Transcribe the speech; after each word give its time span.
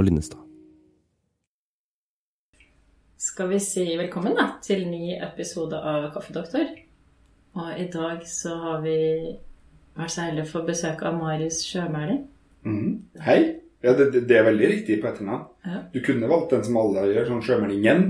Og 0.00 0.06
Linnestad. 0.06 0.40
Skal 3.20 3.50
vi 3.50 3.58
si 3.60 3.82
velkommen 4.00 4.32
da, 4.32 4.46
til 4.64 4.86
ny 4.88 5.10
episode 5.20 5.76
av 5.76 6.06
Kaffedoktor. 6.14 6.70
Og 7.60 7.74
i 7.76 7.84
dag 7.92 8.22
så 8.24 8.54
har 8.62 8.78
vi 8.80 8.94
vært 9.98 10.14
så 10.14 10.24
heldige 10.24 10.46
å 10.46 10.52
få 10.54 10.62
besøk 10.64 11.04
av 11.04 11.18
Marius 11.18 11.60
Sjømæling. 11.68 12.22
Mm. 12.64 12.94
Hei. 13.26 13.36
Ja, 13.84 13.92
det, 13.98 14.08
det, 14.14 14.24
det 14.30 14.38
er 14.38 14.48
veldig 14.48 14.70
riktig 14.72 14.96
på 15.02 15.10
etternavn. 15.10 15.44
Ja. 15.68 15.82
Du 15.92 16.00
kunne 16.04 16.32
valgt 16.32 16.56
den 16.56 16.64
som 16.64 16.80
alle 16.80 17.04
gjør, 17.10 17.28
sånn 17.34 17.44
Sjømeldingen. 17.44 18.06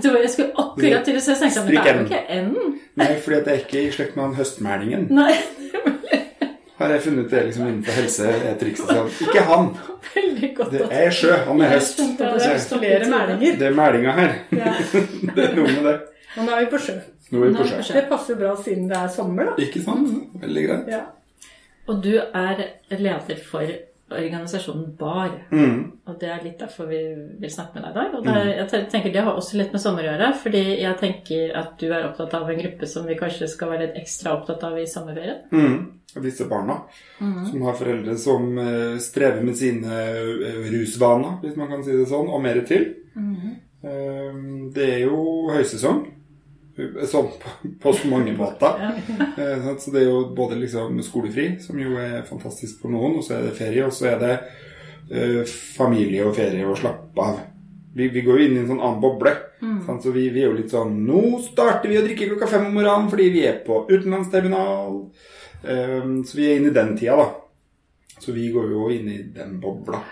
Jeg 0.00 0.32
skulle 0.32 0.48
akkurat 0.64 1.04
til 1.04 1.20
å 1.20 1.26
si 1.26 1.36
tenkte 1.42 1.60
jeg, 1.60 1.68
men 1.68 1.76
det 1.76 1.84
er 1.84 2.00
jo 2.00 2.08
ikke 2.08 2.40
N. 2.40 2.78
Nei, 3.02 3.10
fordi 3.20 3.42
at 3.42 3.52
jeg 3.52 3.60
er 3.60 3.66
ikke 3.66 3.84
i 3.84 3.92
slekt 3.92 4.16
med 4.16 4.30
han 4.30 4.38
Høstmælingen. 4.40 5.10
Nei, 5.12 5.34
Har 6.78 6.90
jeg 6.90 7.02
funnet 7.04 7.30
det 7.30 7.40
liksom 7.46 7.66
innenfor 7.68 7.92
helse 8.00 8.30
et 8.34 8.58
triks. 8.58 8.80
sånn, 8.82 9.10
Ikke 9.22 9.42
han. 9.46 9.68
veldig 10.14 10.48
godt. 10.56 10.72
Det 10.74 10.88
er 10.90 11.10
sjø. 11.14 11.36
Han 11.46 11.60
er 11.62 11.68
høst. 11.76 12.00
Det 12.18 12.30
er 12.50 12.58
flere 12.66 13.10
mælinger. 13.12 13.58
Det 13.60 13.68
er 13.68 13.76
mælinga 13.78 14.14
her. 14.16 14.34
Ja. 14.58 14.72
Det 15.36 15.44
er 15.44 15.54
noe 15.54 15.70
med 15.70 15.84
det. 15.86 15.94
Og 16.34 16.48
nå 16.48 16.50
er 16.56 16.64
vi 16.64 16.70
på 16.72 16.80
sjø. 16.82 16.96
Nå 17.30 17.44
er 17.44 17.46
vi 17.46 17.54
på 17.60 17.66
er 17.68 17.82
sjø. 17.86 17.94
Det 17.94 18.04
passer 18.10 18.40
bra 18.40 18.56
siden 18.64 18.88
det 18.90 18.98
er 18.98 19.12
sommer, 19.14 19.52
da. 19.52 19.54
Ikke 19.62 19.82
sant? 19.86 20.10
Veldig 20.42 20.64
greit. 20.66 20.90
Ja. 20.96 21.04
Og 21.86 22.02
du 22.02 22.14
er 22.18 22.64
leder 22.90 23.38
for 23.46 23.70
organisasjonen 24.12 24.96
BAR. 24.98 25.32
Mm. 25.50 25.78
Og 26.04 26.16
det 26.20 26.28
er 26.30 26.42
litt 26.44 26.60
derfor 26.60 26.88
vi 26.90 27.00
vil 27.40 27.52
snakke 27.52 27.78
med 27.78 27.86
deg 27.86 27.90
i 27.90 27.98
dag. 27.98 28.16
Og 28.18 28.26
det, 28.26 28.34
er, 28.36 28.50
jeg 28.60 28.88
tenker 28.92 29.14
det 29.14 29.24
har 29.26 29.38
også 29.38 29.58
litt 29.58 29.74
med 29.74 29.82
sommer 29.82 30.04
å 30.04 30.10
gjøre. 30.10 30.30
Fordi 30.42 30.62
jeg 30.82 30.98
tenker 31.00 31.54
at 31.60 31.74
du 31.80 31.86
er 31.88 32.08
opptatt 32.08 32.36
av 32.38 32.50
en 32.50 32.60
gruppe 32.60 32.88
som 32.90 33.08
vi 33.08 33.18
kanskje 33.18 33.50
skal 33.50 33.72
være 33.72 33.86
litt 33.86 34.00
ekstra 34.02 34.36
opptatt 34.38 34.66
av 34.68 34.78
i 34.80 34.86
sommerferien. 34.90 35.44
Mm. 35.54 35.78
Disse 36.24 36.46
barna 36.46 36.76
som 37.18 37.62
har 37.66 37.74
foreldre 37.74 38.14
som 38.20 38.58
eh, 38.60 38.98
strever 39.02 39.42
med 39.42 39.56
sine 39.58 39.96
eh, 40.14 40.60
rusvaner, 40.70 41.40
hvis 41.42 41.56
man 41.58 41.72
kan 41.72 41.82
si 41.82 41.96
det 41.96 42.06
sånn, 42.06 42.30
og 42.30 42.44
mer 42.44 42.60
til. 42.68 42.84
Eh, 43.18 44.36
det 44.76 44.90
er 44.92 45.00
jo 45.08 45.24
høysesong. 45.50 46.04
Sånn 46.74 47.28
på, 47.38 47.50
på 47.82 47.92
så 47.94 48.10
mange 48.10 48.34
måter. 48.36 48.78
Eh. 49.34 49.66
Så 49.78 49.90
det 49.90 50.04
er 50.04 50.10
jo 50.12 50.28
både 50.34 50.56
liksom 50.60 51.00
skolefri, 51.02 51.48
som 51.62 51.78
jo 51.80 51.96
er 51.98 52.22
fantastisk 52.28 52.82
for 52.82 52.92
noen, 52.94 53.16
og 53.18 53.24
så 53.26 53.36
er 53.38 53.48
det 53.48 53.56
ferie, 53.58 53.82
og 53.86 53.94
så 53.94 54.12
er 54.12 54.20
det 54.20 54.34
eh, 55.10 55.40
familie 55.74 56.22
og 56.26 56.36
ferie 56.36 56.66
og 56.66 56.78
slappe 56.78 57.24
av. 57.24 57.40
Vi, 57.94 58.08
vi 58.14 58.22
går 58.26 58.38
jo 58.40 58.46
inn 58.46 58.56
i 58.56 58.62
en 58.62 58.70
sånn 58.70 58.82
annen 58.82 59.02
boble. 59.02 59.32
Mm. 59.62 59.80
Så 60.02 60.10
vi, 60.14 60.28
vi 60.34 60.42
er 60.42 60.50
jo 60.50 60.56
litt 60.58 60.72
sånn 60.72 60.96
Nå 61.06 61.38
starter 61.44 61.88
vi 61.88 61.98
å 62.00 62.02
drikke 62.04 62.26
klokka 62.32 62.48
fem 62.50 62.66
om 62.68 62.74
morgenen 62.76 63.06
fordi 63.12 63.28
vi 63.32 63.44
er 63.46 63.60
på 63.66 63.84
utenlandsterminal. 63.88 64.98
Um, 65.64 66.16
så 66.26 66.36
vi 66.36 66.48
er 66.50 66.58
inne 66.58 66.72
i 66.72 66.76
den 66.76 66.92
tida, 66.98 67.16
da. 67.22 68.18
Så 68.18 68.34
vi 68.34 68.50
går 68.52 68.74
jo 68.74 68.88
inn 68.92 69.08
i 69.12 69.20
den 69.34 69.56
bobla. 69.62 70.02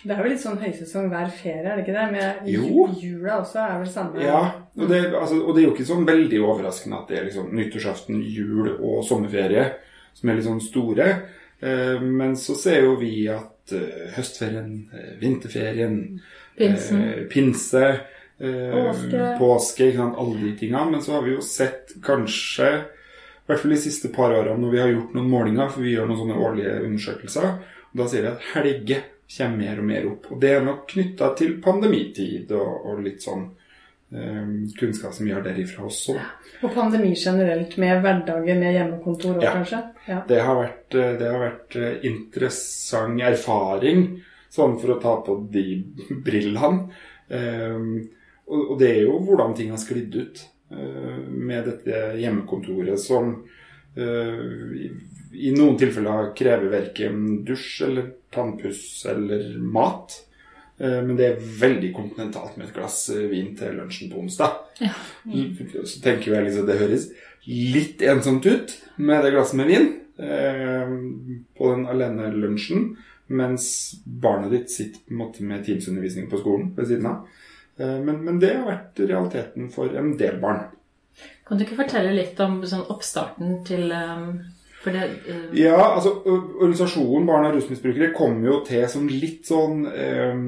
Det 0.00 0.14
er 0.14 0.22
jo 0.22 0.30
litt 0.32 0.42
sånn 0.42 0.58
høysesong 0.60 1.08
hver 1.12 1.28
ferie, 1.34 1.62
er 1.66 1.76
det 1.76 1.84
ikke 1.84 1.96
det? 1.96 2.06
Med 2.14 2.48
Jo. 2.50 2.86
jula 3.00 3.40
også 3.42 3.60
er 3.62 3.78
vel 3.82 3.88
samme. 3.90 4.22
Ja, 4.22 4.40
og 4.76 4.88
det, 4.90 5.00
altså, 5.16 5.38
og 5.40 5.54
det 5.54 5.62
er 5.62 5.66
jo 5.68 5.74
ikke 5.74 5.88
sånn 5.88 6.06
veldig 6.08 6.40
overraskende 6.44 6.98
at 6.98 7.08
det 7.10 7.18
er 7.18 7.26
liksom 7.30 7.52
nyttårsaften, 7.56 8.18
jul 8.28 8.74
og 8.76 9.02
sommerferie 9.08 9.70
som 10.16 10.28
er 10.28 10.38
litt 10.38 10.48
sånn 10.48 10.60
store. 10.64 11.06
Eh, 11.60 12.02
men 12.02 12.36
så 12.40 12.56
ser 12.60 12.82
jo 12.84 12.96
vi 13.00 13.26
at 13.32 13.72
eh, 13.72 14.10
høstferien, 14.16 14.74
eh, 14.92 15.14
vinterferien, 15.20 15.96
eh, 16.56 17.24
pinse, 17.32 17.86
eh, 18.38 18.76
Påske. 18.76 19.24
påske 19.40 19.90
alle 19.96 20.36
de 20.42 20.52
tingene. 20.60 20.90
Men 20.90 21.02
så 21.02 21.16
har 21.16 21.26
vi 21.26 21.34
jo 21.36 21.40
sett 21.44 21.96
kanskje, 22.04 22.70
i 22.76 23.48
hvert 23.48 23.60
fall 23.62 23.76
de 23.76 23.80
siste 23.80 24.12
par 24.12 24.34
årene 24.34 24.60
når 24.60 24.72
vi 24.72 24.80
har 24.82 24.92
gjort 24.92 25.16
noen 25.16 25.30
målinger, 25.30 25.68
for 25.72 25.84
vi 25.84 25.94
gjør 25.94 26.08
noen 26.10 26.22
sånne 26.24 26.40
årlige 26.48 26.78
undersøkelser, 26.84 27.52
og 27.92 28.00
da 28.00 28.08
sier 28.10 28.26
de 28.26 28.32
at 28.34 28.48
helge 28.54 29.02
kommer 29.36 29.56
mer 29.58 29.78
og 29.80 29.86
mer 29.88 30.08
opp. 30.10 30.26
Og 30.32 30.40
det 30.42 30.50
er 30.52 30.64
nok 30.64 30.84
knytta 30.90 31.32
til 31.38 31.56
pandemitid 31.64 32.52
og, 32.52 32.90
og 32.90 33.00
litt 33.06 33.24
sånn 33.24 33.48
kunnskap 34.78 35.14
som 35.14 35.26
vi 35.26 35.32
har 35.32 35.42
derifra 35.42 35.84
også. 35.84 36.14
Og 36.62 36.74
pandemi 36.74 37.12
generelt, 37.18 37.76
med 37.76 38.02
hverdagen 38.04 38.60
med 38.60 38.74
hjemmekontor 38.76 39.36
òg, 39.36 39.42
Ja. 39.42 39.52
kanskje. 39.52 39.80
Ja. 40.06 40.22
Det 40.28 40.40
har 40.40 40.56
vært, 40.56 40.94
eh, 40.94 41.18
det 41.18 41.30
har 41.32 41.40
vært 41.40 41.76
eh, 41.76 42.06
interessant 42.06 43.20
erfaring, 43.20 44.22
sånn 44.48 44.78
for 44.80 44.94
å 44.94 45.00
ta 45.02 45.16
på 45.26 45.50
de 45.50 45.84
brillene. 46.24 46.88
Eh, 47.28 47.78
og, 48.46 48.78
det 48.78 48.90
er 48.90 49.02
jo 49.02 49.18
hvordan 49.26 49.56
ting 49.56 49.70
har 49.70 49.78
sklidd 49.82 50.14
ut 50.14 50.44
eh, 50.70 51.18
med 51.28 51.64
dette 51.64 52.14
hjemmekontoret 52.20 52.98
som 53.00 53.42
i, 53.96 54.90
i 55.32 55.50
noen 55.56 55.78
tilfeller 55.80 56.34
krever 56.36 56.68
verken 56.68 57.44
dusj 57.48 57.84
eller 57.86 58.10
tannpuss 58.30 59.06
eller 59.08 59.56
mat. 59.58 60.12
Eh, 60.78 61.02
Men 61.02 61.16
det 61.16 61.26
er 61.28 61.44
veldig 61.60 61.92
kontinentalt 61.96 62.56
med 62.56 62.68
et 62.68 62.76
glass 62.76 63.08
eh, 63.14 63.28
vin 63.30 63.54
til 63.56 63.78
lunsjen 63.78 64.12
på 64.12 64.20
onsdag. 64.20 64.60
Ja. 64.84 64.92
Så 65.84 66.02
tenker 66.04 66.34
jeg 66.34 66.48
liksom 66.48 66.68
det 66.68 66.80
høres 66.82 67.08
litt 67.46 68.02
ensomt 68.02 68.46
ut 68.46 68.74
med 68.96 69.22
det 69.24 69.32
glasset 69.34 69.60
med 69.60 69.70
vin 69.70 69.90
eh, 70.18 70.94
på 71.56 71.72
den 71.72 71.86
alene-lunsjen, 71.90 72.88
mens 73.26 73.66
barnet 74.04 74.52
ditt 74.54 74.70
sitter 74.70 75.02
på 75.02 75.14
en 75.14 75.20
måte 75.22 75.46
med 75.46 75.64
Teams-undervisning 75.66 76.28
på 76.30 76.40
skolen 76.42 76.72
ved 76.76 76.90
siden 76.90 77.08
av. 77.10 77.28
Eh, 77.78 77.98
men, 78.02 78.20
men 78.26 78.40
det 78.42 78.52
har 78.56 78.66
vært 78.68 79.00
realiteten 79.06 79.70
for 79.72 79.94
en 79.96 80.16
del 80.18 80.40
barn. 80.42 80.66
Kan 81.46 81.58
du 81.58 81.64
ikke 81.64 81.78
fortelle 81.78 82.12
litt 82.16 82.38
om 82.42 82.58
sånn 82.66 82.88
oppstarten 82.92 83.60
til 83.66 83.92
um, 83.94 84.40
det 84.94 85.06
uh, 85.26 85.44
Ja, 85.56 85.78
altså 85.96 86.12
Organisasjonen 86.26 87.26
Barn 87.28 87.48
av 87.48 87.56
rusmisbrukere 87.56 88.12
kom 88.16 88.38
jo 88.44 88.60
til 88.66 88.84
som 88.90 89.08
litt 89.10 89.48
sånn 89.48 89.86
um, 89.86 90.44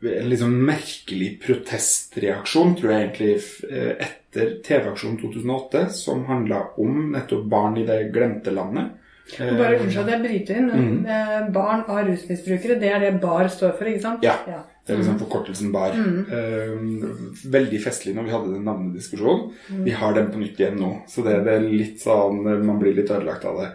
En 0.00 0.30
litt 0.30 0.40
sånn 0.40 0.56
merkelig 0.64 1.34
protestreaksjon, 1.42 2.72
tror 2.78 2.92
jeg 2.94 3.02
egentlig, 3.02 3.34
eh, 3.68 3.90
etter 4.00 4.54
TV-aksjonen 4.64 5.18
2008, 5.20 5.82
som 5.92 6.22
handla 6.24 6.62
om 6.80 7.10
nettopp 7.12 7.42
barn 7.52 7.76
i 7.76 7.84
det 7.84 7.98
glemte 8.14 8.54
landet. 8.56 8.94
Og 9.36 9.58
Bare 9.58 9.76
unnskyld 9.76 10.06
at 10.06 10.14
jeg 10.14 10.22
bryter 10.24 10.56
inn. 10.62 10.94
Eh, 11.04 11.36
Barn 11.52 11.84
av 11.84 12.00
rusmisbrukere, 12.08 12.78
det 12.80 12.94
er 12.94 13.04
det 13.04 13.12
BAR 13.20 13.52
står 13.52 13.76
for, 13.76 13.90
ikke 13.92 14.06
sant? 14.06 14.24
Ja. 14.24 14.62
Det 14.86 14.94
er 14.94 15.02
liksom 15.02 15.18
forkortelsen 15.20 15.72
BAR. 15.74 15.94
Eh, 15.94 17.50
veldig 17.52 17.80
festlig 17.84 18.14
når 18.16 18.26
vi 18.26 18.32
hadde 18.34 18.54
den 18.54 18.64
navnediskusjonen. 18.66 19.50
Vi 19.84 19.92
har 19.94 20.16
den 20.16 20.30
på 20.32 20.40
nytt 20.40 20.60
igjen 20.60 20.80
nå, 20.80 20.94
så 21.10 21.22
det, 21.26 21.36
det 21.46 21.58
er 21.58 21.68
litt 21.68 22.00
sånn 22.02 22.40
Man 22.42 22.80
blir 22.80 22.96
litt 22.96 23.12
ødelagt 23.12 23.44
av 23.46 23.60
det. 23.60 23.68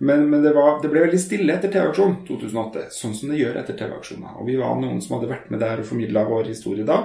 Men, 0.00 0.30
men 0.32 0.40
det, 0.42 0.54
var, 0.56 0.78
det 0.80 0.88
ble 0.88 1.02
veldig 1.04 1.18
stille 1.20 1.52
etter 1.52 1.68
TV-aksjonen 1.68 2.22
2008, 2.24 2.86
sånn 2.96 3.12
som 3.18 3.28
det 3.28 3.42
gjør 3.42 3.58
etter 3.60 3.76
TV-aksjoner. 3.76 4.38
Og 4.40 4.48
vi 4.48 4.56
var 4.56 4.78
noen 4.80 5.02
som 5.04 5.18
hadde 5.18 5.28
vært 5.28 5.50
med 5.52 5.60
der 5.60 5.82
og 5.82 5.88
formidla 5.90 6.24
vår 6.24 6.48
historie 6.48 6.86
da, 6.88 7.02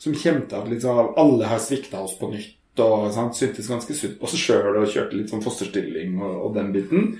som 0.00 0.16
kjente 0.16 0.56
at 0.56 0.70
liksom, 0.72 1.12
alle 1.20 1.50
har 1.50 1.60
svikta 1.60 2.00
oss 2.00 2.16
på 2.16 2.32
nytt. 2.32 2.56
Og 2.80 3.10
sant, 3.12 3.36
syntes 3.36 3.68
ganske 3.68 3.92
sunt 3.92 4.16
på 4.16 4.30
seg 4.32 4.40
sjøl 4.46 4.78
og 4.80 4.88
kjørte 4.88 5.18
litt 5.18 5.28
sånn 5.28 5.44
fosterstilling 5.44 6.16
og, 6.22 6.38
og 6.46 6.54
den 6.56 6.70
biten. 6.72 7.10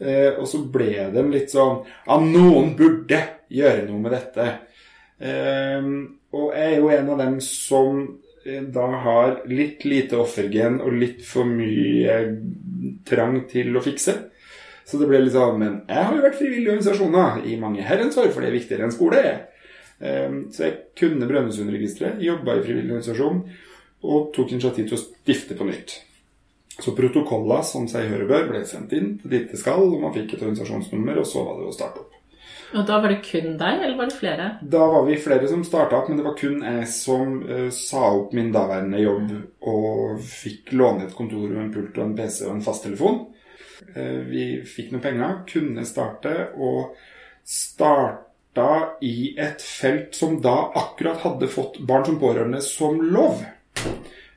Eh, 0.00 0.32
og 0.32 0.48
så 0.48 0.62
ble 0.72 1.06
de 1.12 1.22
litt 1.32 1.52
sånn 1.52 1.78
Ja, 2.04 2.16
noen 2.20 2.74
burde 2.76 3.20
gjøre 3.52 3.84
noe 3.90 4.00
med 4.00 4.16
dette. 4.16 4.48
Eh, 5.18 5.90
og 6.36 6.46
jeg 6.52 6.72
er 6.72 6.78
jo 6.80 6.92
en 6.92 7.10
av 7.14 7.20
dem 7.22 7.36
som 7.44 8.00
eh, 8.44 8.62
da 8.72 8.86
har 9.06 9.36
litt 9.48 9.84
lite 9.88 10.18
offergen 10.20 10.80
og 10.84 10.96
litt 10.96 11.22
for 11.24 11.48
mye 11.48 12.18
trang 13.08 13.42
til 13.50 13.76
å 13.76 13.84
fikse. 13.84 14.16
Så 14.86 15.00
det 15.00 15.08
ble 15.10 15.18
litt 15.24 15.34
sånn 15.34 15.56
Men 15.58 15.78
jeg 15.88 15.98
har 15.98 16.14
jo 16.14 16.22
vært 16.22 16.38
frivillig 16.38 16.68
i 16.68 16.72
organisasjoner 16.76 17.46
i 17.50 17.56
mange 17.58 17.82
herrens 17.82 18.18
år, 18.22 18.28
for 18.30 18.44
det 18.44 18.52
er 18.52 18.58
viktigere 18.58 18.86
enn 18.86 18.94
skole. 18.94 19.22
Eh, 19.98 20.36
Så 20.52 20.66
jeg 20.66 20.76
kunne 20.98 21.28
Brønnøysundregisteret, 21.28 22.20
jobba 22.22 22.58
i 22.58 22.66
frivillig 22.66 22.92
organisasjon 22.92 23.40
og 24.06 24.28
tok 24.36 24.52
initiativ 24.52 24.90
til 24.90 24.98
å 24.98 25.02
stifte 25.02 25.56
på 25.58 25.66
nytt. 25.66 25.96
Så 26.76 26.92
protokoller 26.92 27.64
som 27.64 27.86
seg 27.88 28.10
høre 28.12 28.28
bør, 28.28 28.50
ble 28.50 28.60
sendt 28.68 28.92
inn 28.92 29.14
til 29.22 29.32
dit 29.32 29.48
det 29.50 29.58
skal, 29.58 29.80
og 29.80 30.02
man 30.02 30.12
fikk 30.12 30.34
et 30.34 30.42
organisasjonsnummer, 30.44 31.22
og 31.22 31.26
så 31.26 31.42
var 31.46 31.56
det 31.58 31.70
å 31.70 31.74
starte 31.74 32.02
opp. 32.04 32.15
Og 32.74 32.82
da 32.88 32.98
var 33.02 33.12
det 33.12 33.22
kun 33.22 33.54
deg, 33.60 33.82
eller 33.84 33.94
var 33.98 34.10
det 34.10 34.18
flere? 34.18 34.48
Da 34.74 34.82
var 34.90 35.06
vi 35.06 35.18
flere 35.22 35.48
som 35.50 35.62
starta 35.66 36.00
opp, 36.00 36.10
men 36.10 36.18
det 36.18 36.26
var 36.26 36.36
kun 36.38 36.64
jeg 36.66 36.88
som 36.90 37.38
uh, 37.46 37.68
sa 37.74 38.08
opp 38.18 38.34
min 38.36 38.50
daværende 38.54 39.02
jobb 39.02 39.32
og 39.70 40.22
fikk 40.26 40.74
låne 40.74 41.06
et 41.06 41.14
kontor 41.16 41.46
og 41.46 41.62
en 41.62 41.72
pult 41.74 41.98
og 41.98 42.04
en 42.08 42.16
PC 42.18 42.42
og 42.48 42.56
en 42.56 42.64
fasttelefon. 42.66 43.20
Uh, 43.94 44.20
vi 44.26 44.48
fikk 44.66 44.90
noen 44.92 45.04
penger, 45.04 45.38
kunne 45.52 45.86
starte, 45.86 46.34
og 46.58 46.96
starta 47.46 48.68
i 49.04 49.34
et 49.38 49.62
felt 49.62 50.16
som 50.18 50.40
da 50.42 50.56
akkurat 50.80 51.22
hadde 51.22 51.52
fått 51.52 51.78
barn 51.86 52.08
som 52.08 52.18
pårørende 52.18 52.62
som 52.64 52.98
lov. 53.04 53.44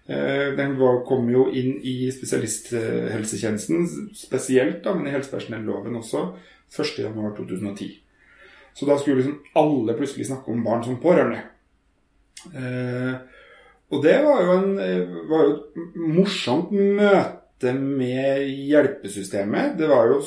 Eh, 0.10 0.54
Den 0.58 0.78
kom 1.06 1.30
jo 1.30 1.48
inn 1.54 1.76
i 1.86 2.10
spesialisthelsetjenesten 2.12 3.84
spesielt, 4.18 4.82
da, 4.84 4.96
men 4.98 5.06
i 5.08 5.14
helsepersonelloven 5.14 6.00
også, 6.02 6.24
1.1.2010. 6.74 7.92
Så 8.74 8.88
da 8.88 8.98
skulle 9.00 9.22
liksom 9.22 9.40
alle 9.60 9.96
plutselig 9.98 10.30
snakke 10.30 10.54
om 10.54 10.64
barn 10.64 10.84
som 10.86 11.00
pårørende. 11.02 11.42
Eh, 12.56 13.16
og 13.90 14.04
det 14.06 14.16
var 14.24 14.44
jo, 14.46 14.56
en, 14.56 14.80
eh, 14.80 15.16
var 15.30 15.46
jo 15.46 15.56
et 15.56 15.96
morsomt 15.98 16.72
møte 16.72 17.74
med 17.74 18.46
hjelpesystemet. 18.70 19.78
Det 19.80 19.90
var 19.90 20.14
jo 20.14 20.22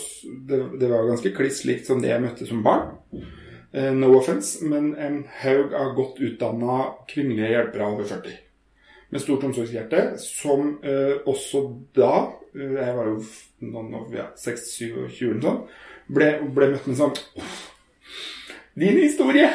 det, 0.48 0.58
det 0.80 0.90
var 0.90 1.08
ganske 1.08 1.32
kliss 1.36 1.62
likt 1.68 1.86
som 1.88 2.02
det 2.02 2.10
jeg 2.12 2.24
møtte 2.24 2.48
som 2.48 2.64
barn. 2.66 2.90
Eh, 3.72 3.92
no 3.94 4.12
offense, 4.18 4.64
men 4.64 4.94
en 5.00 5.22
haug 5.40 5.72
av 5.74 5.94
godt 5.96 6.20
utdanna 6.20 6.90
kvinnelige 7.08 7.54
hjelpere 7.54 7.86
over 7.94 8.04
40. 8.10 8.34
Med 9.12 9.20
stort 9.20 9.44
omsorgshjerte, 9.44 10.02
som 10.20 10.74
eh, 10.84 11.18
også 11.28 11.62
da 11.96 12.12
eh, 12.56 12.74
Jeg 12.78 12.96
var 12.96 13.08
jo 13.08 13.16
noen 13.64 14.12
ja, 14.12 14.26
26-27 14.36 15.22
eller 15.30 15.42
sånn. 15.46 15.62
Ble, 16.12 16.28
ble 16.52 16.68
møtt 16.74 16.88
med 16.90 16.98
sånn 16.98 17.16
«Uff, 17.40 17.62
Din 18.74 18.96
historie! 18.96 19.50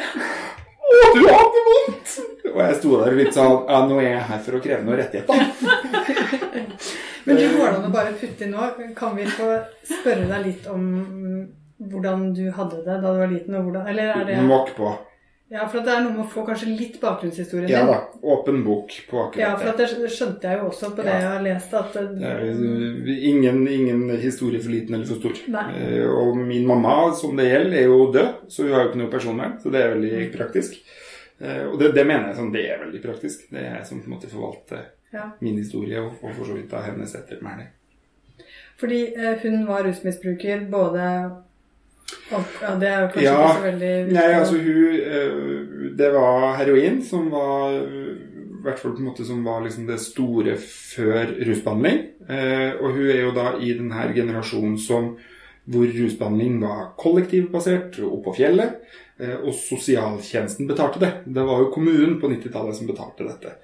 Å, 0.88 0.98
du 1.14 1.24
har 1.26 1.48
det 1.54 1.62
vondt! 1.66 2.12
Og 2.52 2.60
jeg 2.62 2.76
sto 2.78 2.98
der 3.00 3.16
litt 3.18 3.34
sånn 3.34 3.64
Ja, 3.66 3.80
nå 3.90 3.98
er 3.98 4.12
jeg 4.12 4.26
her 4.28 4.44
for 4.44 4.58
å 4.58 4.60
kreve 4.62 4.84
noen 4.86 5.00
rettigheter. 5.00 5.42
Men 7.26 7.40
du 7.40 7.44
går 7.56 7.66
an 7.72 7.88
å 7.88 7.90
bare 7.92 8.14
putte 8.16 8.46
inn 8.46 8.54
nå. 8.54 8.68
Kan 8.96 9.18
vi 9.18 9.26
få 9.26 9.50
spørre 9.90 10.28
deg 10.30 10.46
litt 10.46 10.68
om 10.70 10.86
hvordan 11.90 12.30
du 12.36 12.46
hadde 12.54 12.78
det 12.86 13.00
da 13.02 13.10
du 13.10 13.20
var 13.20 13.32
liten? 13.32 13.58
Og 13.58 13.66
hvordan, 13.68 13.90
eller 13.90 14.14
er 14.14 14.24
det 14.30 14.38
Mokk 14.46 14.70
på. 14.78 14.94
Ja, 15.50 15.62
for 15.68 15.78
at 15.80 15.86
det 15.86 15.92
er 15.96 16.02
noe 16.04 16.12
med 16.12 16.26
å 16.26 16.28
få 16.28 16.42
kanskje 16.44 16.66
litt 16.76 16.98
bakgrunnshistorien 17.00 17.70
Ja 17.72 17.78
din. 17.80 17.92
da. 17.94 18.00
Åpen 18.34 18.58
bok 18.66 18.90
på 19.08 19.16
akkurat 19.22 19.38
Ja, 19.40 19.54
for 19.56 19.70
at 19.70 19.78
det 19.80 20.10
skjønte 20.12 20.42
jeg 20.44 20.58
jo 20.60 20.66
også 20.68 20.90
på 20.92 20.96
det 21.06 21.06
Ja. 21.06 21.20
jeg 21.22 21.28
har 21.32 21.42
lest, 21.46 21.72
at 21.74 21.92
Det 21.94 22.18
det, 22.18 23.14
er 23.14 23.22
ingen, 23.30 23.62
ingen 23.68 24.10
historie 24.20 24.60
for 24.60 24.68
liten 24.70 24.94
eller 24.94 25.06
for 25.06 25.14
stor. 25.22 25.32
Eh, 25.48 26.04
Og 26.10 26.36
min 26.36 26.66
mamma, 26.66 27.14
som 27.14 27.34
det 27.36 27.46
gjelder, 27.48 27.78
er 27.78 27.84
jo 27.88 28.12
død, 28.12 28.34
så 28.48 28.62
hun 28.62 28.72
har 28.72 28.82
jo 28.84 28.88
ikke 28.90 28.98
noe 29.02 29.10
personvern. 29.10 29.58
Så 29.62 29.70
det 29.72 29.80
er 29.80 29.94
veldig 29.94 30.12
Mm. 30.28 30.36
praktisk. 30.36 30.74
Uh, 31.40 31.70
Og 31.72 31.78
det, 31.78 31.94
det 31.94 32.06
mener 32.06 32.26
jeg 32.28 32.36
sånn, 32.36 32.52
det 32.52 32.64
er 32.68 32.78
veldig 32.84 33.02
praktisk. 33.02 33.48
Det 33.50 33.58
er 33.62 33.76
jeg 33.78 33.86
som 33.86 34.00
på 34.02 34.04
en 34.10 34.14
måte 34.18 34.28
forvalter 34.28 34.84
ja. 35.14 35.30
min 35.40 35.56
historie, 35.56 35.98
og, 36.00 36.12
og 36.22 36.34
for 36.34 36.44
så 36.44 36.52
vidt 36.54 36.68
da 36.70 36.82
hennes 36.82 37.14
ettermæle. 37.14 37.68
Fordi 38.76 39.14
eh, 39.16 39.38
hun 39.42 39.66
var 39.66 39.82
rusmisbruker 39.84 40.68
både 40.70 41.30
ja, 42.30 42.74
Det 42.80 42.88
er 42.88 43.00
jo 43.02 43.08
kanskje 43.12 43.22
Ja. 43.24 43.36
ikke 43.38 43.56
så 43.58 43.64
veldig 43.66 43.92
viktig. 44.06 44.14
Nei, 44.18 44.32
altså 44.32 44.58
hun 44.64 45.00
eh, 45.00 45.96
Det 45.98 46.10
var 46.14 46.56
heroin 46.58 47.02
som 47.02 47.30
var 47.30 47.72
I 47.78 48.62
hvert 48.62 48.78
fall 48.82 48.92
på 48.96 48.98
en 49.02 49.08
måte 49.10 49.24
som 49.24 49.42
var 49.44 49.62
liksom 49.64 49.86
det 49.86 50.00
store 50.02 50.56
før 50.58 51.30
rusbehandling. 51.46 51.98
Eh, 52.28 52.72
og 52.82 52.92
hun 52.96 53.06
er 53.08 53.20
jo 53.22 53.30
da 53.36 53.52
i 53.62 53.72
denne 53.78 54.08
generasjonen 54.14 54.76
som 54.82 55.12
hvor 55.68 55.84
rusbehandling 55.92 56.60
var 56.62 56.94
kollektivbasert, 56.98 57.98
opp 58.02 58.24
på 58.24 58.34
fjellet. 58.40 58.80
eh, 59.20 59.36
Og 59.44 59.52
sosialtjenesten 59.54 60.66
betalte 60.68 60.98
det. 61.00 61.12
Det 61.26 61.44
var 61.46 61.58
jo 61.62 61.70
kommunen 61.74 62.18
på 62.20 62.28
90-tallet 62.30 62.76
som 62.76 62.86
betalte 62.88 63.26
dette. 63.28 63.54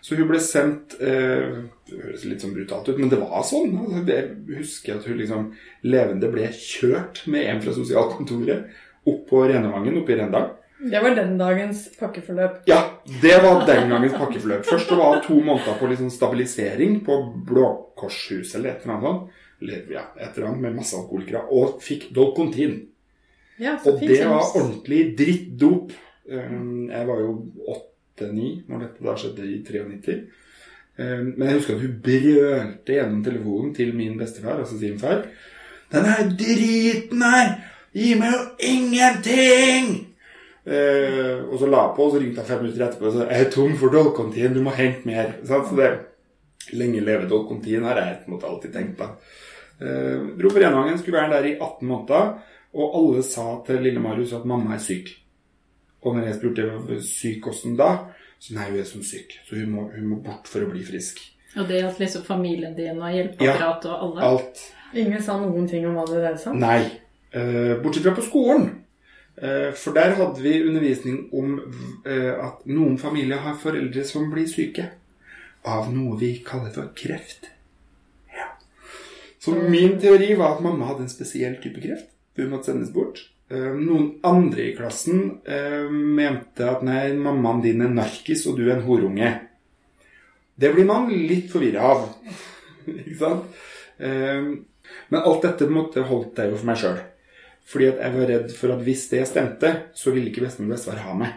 Så 0.00 0.16
hun 0.16 0.28
ble 0.30 0.40
sendt 0.40 0.94
eh, 1.00 1.58
Det 1.90 1.98
høres 1.98 2.22
litt 2.24 2.40
sånn 2.40 2.54
brutalt 2.56 2.88
ut, 2.88 2.98
men 2.98 3.10
det 3.12 3.18
var 3.20 3.42
sånn. 3.44 3.74
Altså, 3.84 4.04
jeg 4.08 4.60
husker 4.60 4.96
at 4.96 5.08
hun 5.08 5.18
liksom 5.20 5.50
levende 5.84 6.30
ble 6.32 6.46
kjørt 6.56 7.26
med 7.28 7.50
en 7.50 7.60
fra 7.64 7.74
sosialkontoret 7.76 8.70
opp 9.10 9.26
på 9.28 9.44
Renevangen 9.48 9.98
oppe 10.00 10.14
i 10.14 10.18
Rendal. 10.20 10.48
Det 10.80 11.00
var 11.04 11.12
den 11.16 11.34
dagens 11.36 11.82
pakkeforløp. 12.00 12.62
Ja, 12.70 12.78
det 13.20 13.34
var 13.44 13.66
den 13.68 13.90
gangens 13.92 14.14
pakkeforløp. 14.16 14.64
Først 14.64 14.88
det 14.88 14.96
var 14.96 15.20
to 15.26 15.36
måneder 15.44 15.76
på 15.76 15.90
liksom 15.90 16.08
stabilisering 16.12 17.02
på 17.04 17.18
Blå 17.48 17.66
Korshuset 18.00 18.56
eller 18.56 18.70
et 18.70 18.86
eller 18.86 18.94
annet 18.94 19.08
sånt. 19.10 19.42
Eller 19.60 19.92
ja, 19.92 20.06
et 20.16 20.30
eller 20.38 20.48
annet 20.48 20.64
med 20.64 20.78
masse 20.80 20.96
alkoholikere. 20.96 21.42
Og 21.52 21.82
fikk 21.84 22.08
Dolcontin. 22.16 22.78
Ja, 23.60 23.76
Og 23.84 24.00
det 24.00 24.22
var 24.24 24.54
ordentlig 24.56 25.02
drittdop. 25.18 25.92
Um, 26.30 26.88
Jeg 26.88 27.06
var 27.08 27.20
jo 27.20 27.34
åtte-ni 28.20 28.52
når 28.68 28.84
dette 28.84 29.06
da 29.06 29.16
skjedde 29.16 29.48
i 29.48 29.62
93. 29.64 30.18
Um, 31.00 31.32
Men 31.36 31.48
jeg 31.48 31.56
husker 31.60 31.76
at 31.76 31.84
hun 31.86 31.96
brølte 32.04 32.96
gjennom 32.98 33.24
telefonen 33.24 33.74
til 33.74 33.94
min 33.96 34.18
bestefar, 34.20 34.60
altså 34.60 34.78
sin 34.78 34.98
far. 35.00 35.24
Den 35.90 36.06
her 36.06 36.28
driten 36.28 37.24
her 37.24 37.56
gir 37.96 38.20
meg 38.20 38.36
jo 38.36 38.44
ingenting! 38.62 39.90
Eh, 40.60 41.40
og 41.48 41.56
så 41.58 41.66
la 41.66 41.86
på, 41.96 42.04
og 42.04 42.12
så 42.12 42.20
ringte 42.20 42.42
jeg 42.42 42.50
fem 42.50 42.60
minutter 42.62 42.84
etterpå 42.84 43.08
og 43.08 43.14
sa 43.14 43.24
jeg 43.30 43.46
er 43.46 43.48
tom 43.50 43.72
for 43.80 43.90
Dolkontien, 43.90 44.52
du 44.54 44.60
må 44.62 44.74
hente 44.76 45.08
mer. 45.08 45.32
Så 45.48 45.64
det 45.78 45.88
Lenge 46.76 47.00
leve 47.02 47.26
Dolkontien 47.26 47.82
har 47.88 47.98
jeg 47.98 48.18
på 48.20 48.28
en 48.28 48.34
måte 48.36 48.46
alltid 48.46 48.74
tenkt 48.76 48.98
på. 49.00 49.08
Eh, 49.80 50.28
dro 50.38 50.52
på 50.52 50.60
Renvangen, 50.60 51.00
skulle 51.00 51.18
være 51.18 51.32
der 51.32 51.48
i 51.48 51.54
18 51.56 51.88
måneder, 51.88 52.28
og 52.76 52.98
alle 53.00 53.24
sa 53.26 53.46
til 53.66 53.80
lille 53.82 54.02
Marius 54.04 54.36
at 54.36 54.44
mamma 54.46 54.76
er 54.76 54.84
syk. 54.84 55.08
Og 56.00 56.16
når 56.16 56.30
jeg 56.30 56.38
spurte 56.38 57.00
syk 57.04 57.44
hvordan 57.44 57.76
da, 57.76 57.90
så 58.40 58.56
nei, 58.56 58.70
hun 58.70 58.80
er 58.80 58.88
som 58.88 59.02
syk, 59.04 59.36
så 59.44 59.58
hun 59.58 59.72
må, 59.74 59.86
hun 59.92 60.06
må 60.14 60.20
bort 60.24 60.48
for 60.48 60.64
å 60.64 60.70
bli 60.70 60.82
frisk. 60.86 61.20
Og 61.58 61.66
det 61.68 61.82
at 61.84 61.98
liksom 62.00 62.24
familien 62.24 62.76
din 62.76 63.00
og 63.02 63.12
hjelpeapparat 63.12 63.88
og 63.90 64.04
alle 64.06 64.28
Alt. 64.28 64.60
Ingen 64.94 65.22
sa 65.22 65.36
noen 65.38 65.66
ting 65.70 65.84
om 65.86 65.96
hva 65.98 66.06
det 66.08 66.20
dreide 66.22 66.40
seg 66.40 66.54
om. 66.54 66.62
Nei. 66.62 66.84
Uh, 67.34 67.76
bortsett 67.82 68.06
fra 68.06 68.14
på 68.16 68.26
skolen. 68.26 68.68
Uh, 69.40 69.70
for 69.76 69.96
der 69.96 70.16
hadde 70.18 70.42
vi 70.42 70.56
undervisning 70.62 71.24
om 71.36 71.58
uh, 71.58 72.32
at 72.46 72.64
noen 72.70 72.96
familier 73.02 73.42
har 73.44 73.58
foreldre 73.60 74.04
som 74.06 74.30
blir 74.32 74.48
syke 74.50 74.88
av 75.66 75.90
noe 75.92 76.16
vi 76.20 76.32
kaller 76.46 76.72
for 76.74 76.94
kreft. 76.96 77.50
Ja. 78.34 78.52
Så 79.42 79.54
min 79.58 79.98
teori 80.00 80.32
var 80.38 80.56
at 80.56 80.64
mamma 80.64 80.88
hadde 80.90 81.06
en 81.06 81.12
spesiell 81.12 81.58
type 81.62 81.82
kreft. 81.82 82.08
Hun 82.38 82.50
måtte 82.54 82.70
sendes 82.70 82.92
bort. 82.94 83.26
Eh, 83.50 83.70
noen 83.74 84.12
andre 84.22 84.68
i 84.68 84.74
klassen 84.78 85.40
eh, 85.42 85.90
mente 85.90 86.68
at 86.70 86.84
nei, 86.86 87.10
mammaen 87.18 87.62
din 87.64 87.82
er 87.82 87.90
narkis, 87.90 88.44
og 88.46 88.60
du 88.60 88.68
er 88.68 88.76
en 88.76 88.84
horunge. 88.86 89.30
Det 90.54 90.70
blir 90.76 90.86
man 90.86 91.08
litt 91.10 91.50
forvirra 91.50 91.88
av. 91.96 92.04
Ikke 92.92 93.18
sant? 93.18 93.62
Eh, 93.98 94.52
men 95.10 95.24
alt 95.26 95.42
dette 95.42 95.66
på 95.66 95.70
en 95.72 95.80
måte 95.80 96.06
holdt 96.06 96.38
jeg 96.38 96.52
jo 96.52 96.60
for 96.60 96.70
meg 96.70 96.78
sjøl. 96.78 97.02
Fordi 97.70 97.90
at 97.90 98.00
jeg 98.04 98.16
var 98.16 98.30
redd 98.30 98.54
for 98.54 98.74
at 98.76 98.86
hvis 98.86 99.04
det 99.10 99.26
stemte, 99.30 99.74
så 99.98 100.14
ville 100.14 100.30
ikke 100.30 100.42
bestemor 100.42 100.72
og 100.72 100.74
bestefar 100.76 101.02
ha 101.04 101.12
meg. 101.18 101.36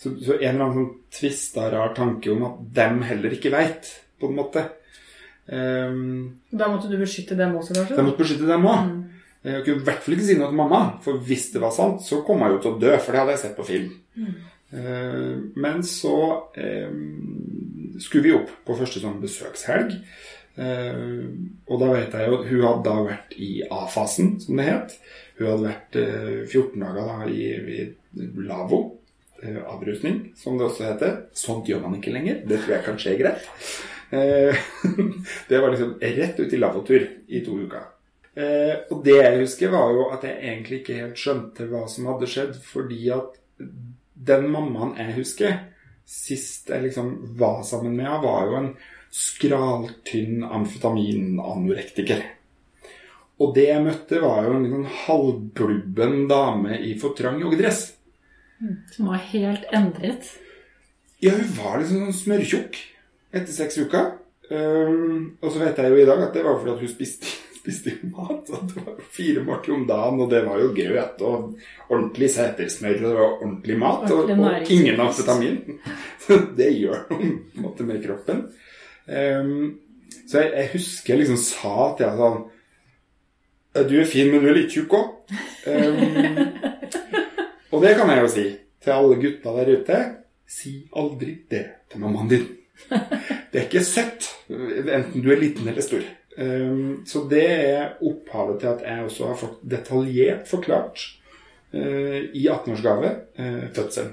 Så, 0.00 0.12
så 0.20 0.34
en 0.36 0.42
eller 0.50 0.64
annen 0.64 0.76
sånn 0.76 0.90
tvista, 1.16 1.68
rar 1.72 1.94
tanke 1.96 2.32
om 2.32 2.44
at 2.48 2.58
dem 2.76 3.00
heller 3.08 3.36
ikke 3.36 3.52
veit, 3.52 3.88
på 4.20 4.28
en 4.28 4.36
måte. 4.36 4.66
Um, 5.48 6.40
Da 6.52 6.68
måtte 6.72 6.90
du 6.92 6.98
beskytte 7.00 7.36
dem 7.40 7.56
også, 7.56 7.76
kanskje? 7.76 7.96
Da 7.96 8.04
måtte 8.04 8.20
beskytte 8.20 8.48
dem 8.48 8.68
òg. 8.68 8.92
Jeg 9.42 9.62
kunne 9.64 9.80
i 9.80 9.84
hvert 9.86 10.02
fall 10.04 10.14
ikke 10.18 10.26
si 10.28 10.34
noe 10.36 10.50
til 10.50 10.58
mamma, 10.58 10.80
for 11.04 11.20
hvis 11.24 11.46
det 11.54 11.62
var 11.62 11.72
sant, 11.72 12.02
så 12.04 12.18
kom 12.26 12.42
jeg 12.44 12.52
jo 12.52 12.58
til 12.64 12.74
å 12.74 12.80
dø, 12.82 12.90
for 13.00 13.12
det 13.16 13.20
hadde 13.22 13.36
jeg 13.36 13.42
sett 13.46 13.56
på 13.56 13.64
film. 13.68 13.92
Eh, 14.70 15.36
men 15.56 15.80
så 15.86 16.16
eh, 16.60 16.92
skulle 17.98 18.26
vi 18.26 18.34
opp 18.36 18.50
på 18.68 18.76
første 18.78 19.00
sånn 19.02 19.16
besøkshelg. 19.22 19.96
Eh, 20.60 21.00
og 21.70 21.80
da 21.80 21.88
vet 21.94 22.14
jeg 22.18 22.28
jo 22.28 22.40
hun 22.44 22.64
hadde 22.66 22.84
da 22.90 22.96
vært 23.06 23.36
i 23.40 23.50
A-fasen, 23.72 24.34
som 24.44 24.60
det 24.60 24.66
het. 24.68 24.96
Hun 25.38 25.46
hadde 25.54 25.68
vært 25.70 25.96
eh, 26.02 26.40
14 26.44 26.82
dager 26.84 27.08
da 27.08 27.30
i, 27.32 27.46
i 27.80 28.26
Lavo. 28.44 28.80
eh, 29.42 29.56
Avrusning, 29.72 30.18
som 30.36 30.58
det 30.60 30.66
også 30.68 30.84
heter. 30.90 31.14
Sånt 31.32 31.70
gjør 31.70 31.80
man 31.86 31.96
ikke 31.96 32.12
lenger. 32.12 32.42
Det 32.44 32.60
tror 32.60 32.76
jeg 32.76 32.86
kanskje 32.90 33.14
er 33.14 33.22
greit. 33.22 33.48
Eh, 34.10 34.66
det 35.48 35.62
var 35.62 35.72
liksom 35.72 35.96
rett 36.02 36.40
ut 36.44 36.52
i 36.52 36.60
lavvotur 36.60 37.08
i 37.28 37.40
to 37.46 37.56
uker. 37.64 37.88
Eh, 38.40 38.74
og 38.92 39.02
det 39.04 39.18
jeg 39.18 39.40
husker, 39.42 39.72
var 39.74 39.92
jo 39.94 40.06
at 40.14 40.24
jeg 40.26 40.38
egentlig 40.40 40.80
ikke 40.80 41.00
helt 41.02 41.20
skjønte 41.20 41.66
hva 41.68 41.84
som 41.90 42.08
hadde 42.10 42.30
skjedd, 42.30 42.56
fordi 42.64 43.10
at 43.14 43.36
den 44.30 44.48
mammaen 44.52 44.96
jeg 45.00 45.16
husker, 45.18 45.58
sist 46.08 46.70
jeg 46.72 46.88
liksom 46.88 47.12
var 47.38 47.62
sammen 47.66 47.96
med 47.96 48.06
henne, 48.06 48.24
var 48.24 48.48
jo 48.48 48.58
en 48.60 48.70
skraltynn 49.10 50.44
amfetaminanorektiker. 50.46 52.22
Og 53.40 53.54
det 53.56 53.66
jeg 53.70 53.84
møtte, 53.84 54.20
var 54.20 54.44
jo 54.44 54.54
en 54.56 54.66
liten 54.66 54.86
halvblubben 55.06 56.26
dame 56.30 56.76
i 56.84 56.92
for 57.00 57.16
trang 57.16 57.40
joggedress. 57.40 57.94
som 58.92 59.08
var 59.08 59.22
helt 59.32 59.64
endret. 59.72 60.28
Ja, 61.20 61.32
hun 61.36 61.52
var 61.56 61.78
liksom 61.80 62.04
sånn 62.04 62.18
smørtjukk 62.18 62.76
etter 63.32 63.52
seks 63.52 63.78
uker. 63.80 64.12
Um, 64.50 65.38
og 65.40 65.52
så 65.52 65.62
vet 65.62 65.78
jeg 65.78 65.92
jo 65.92 66.00
i 66.02 66.08
dag 66.08 66.20
at 66.26 66.34
det 66.34 66.42
var 66.44 66.58
fordi 66.58 66.74
at 66.74 66.82
hun 66.82 66.90
spiste, 66.90 67.32
spiste 67.60 67.92
jo 67.94 68.10
mat. 68.14 68.48
og 68.50 68.70
det 68.70 68.84
var 68.86 69.02
fire 69.12 69.44
måltider 69.44 69.76
om 69.76 69.84
dagen, 69.88 70.22
og 70.24 70.30
det 70.32 70.40
var 70.46 70.62
jo 70.62 70.70
grøt 70.76 71.22
og 71.26 71.36
ordentlig 71.88 72.30
setersmør, 72.34 72.96
og 72.96 73.04
det 73.04 73.12
var 73.18 73.26
ordentlig 73.28 73.78
mat. 73.80 74.08
Og, 74.16 74.32
og 74.32 74.72
ingen 74.76 75.04
amfetamin. 75.04 75.60
Så 76.24 76.40
det 76.56 76.72
gjør 76.78 77.06
noe 77.60 77.86
med 77.88 78.02
kroppen. 78.04 78.44
Um, 79.10 79.80
så 80.28 80.44
jeg, 80.44 80.50
jeg 80.54 80.70
husker 80.76 81.12
jeg 81.14 81.20
liksom 81.24 81.38
sa 81.42 81.72
til 81.98 82.06
henne 82.06 82.20
sånn 82.20 83.88
Du 83.88 83.96
er 83.98 84.06
fin, 84.06 84.28
men 84.30 84.44
du 84.44 84.50
er 84.52 84.54
litt 84.60 84.70
tjukk 84.70 84.94
òg. 84.94 85.08
Um, 85.66 86.38
og 87.72 87.82
det 87.82 87.96
kan 87.98 88.12
jeg 88.12 88.22
jo 88.22 88.30
si 88.30 88.46
til 88.84 88.94
alle 88.94 89.18
gutta 89.24 89.56
der 89.56 89.72
ute. 89.80 89.98
Si 90.50 90.76
aldri 90.94 91.34
det 91.50 91.64
til 91.90 92.04
mammaen 92.04 92.30
din. 92.30 92.46
Det 93.50 93.58
er 93.58 93.66
ikke 93.66 93.82
søtt, 93.84 94.30
enten 94.50 95.22
du 95.24 95.28
er 95.32 95.42
liten 95.42 95.68
eller 95.68 95.84
stor. 95.84 96.06
Um, 96.38 97.02
så 97.06 97.24
det 97.28 97.46
er 97.50 97.96
opphavet 98.06 98.60
til 98.62 98.70
at 98.70 98.84
jeg 98.86 99.06
også 99.06 99.30
har 99.32 99.38
fått 99.40 99.62
detaljert 99.66 100.44
forklart 100.48 101.02
uh, 101.74 102.20
i 102.30 102.44
18-årsgave 102.46 103.10
uh, 103.40 103.64
fødselen. 103.74 104.12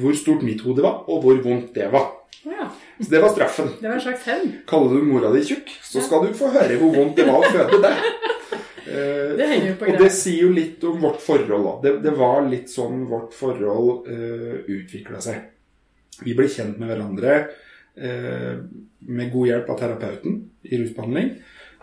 Hvor 0.00 0.16
stort 0.18 0.42
mitt 0.44 0.64
hode 0.66 0.82
var, 0.84 1.04
og 1.08 1.22
hvor 1.24 1.38
vondt 1.44 1.70
det 1.78 1.86
var. 1.92 2.10
Ja, 2.44 2.66
Så 3.00 3.10
det 3.10 3.20
var 3.22 3.32
straffen. 3.32 3.70
det 3.80 3.88
var 3.88 3.94
en 3.94 4.00
slags 4.00 4.26
hevn. 4.28 4.52
Kaller 4.68 4.96
du 4.96 5.06
mora 5.08 5.30
di 5.32 5.44
tjukk, 5.44 5.70
så 5.84 6.02
skal 6.04 6.26
du 6.26 6.34
få 6.36 6.50
høre 6.52 6.76
hvor 6.80 6.92
vondt 6.96 7.16
det 7.20 7.28
var 7.28 7.44
å 7.44 7.52
føde 7.54 7.80
deg. 7.84 8.04
Uh, 8.90 9.30
Det 9.40 9.46
henger 9.46 9.68
jo 9.68 9.74
på 9.78 9.86
og 9.86 10.00
det 10.02 10.10
sier 10.12 10.48
jo 10.48 10.52
litt 10.52 10.82
om 10.88 10.98
vårt 11.00 11.20
forhold 11.22 11.66
òg. 11.70 11.80
Det, 11.84 11.92
det 12.04 12.12
var 12.18 12.42
litt 12.48 12.72
sånn 12.72 13.04
vårt 13.08 13.36
forhold 13.36 14.08
uh, 14.10 14.56
utvikla 14.66 15.20
seg. 15.22 15.46
Vi 16.26 16.34
ble 16.36 16.48
kjent 16.50 16.80
med 16.80 16.90
hverandre 16.90 17.34
eh, 17.36 17.68
med 17.96 19.32
god 19.32 19.48
hjelp 19.48 19.70
av 19.72 19.78
terapeuten 19.80 20.36
i 20.62 20.78
rusbehandling. 20.78 21.32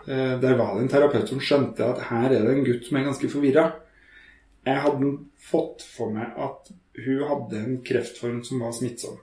Eh, 0.08 0.40
der 0.40 0.54
var 0.56 0.74
det 0.74 0.86
en 0.86 0.88
terapeut 0.88 1.28
som 1.28 1.40
skjønte 1.42 1.84
at 1.84 2.06
her 2.08 2.32
er 2.32 2.46
det 2.46 2.54
en 2.54 2.64
gutt 2.64 2.86
som 2.88 2.96
er 2.96 3.08
ganske 3.10 3.28
forvirra. 3.28 3.64
Jeg 4.64 4.82
hadde 4.84 5.10
fått 5.50 5.84
for 5.84 6.14
meg 6.14 6.32
at 6.40 6.70
hun 7.04 7.24
hadde 7.28 7.60
en 7.60 7.80
kreftform 7.84 8.40
som 8.46 8.64
var 8.64 8.72
smittsom. 8.76 9.18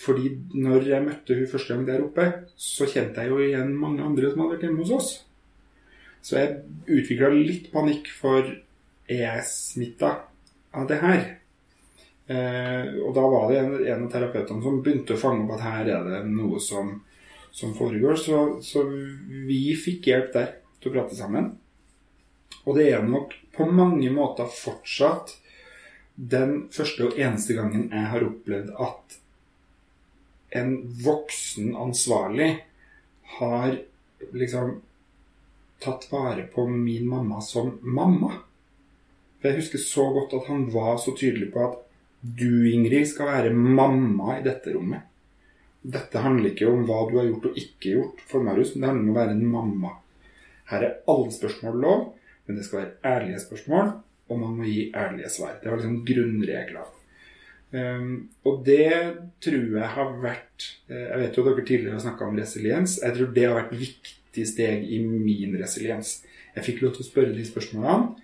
Fordi 0.00 0.32
når 0.56 0.88
jeg 0.88 1.04
møtte 1.04 1.36
hun 1.36 1.50
første 1.50 1.74
gang 1.74 1.84
der 1.86 2.04
oppe, 2.06 2.26
så 2.56 2.88
kjente 2.88 3.22
jeg 3.22 3.30
jo 3.30 3.42
igjen 3.44 3.76
mange 3.78 4.02
andre 4.04 4.30
som 4.30 4.42
hadde 4.42 4.56
vært 4.56 4.66
hjemme 4.66 4.82
hos 4.82 4.94
oss. 4.96 5.12
Så 6.24 6.40
jeg 6.40 6.56
utvikla 6.88 7.30
litt 7.34 7.68
panikk 7.72 8.08
for 8.16 8.40
er 8.48 9.20
jeg 9.20 9.48
smitta 9.50 10.14
av 10.72 10.88
det 10.88 11.02
her? 11.04 11.26
Eh, 12.26 12.94
og 13.04 13.10
da 13.16 13.24
var 13.28 13.50
det 13.50 13.58
en, 13.60 13.74
en 13.84 14.06
av 14.06 14.12
terapeutene 14.12 14.64
som 14.64 14.80
begynte 14.84 15.16
å 15.16 15.20
fange 15.20 15.44
opp 15.44 15.58
at 15.58 15.66
her 15.66 15.90
er 15.92 16.06
det 16.08 16.20
noe 16.30 16.60
som, 16.62 16.94
som 17.52 17.74
foregår. 17.76 18.16
Så, 18.20 18.40
så 18.64 18.84
vi 19.48 19.74
fikk 19.76 20.08
hjelp 20.12 20.32
der 20.36 20.54
til 20.80 20.92
å 20.92 20.96
prate 20.96 21.18
sammen. 21.18 21.52
Og 22.64 22.78
det 22.78 22.88
er 22.92 23.04
nok 23.04 23.34
på 23.54 23.66
mange 23.68 24.08
måter 24.12 24.48
fortsatt 24.48 25.36
den 26.14 26.68
første 26.72 27.08
og 27.08 27.18
eneste 27.18 27.56
gangen 27.58 27.88
jeg 27.90 28.10
har 28.12 28.24
opplevd 28.24 28.70
at 28.80 29.18
en 30.54 30.76
voksen 31.02 31.74
ansvarlig 31.76 32.52
har 33.40 33.80
liksom 34.32 34.76
tatt 35.82 36.06
vare 36.12 36.46
på 36.54 36.66
min 36.70 37.08
mamma 37.10 37.40
som 37.42 37.74
mamma. 37.82 38.30
For 39.40 39.50
jeg 39.50 39.64
husker 39.64 39.82
så 39.82 40.06
godt 40.14 40.36
at 40.38 40.46
han 40.48 40.68
var 40.72 40.96
så 41.02 41.16
tydelig 41.18 41.50
på 41.52 41.64
at 41.66 41.83
du, 42.24 42.64
Ingrid, 42.70 43.04
skal 43.10 43.28
være 43.28 43.52
mamma 43.52 44.38
i 44.38 44.44
dette 44.44 44.72
rommet. 44.72 45.04
Dette 45.84 46.22
handler 46.24 46.54
ikke 46.54 46.70
om 46.70 46.86
hva 46.88 47.02
du 47.10 47.18
har 47.18 47.28
gjort 47.28 47.50
og 47.50 47.58
ikke 47.60 47.90
gjort 47.98 48.22
for 48.30 48.44
Marius, 48.44 48.72
men 48.72 48.80
det 48.80 48.90
handler 48.90 49.04
om 49.04 49.12
å 49.12 49.18
være 49.18 49.34
en 49.36 49.50
mamma. 49.52 49.90
Her 50.70 50.86
er 50.86 50.94
alle 51.12 51.34
spørsmål 51.34 51.80
lov, 51.84 52.04
men 52.46 52.56
det 52.56 52.64
skal 52.64 52.80
være 52.80 53.12
ærlige 53.12 53.42
spørsmål, 53.42 53.90
og 54.32 54.40
man 54.40 54.56
må 54.56 54.68
gi 54.70 54.86
ærlige 54.96 55.32
svar. 55.34 55.58
Det 55.60 55.68
var 55.68 55.82
liksom 55.82 56.00
grunnregler. 56.08 56.88
Um, 57.74 58.10
og 58.46 58.62
det 58.64 58.88
tror 59.42 59.62
jeg 59.74 59.88
har 59.96 60.10
vært 60.22 60.66
eh, 60.86 61.08
Jeg 61.08 61.18
vet 61.18 61.36
jo 61.36 61.42
at 61.42 61.48
dere 61.48 61.64
tidligere 61.66 61.96
har 61.96 62.04
snakka 62.04 62.28
om 62.28 62.36
resiliens. 62.38 63.00
Jeg 63.02 63.16
tror 63.16 63.32
det 63.34 63.46
har 63.48 63.56
vært 63.58 63.72
viktig 63.74 64.44
steg 64.46 64.84
i 64.86 65.00
min 65.04 65.56
resiliens. 65.58 66.20
Jeg 66.54 66.68
fikk 66.68 66.84
lov 66.84 66.94
til 66.94 67.02
å 67.02 67.08
spørre 67.08 67.34
de 67.34 67.44
spørsmålene. 67.48 68.23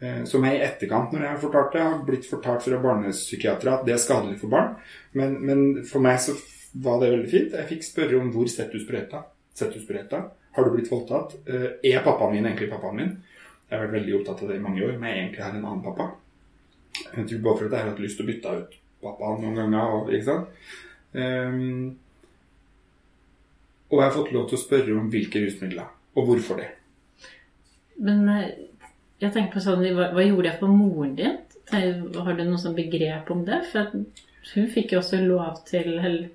Eh, 0.00 0.22
Som 0.28 0.44
jeg 0.48 0.58
i 0.58 0.64
etterkant, 0.66 1.12
når 1.12 1.24
jeg 1.26 1.34
har 1.34 1.42
fortalt 1.42 1.72
det, 1.76 1.84
har 1.86 2.02
blitt 2.06 2.28
fortalt 2.28 2.66
fra 2.66 2.80
barnepsykiatere 2.84 3.76
at 3.78 3.86
det 3.86 3.94
er 3.96 4.02
skadelig 4.02 4.40
for 4.42 4.52
barn. 4.52 4.74
Men, 5.12 5.38
men 5.46 5.84
for 5.88 6.04
meg 6.04 6.20
så 6.22 6.36
var 6.74 7.00
det 7.00 7.12
veldig 7.14 7.30
fint. 7.30 7.56
Jeg 7.58 7.70
fikk 7.72 7.86
spørre 7.86 8.20
om 8.20 8.30
hvor 8.34 8.50
setter 8.50 8.78
du 8.78 8.84
sprøyta? 8.84 9.24
Setter 9.54 9.78
du 9.78 9.84
sprøyta? 9.84 10.22
Har 10.56 10.66
du 10.66 10.74
blitt 10.74 10.90
voldtatt? 10.90 11.36
Eh, 11.46 11.68
Er 11.92 12.04
pappaen 12.06 12.34
min 12.36 12.46
egentlig 12.46 12.70
pappaen 12.72 12.96
min? 12.98 13.16
Jeg 13.70 13.78
har 13.78 13.86
vært 13.86 13.96
veldig 14.00 14.14
opptatt 14.18 14.42
av 14.42 14.50
det 14.50 14.58
i 14.58 14.62
mange 14.62 14.82
år, 14.82 14.96
men 14.98 15.10
jeg 15.10 15.18
egentlig 15.24 15.44
har 15.44 15.54
en 15.54 15.64
annen 15.64 15.82
pappa. 15.84 16.10
Jeg 17.14 17.26
tror 17.30 17.42
bare 17.44 17.58
for 17.58 17.66
at 17.66 17.74
jeg 17.74 17.84
har 17.84 17.90
hatt 17.92 18.00
lyst 18.02 18.18
til 18.18 18.26
å 18.26 18.30
bytte 18.30 18.54
ut 18.60 18.72
pappaen 19.04 19.44
noen 19.44 19.60
ganger. 19.60 19.92
Og, 19.94 20.10
ikke 20.10 20.26
sant? 20.26 20.48
Um, 21.14 21.98
og 23.90 23.98
jeg 23.98 24.06
har 24.06 24.16
fått 24.16 24.32
lov 24.34 24.48
til 24.50 24.58
å 24.58 24.62
spørre 24.64 24.96
om 24.98 25.06
hvilke 25.10 25.42
rusmidler, 25.44 25.86
og 26.18 26.28
hvorfor 26.28 26.60
det. 26.62 26.68
Men 28.00 28.26
jeg 29.20 29.32
tenker 29.34 29.52
på 29.58 29.62
sånn, 29.64 29.84
hva, 29.96 30.10
hva 30.16 30.24
gjorde 30.24 30.48
jeg 30.48 30.60
for 30.62 30.72
moren 30.72 31.14
din? 31.18 31.38
Har 31.70 32.34
du 32.36 32.44
noe 32.44 32.60
sånn 32.60 32.76
begrep 32.76 33.30
om 33.30 33.44
det? 33.46 33.60
For 33.70 33.92
hun 34.54 34.70
fikk 34.72 34.94
jo 34.94 35.00
også 35.02 35.20
lov 35.22 35.60
til 35.68 35.92
eller, 35.92 36.30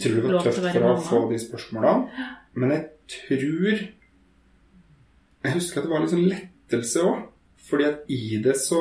Tror 0.00 0.16
det 0.16 0.32
var 0.32 0.46
tøft 0.46 0.64
for 0.64 0.88
å 0.88 0.94
få 1.04 1.20
de 1.30 1.40
spørsmålene. 1.42 2.26
Men 2.58 2.74
jeg 2.74 2.86
tror 3.14 3.84
Jeg 5.40 5.54
husker 5.56 5.80
at 5.80 5.86
det 5.86 5.92
var 5.92 6.02
litt 6.02 6.14
sånn 6.14 6.26
lettelse 6.28 7.04
òg. 7.06 7.20
Fordi 7.70 7.86
at 7.86 8.08
i 8.10 8.40
det 8.42 8.56
så, 8.58 8.80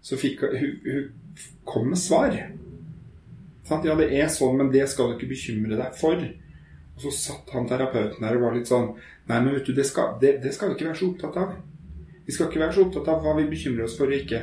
så 0.00 0.16
fikk 0.18 0.46
hun, 0.48 0.78
hun 0.86 1.10
kom 1.68 1.90
med 1.92 2.00
svar. 2.00 2.34
Sant? 3.68 3.84
Ja, 3.84 3.94
det 3.98 4.08
er 4.16 4.30
sånn, 4.32 4.56
men 4.58 4.72
det 4.72 4.86
skal 4.90 5.10
du 5.10 5.18
ikke 5.18 5.32
bekymre 5.34 5.76
deg 5.78 5.98
for. 5.98 6.22
Og 6.96 7.04
så 7.04 7.12
satt 7.14 7.52
han 7.54 7.68
terapeuten 7.68 8.24
der 8.24 8.38
og 8.38 8.48
var 8.48 8.56
litt 8.56 8.70
sånn 8.70 8.94
Nei, 9.28 9.42
men 9.44 9.52
vet 9.58 9.66
du, 9.68 9.74
det 9.76 9.84
skal, 9.84 10.14
det, 10.22 10.38
det 10.40 10.54
skal 10.56 10.70
du 10.70 10.74
ikke 10.78 10.86
være 10.88 10.98
så 11.02 11.10
opptatt 11.10 11.34
av. 11.36 11.50
Vi 12.28 12.34
skal 12.36 12.50
ikke 12.50 12.60
være 12.60 12.76
så 12.76 12.84
opptatt 12.84 13.08
av 13.08 13.22
hva 13.24 13.32
vi 13.38 13.46
bekymrer 13.48 13.86
oss 13.86 13.96
for 13.96 14.10
og 14.10 14.18
ikke. 14.18 14.42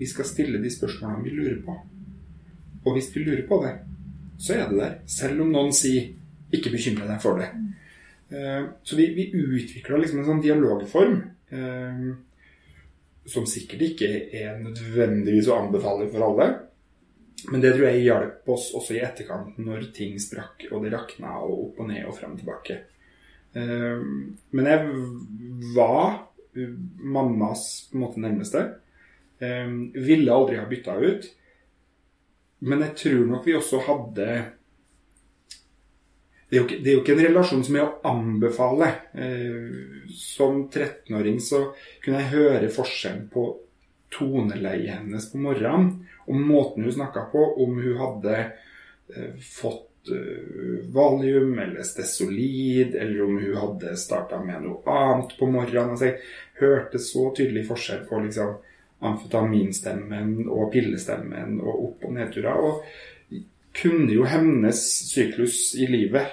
Vi 0.00 0.06
skal 0.08 0.24
stille 0.24 0.60
de 0.62 0.70
spørsmålene 0.72 1.26
vi 1.26 1.34
lurer 1.36 1.58
på. 1.66 1.74
Og 2.86 2.94
hvis 2.96 3.10
vi 3.12 3.24
lurer 3.26 3.44
på 3.48 3.58
det, 3.66 3.74
så 4.40 4.54
er 4.54 4.70
det 4.70 4.78
der. 4.78 4.94
Selv 5.10 5.42
om 5.44 5.50
noen 5.52 5.72
sier 5.76 6.14
'ikke 6.52 6.72
bekymre 6.72 7.06
deg 7.06 7.20
for 7.20 7.36
det'. 7.38 7.50
Eh, 8.30 8.64
Så 8.84 8.96
vi, 8.96 9.06
vi 9.14 9.32
utvikla 9.32 9.98
liksom 9.98 10.18
en 10.20 10.24
sånn 10.24 10.42
dialogform 10.42 11.22
eh, 11.52 12.14
som 13.26 13.44
sikkert 13.46 13.82
ikke 13.82 14.30
er 14.32 14.58
nødvendigvis 14.62 15.48
å 15.48 15.66
anbefale 15.66 16.08
for 16.10 16.22
alle. 16.22 16.60
Men 17.50 17.60
det 17.60 17.74
tror 17.74 17.86
jeg 17.88 18.04
hjalp 18.04 18.48
oss 18.48 18.72
også 18.74 18.94
i 18.94 19.04
etterkant 19.04 19.58
når 19.58 19.92
ting 19.92 20.18
sprakk 20.18 20.72
og 20.72 20.82
det 20.84 20.92
rakna 20.92 21.38
og 21.42 21.68
opp 21.68 21.80
og 21.80 21.88
ned 21.88 22.06
og 22.06 22.16
frem 22.16 22.32
og 22.32 22.38
tilbake. 22.38 22.80
Eh, 23.54 24.00
Men 24.52 24.64
jeg 24.64 25.74
var 25.74 26.27
mammas 27.16 27.64
på 27.88 27.98
en 27.98 28.04
måte 28.04 28.22
nærmeste. 28.22 28.64
Um, 29.38 29.90
Ville 29.94 30.34
aldri 30.34 30.58
ha 30.58 30.66
bytta 30.68 30.96
ut. 30.98 31.28
Men 32.66 32.82
jeg 32.86 32.96
tror 33.04 33.26
nok 33.28 33.46
vi 33.46 33.54
også 33.58 33.82
hadde 33.86 34.30
det 36.48 36.56
er, 36.56 36.62
jo 36.62 36.64
ikke, 36.64 36.76
er 36.80 36.94
jo 36.94 37.00
ikke 37.02 37.12
en 37.12 37.26
relasjon 37.26 37.64
som 37.66 37.76
er 37.76 37.82
å 37.84 37.96
anbefale. 38.08 38.86
Eh, 39.20 40.06
som 40.16 40.62
13-åring 40.70 41.42
så 41.44 41.58
kunne 42.00 42.22
jeg 42.22 42.32
høre 42.32 42.70
forskjellen 42.72 43.26
på 43.28 43.44
toneleiet 44.16 44.94
hennes 44.94 45.26
på 45.28 45.40
morgenen, 45.44 45.90
og 46.24 46.40
måten 46.40 46.86
hun 46.86 46.94
snakka 46.94 47.26
på, 47.34 47.42
om 47.60 47.76
hun 47.76 48.00
hadde 48.00 48.38
eh, 48.40 49.34
fått 49.44 49.87
valium 50.94 51.58
eller 51.58 51.82
stesolid, 51.82 52.94
eller 52.94 53.22
om 53.24 53.38
hun 53.38 53.56
hadde 53.56 53.96
starta 53.96 54.40
med 54.44 54.62
noe 54.64 54.94
annet 54.94 55.34
på 55.38 55.48
morgenen. 55.50 55.94
Altså, 55.96 56.12
jeg 56.12 56.62
hørte 56.62 57.00
så 57.02 57.28
tydelig 57.36 57.66
forskjell 57.68 58.06
på 58.08 58.22
liksom, 58.24 58.56
amfetaminstemmen 58.98 60.48
og 60.48 60.72
pillestemmen 60.72 61.60
og 61.60 61.84
opp- 61.88 62.08
og 62.08 62.16
nedturer. 62.16 62.62
Og 62.62 63.42
kunne 63.82 64.12
jo 64.12 64.24
hennes 64.26 64.80
syklus 65.12 65.74
i 65.78 65.86
livet 65.86 66.26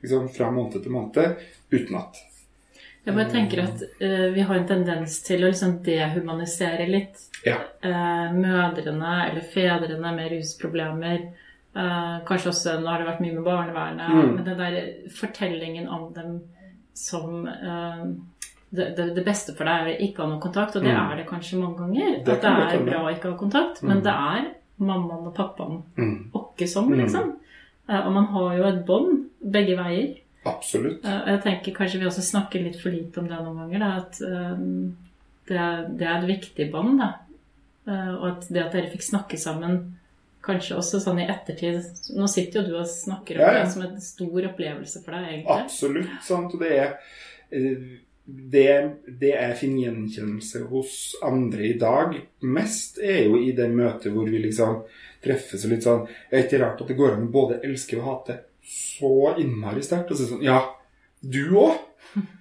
liksom, 0.00 0.28
fra 0.28 0.50
måned 0.50 0.82
til 0.82 0.94
måned 0.94 1.40
utenat. 1.72 2.20
Jeg 3.02 3.16
bare 3.16 3.30
tenker 3.32 3.64
at 3.64 3.80
uh, 3.82 4.28
vi 4.30 4.44
har 4.46 4.60
en 4.60 4.68
tendens 4.68 5.16
til 5.26 5.42
å 5.42 5.50
liksom 5.50 5.80
dehumanisere 5.86 6.86
litt 6.90 7.28
Ja. 7.42 7.56
Uh, 7.82 8.30
mødrene 8.36 9.14
eller 9.24 9.42
fedrene 9.54 10.12
med 10.14 10.30
rusproblemer. 10.30 11.24
Eh, 11.74 12.16
kanskje 12.28 12.50
også 12.52 12.80
nå 12.82 12.86
har 12.90 12.98
det 13.00 13.06
vært 13.08 13.20
mye 13.24 13.32
med 13.34 13.44
barnevernet. 13.44 14.08
Mm. 14.12 14.34
Men 14.36 14.44
den 14.44 14.58
der 14.58 15.08
fortellingen 15.16 15.88
om 15.88 16.12
dem 16.12 16.40
som 16.94 17.46
eh, 17.48 18.02
det, 18.70 18.96
det, 18.96 19.06
det 19.16 19.24
beste 19.24 19.54
for 19.56 19.64
deg 19.64 19.86
er 19.86 19.92
å 19.94 20.00
ikke 20.06 20.22
ha 20.22 20.26
noe 20.28 20.40
kontakt, 20.40 20.76
og 20.76 20.82
det 20.84 20.92
Mm. 20.92 21.12
er 21.12 21.16
det 21.16 21.26
kanskje 21.28 21.58
mange 21.60 21.78
ganger. 21.78 22.18
Det 22.24 22.34
at 22.38 22.42
det 22.42 22.80
er 22.80 22.84
bra 22.90 23.00
å 23.06 23.12
ikke 23.14 23.30
ha 23.32 23.36
kontakt, 23.38 23.82
men 23.82 24.02
det 24.04 24.12
er 24.12 24.50
mammaen 24.78 25.26
og 25.28 25.34
pappaen 25.36 25.82
Mm. 25.96 26.30
åkke 26.34 26.68
som, 26.68 26.88
Mm. 26.90 26.98
liksom. 27.00 27.32
Eh, 27.88 28.06
og 28.06 28.12
man 28.12 28.24
har 28.26 28.56
jo 28.56 28.64
et 28.64 28.84
bånd 28.86 29.28
begge 29.42 29.76
veier. 29.76 30.16
Absolutt. 30.46 31.04
Eh, 31.04 31.26
Jeg 31.26 31.42
tenker 31.42 31.72
kanskje 31.72 31.98
vi 32.00 32.06
også 32.06 32.20
snakker 32.22 32.62
litt 32.64 32.80
for 32.80 32.90
lite 32.90 33.18
om 33.18 33.28
det 33.28 33.38
noen 33.38 33.56
ganger. 33.56 33.78
Da, 33.78 33.96
at 33.96 34.20
eh, 34.20 34.56
det, 35.48 35.56
er- 35.56 35.88
det 35.88 36.06
er 36.06 36.18
et 36.18 36.28
viktig 36.40 36.70
bånd. 36.72 36.98
da. 36.98 37.12
Og 37.86 38.26
at 38.28 38.48
det 38.48 38.62
at 38.62 38.72
dere 38.72 38.90
fikk 38.90 39.02
snakke 39.02 39.36
sammen, 39.38 39.96
kanskje 40.42 40.78
også 40.78 41.00
sånn 41.02 41.20
i 41.22 41.26
ettertid 41.30 42.14
Nå 42.16 42.26
sitter 42.30 42.60
jo 42.60 42.68
du 42.70 42.78
og 42.80 42.88
snakker 42.90 43.38
om 43.38 43.44
Ja, 43.44 43.52
ja. 43.52 43.64
det 43.64 43.74
som 43.74 43.84
en 43.86 44.00
stor 44.02 44.48
opplevelse 44.52 45.02
for 45.04 45.16
deg, 45.16 45.28
egentlig. 45.36 45.58
Absolutt. 45.66 46.16
Sant? 46.26 46.56
Og 46.56 46.64
det 46.64 46.72
er 46.78 46.96
eh, 47.50 47.84
det, 48.24 48.66
det 49.18 49.32
jeg 49.32 49.56
finner 49.58 49.88
gjenkjennelse 49.88 50.64
hos 50.70 50.92
andre 51.26 51.64
i 51.66 51.74
dag 51.78 52.14
mest, 52.46 53.00
er 53.02 53.24
jo 53.26 53.40
i 53.42 53.50
det 53.56 53.66
møtet 53.72 54.14
hvor 54.14 54.28
vi 54.30 54.38
liksom 54.44 54.84
treffes 55.22 55.66
og 55.66 55.72
litt 55.74 55.86
sånn 55.86 56.04
Det 56.06 56.38
er 56.38 56.46
ikke 56.46 56.60
rart 56.62 56.82
at 56.84 56.90
det 56.92 56.98
går 56.98 57.16
an 57.16 57.26
å 57.26 57.32
både 57.34 57.60
elske 57.66 57.98
og 57.98 58.06
hate 58.06 58.38
så 58.62 59.34
innmari 59.42 59.82
sterkt. 59.82 60.12
Og 60.14 60.18
så 60.20 60.28
sånn 60.30 60.44
Ja, 60.46 60.60
du 61.20 61.42
òg? 61.58 61.80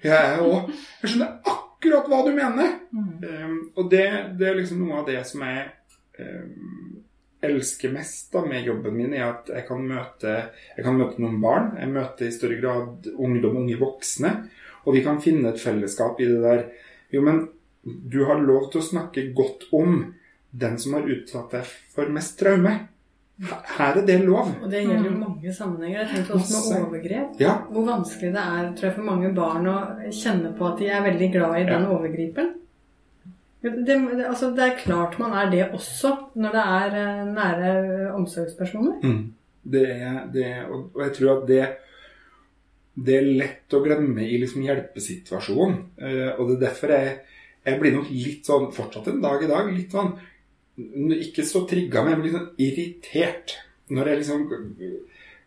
Jeg 0.03 0.39
òg. 0.43 0.70
Jeg 1.01 1.13
skjønner 1.13 1.38
akkurat 1.50 2.10
hva 2.12 2.22
du 2.27 2.31
mener. 2.36 2.74
Mm. 2.93 3.12
Um, 3.24 3.60
og 3.75 3.89
det, 3.93 4.05
det 4.38 4.50
er 4.50 4.58
liksom 4.60 4.81
noe 4.84 5.01
av 5.01 5.08
det 5.10 5.22
som 5.29 5.43
er 5.48 5.72
um, 6.20 6.81
elsker 7.42 7.92
mest 7.94 8.32
da 8.34 8.44
med 8.46 8.68
jobben 8.68 8.96
min, 8.98 9.14
er 9.18 9.28
at 9.28 9.50
jeg 9.50 9.66
kan 9.68 9.82
møte, 9.86 10.36
jeg 10.76 10.86
kan 10.86 10.98
møte 11.00 11.22
noen 11.22 11.40
barn. 11.44 11.72
Jeg 11.80 11.94
møter 11.94 12.28
i 12.28 12.36
større 12.36 12.60
grad 12.62 13.10
ungdom, 13.16 13.58
unge 13.64 13.80
voksne. 13.82 14.36
Og 14.86 14.96
vi 14.98 15.04
kan 15.06 15.22
finne 15.22 15.52
et 15.52 15.62
fellesskap 15.62 16.22
i 16.22 16.30
det 16.30 16.42
der 16.42 16.64
Jo, 17.12 17.20
men 17.26 17.50
du 17.84 18.22
har 18.24 18.40
lov 18.40 18.70
til 18.72 18.80
å 18.80 18.86
snakke 18.88 19.26
godt 19.36 19.66
om 19.76 20.14
den 20.52 20.78
som 20.80 20.94
har 20.96 21.10
utsatt 21.12 21.52
deg 21.52 21.68
for 21.92 22.12
mest 22.14 22.38
traume. 22.40 22.72
Her 23.42 23.98
er 23.98 24.06
det 24.06 24.20
lov. 24.22 24.52
Og 24.62 24.70
det 24.70 24.84
gjelder 24.86 25.10
jo 25.10 25.18
mange 25.18 25.54
sammenhenger. 25.56 26.04
Jeg 26.04 26.10
tenker 26.12 26.38
også 26.38 26.62
med 26.62 26.86
overgrep. 26.86 27.40
Ja. 27.42 27.56
Hvor 27.72 27.88
vanskelig 27.88 28.32
det 28.36 28.44
er 28.44 28.72
tror 28.78 28.88
jeg, 28.88 28.96
for 29.00 29.08
mange 29.08 29.32
barn 29.36 29.70
å 29.72 29.78
kjenne 30.14 30.54
på 30.58 30.68
at 30.70 30.80
de 30.80 30.90
er 30.94 31.06
veldig 31.08 31.30
glad 31.34 31.58
i 31.58 31.70
den 31.72 31.88
overgriperen. 31.90 32.52
Det, 33.62 33.96
altså, 34.25 34.50
det 34.58 34.63
er 34.65 34.80
klart 34.80 35.20
man 35.22 35.36
er 35.38 35.51
det 35.51 35.68
også 35.70 36.15
når 36.41 36.56
det 36.56 36.65
er 36.65 36.98
eh, 37.01 37.27
nære 37.30 37.74
omsorgspersoner. 38.18 39.03
Mm. 39.06 39.34
Det 39.72 39.86
er, 39.91 40.20
det 40.34 40.46
og 40.65 41.03
jeg 41.03 41.13
tror 41.20 41.36
at 41.36 41.48
det 41.50 41.63
det 42.91 43.15
er 43.15 43.30
lett 43.39 43.74
å 43.74 43.82
glemme 43.84 44.24
i 44.25 44.39
liksom 44.41 44.65
hjelpesituasjonen. 44.65 45.77
Eh, 46.01 46.30
og 46.36 46.50
det 46.50 46.58
er 46.58 46.63
derfor 46.65 46.94
jeg, 46.96 47.13
jeg 47.68 47.80
blir 47.80 47.96
nok 47.96 48.10
litt 48.12 48.50
sånn, 48.50 48.68
fortsatt 48.75 49.08
en 49.12 49.22
dag 49.24 49.46
i 49.46 49.50
dag, 49.51 49.72
litt 49.72 49.96
sånn 49.96 50.15
Ikke 51.22 51.46
så 51.46 51.63
trigga, 51.70 52.01
men 52.01 52.15
jeg 52.15 52.22
blir 52.22 52.36
sånn 52.36 52.50
irritert 52.65 53.56
når 53.91 54.10
jeg 54.10 54.22
liksom 54.22 54.44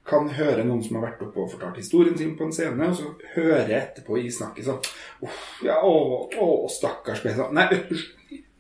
kan 0.05 0.29
høre 0.37 0.65
noen 0.67 0.83
som 0.85 0.99
har 0.99 1.07
vært 1.07 1.23
oppe 1.25 1.41
og 1.41 1.53
fortalt 1.55 1.79
historien 1.81 2.17
sin 2.19 2.35
på 2.37 2.45
en 2.47 2.53
scene, 2.53 2.89
og 2.91 2.97
så 2.99 3.13
hører 3.35 3.71
jeg 3.71 3.79
etterpå 3.81 4.19
i 4.21 4.33
snakket 4.33 4.67
sånn 4.67 4.91
Uff, 5.25 5.39
ja, 5.65 5.79
å, 5.81 6.27
å, 6.29 6.49
stakkars 6.69 7.25
Nei, 7.57 7.69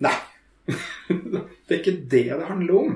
nei. 0.05 0.15
det 1.09 1.69
er 1.69 1.81
ikke 1.83 1.99
det 2.09 2.25
det 2.31 2.47
handler 2.49 2.79
om. 2.79 2.95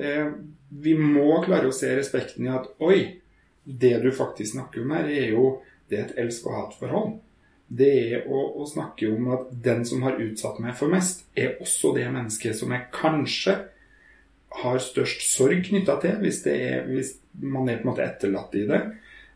Eh, 0.00 0.30
vi 0.72 0.94
må 0.96 1.42
klare 1.44 1.68
å 1.68 1.74
se 1.76 1.90
respekten 1.98 2.48
i 2.48 2.54
at 2.54 2.70
oi, 2.80 3.20
det 3.62 3.98
du 4.02 4.08
faktisk 4.14 4.54
snakker 4.54 4.82
om 4.82 4.96
her, 4.96 5.10
er 5.12 5.34
jo 5.34 5.50
det 5.90 5.98
er 5.98 6.06
et 6.06 6.22
elsk- 6.24 6.48
og 6.48 6.56
hatforhold. 6.56 7.12
Det 7.72 7.90
er 7.92 8.24
å, 8.24 8.40
å 8.60 8.64
snakke 8.68 9.10
om 9.12 9.28
at 9.36 9.52
den 9.64 9.84
som 9.88 10.02
har 10.04 10.16
utsatt 10.20 10.58
meg 10.64 10.74
for 10.76 10.92
mest, 10.92 11.26
er 11.36 11.58
også 11.60 11.92
det 11.96 12.08
mennesket 12.08 12.56
som 12.56 12.72
jeg 12.72 12.88
kanskje 12.96 13.58
har 14.60 14.82
størst 14.82 15.24
sorg 15.30 15.62
knytta 15.66 15.96
til, 16.02 16.18
hvis, 16.22 16.42
er, 16.50 16.84
hvis 16.88 17.14
man 17.40 17.70
er 17.70 17.80
på 17.80 17.86
en 17.86 17.92
måte 17.92 18.04
etterlatt 18.04 18.54
i 18.58 18.66
det. 18.68 18.82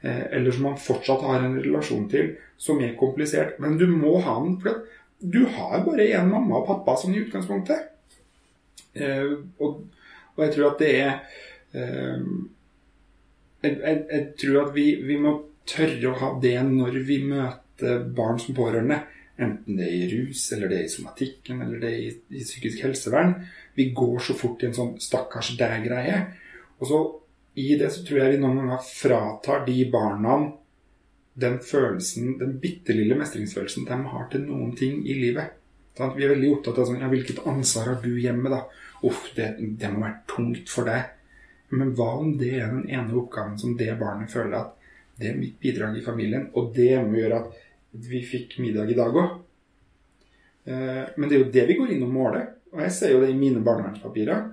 Eh, 0.02 0.22
eller 0.38 0.52
som 0.52 0.68
man 0.68 0.78
fortsatt 0.80 1.24
har 1.24 1.44
en 1.44 1.58
relasjon 1.62 2.06
til, 2.12 2.34
som 2.60 2.80
er 2.84 2.96
komplisert. 3.00 3.58
Men 3.62 3.78
du 3.80 3.86
må 3.90 4.18
ha 4.24 4.36
den, 4.44 4.58
for 4.62 4.84
du 5.20 5.44
har 5.56 5.84
bare 5.86 6.10
én 6.12 6.28
mamma 6.30 6.60
og 6.60 6.68
pappa 6.68 6.98
sånn 7.00 7.16
i 7.16 7.22
utgangspunktet. 7.24 7.88
Eh, 8.96 9.32
og, 9.60 9.82
og 10.36 10.44
jeg 10.44 10.54
tror 10.54 10.70
at 10.70 10.84
det 10.84 10.92
er 11.00 11.12
eh, 11.76 12.28
jeg, 13.64 13.72
jeg, 13.72 14.00
jeg 14.12 14.24
tror 14.40 14.62
at 14.66 14.74
vi, 14.76 14.88
vi 15.04 15.18
må 15.20 15.38
tørre 15.66 16.12
å 16.12 16.18
ha 16.20 16.32
det 16.42 16.56
når 16.68 17.00
vi 17.08 17.20
møter 17.26 18.04
barn 18.16 18.38
som 18.40 18.56
pårørende. 18.56 19.00
Enten 19.36 19.76
det 19.76 19.84
er 19.84 19.94
i 19.96 20.08
rus, 20.14 20.46
eller 20.56 20.70
det 20.72 20.78
er 20.78 20.86
i 20.86 20.92
somatikken, 20.92 21.60
eller 21.62 21.80
det 21.82 21.90
er 21.90 21.98
i, 22.00 22.12
i 22.40 22.44
psykisk 22.44 22.82
helsevern. 22.86 23.34
Vi 23.76 23.90
går 23.96 24.18
så 24.24 24.36
fort 24.38 24.62
i 24.62 24.70
en 24.70 24.76
sånn 24.76 24.94
'stakkars 24.96 25.56
deg'-greie. 25.60 26.22
Og 26.80 26.88
så 26.88 27.00
i 27.56 27.74
det 27.80 27.90
så 27.92 28.04
tror 28.04 28.20
jeg 28.20 28.34
vi 28.34 28.40
noen 28.40 28.62
ganger 28.62 28.84
fratar 28.84 29.64
de 29.66 29.76
barna 29.92 30.38
den 31.40 31.58
følelsen, 31.60 32.38
den 32.40 32.56
bitte 32.60 32.96
lille 32.96 33.16
mestringsfølelsen 33.16 33.84
de 33.88 33.96
har 34.12 34.28
til 34.32 34.44
noen 34.48 34.72
ting 34.76 35.02
i 35.04 35.16
livet. 35.20 35.52
Sånn, 35.96 36.14
vi 36.16 36.24
er 36.24 36.32
veldig 36.32 36.52
opptatt 36.52 36.80
av 36.80 36.88
sånn, 36.88 37.00
ja, 37.00 37.08
hvilket 37.12 37.44
ansvar 37.48 37.90
har 37.90 38.00
du 38.02 38.10
hjemme, 38.20 38.52
da? 38.52 38.62
Uff, 39.04 39.30
det, 39.36 39.54
det 39.80 39.90
må 39.92 40.04
være 40.04 40.22
tungt 40.32 40.72
for 40.72 40.88
deg. 40.88 41.12
Men 41.76 41.92
hva 41.98 42.08
om 42.20 42.34
det 42.40 42.54
er 42.60 42.72
den 42.72 42.88
ene 42.88 43.16
oppgaven 43.20 43.56
som 43.60 43.76
det 43.76 43.92
barnet 44.00 44.32
føler 44.32 44.58
at 44.60 44.74
det 45.20 45.30
er 45.30 45.38
mitt 45.40 45.56
bidrag 45.60 45.96
i 45.96 46.04
familien, 46.04 46.50
og 46.56 46.74
det 46.76 46.92
må 47.04 47.20
gjøre 47.20 47.40
at 47.40 47.65
vi 48.04 48.20
fikk 48.26 48.58
middag 48.62 48.90
i 48.92 48.98
dag 48.98 49.16
òg? 49.16 49.34
Men 50.66 51.28
det 51.28 51.36
er 51.36 51.42
jo 51.44 51.52
det 51.54 51.64
vi 51.68 51.76
går 51.78 51.92
inn 51.94 52.02
og 52.02 52.10
måler. 52.10 52.46
Og 52.74 52.80
jeg 52.82 52.92
ser 52.96 53.12
jo 53.14 53.20
det 53.22 53.30
i 53.30 53.38
mine 53.38 53.60
barnevernspapirer. 53.64 54.48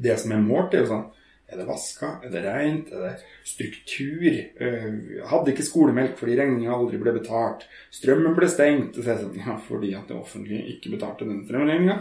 Det 0.00 0.14
som 0.20 0.32
er 0.32 0.42
målt, 0.44 0.74
er 0.74 0.84
jo 0.84 0.92
sånn 0.92 1.04
Er 1.50 1.58
det 1.60 1.66
vaska? 1.68 2.08
Er 2.24 2.30
det 2.32 2.40
rent? 2.46 2.86
Er 2.94 3.02
det 3.04 3.10
struktur? 3.44 4.24
Eh, 4.32 4.86
Hadde 5.28 5.52
ikke 5.52 5.66
skolemelk 5.66 6.14
fordi 6.18 6.38
regninga 6.38 6.72
aldri 6.72 6.96
ble 7.02 7.12
betalt. 7.18 7.66
Strømmen 7.92 8.34
ble 8.34 8.48
stengt. 8.48 8.96
Sånn, 8.96 9.34
ja, 9.36 9.58
fordi 9.66 9.92
at 9.98 10.08
det 10.08 10.16
offentlige 10.16 10.64
ikke 10.72 10.94
betalte 10.94 11.28
den 11.28 11.42
strømregninga. 11.44 11.98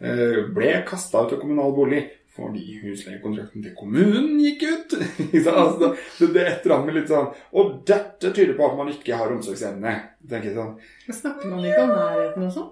Eh, 0.00 0.40
Ble 0.56 0.72
kasta 0.88 1.22
ut 1.22 1.36
av 1.36 1.40
kommunal 1.44 1.72
bolig 1.76 2.02
fordi 2.36 2.76
husleiekontrakten 2.84 3.64
til 3.64 3.72
kommunen 3.78 4.36
gikk 4.38 4.62
ut. 4.68 4.94
Altså, 5.50 5.90
det, 6.20 6.28
det 6.34 6.42
er 6.44 6.50
et 6.52 6.64
eller 6.66 6.76
annet 6.76 6.86
med 6.90 6.96
litt 7.00 7.10
sånn 7.10 7.28
Og 7.58 7.72
dette 7.88 8.30
tyder 8.36 8.54
på 8.58 8.68
at 8.68 8.76
man 8.78 8.90
ikke 8.92 9.16
har 9.18 9.32
omsorgsevne. 9.34 9.94
tenker 10.30 10.50
jeg 10.52 10.56
sånn. 10.58 10.76
Men 11.08 11.18
snakker 11.18 11.50
man 11.50 11.64
ikke 11.66 11.82
om 11.86 11.92
nærheten 11.96 12.46
og 12.46 12.52
sånn? 12.54 12.70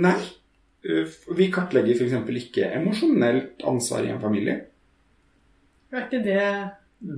Nei. 0.00 0.18
Eh, 0.88 1.16
Vi 1.38 1.50
kartlegger 1.54 1.98
f.eks. 1.98 2.16
ikke 2.44 2.70
emosjonelt 2.78 3.64
ansvar 3.68 4.06
i 4.06 4.12
en 4.14 4.22
familie. 4.22 4.56
Er 5.92 6.06
ikke 6.06 6.22
det 6.24 6.40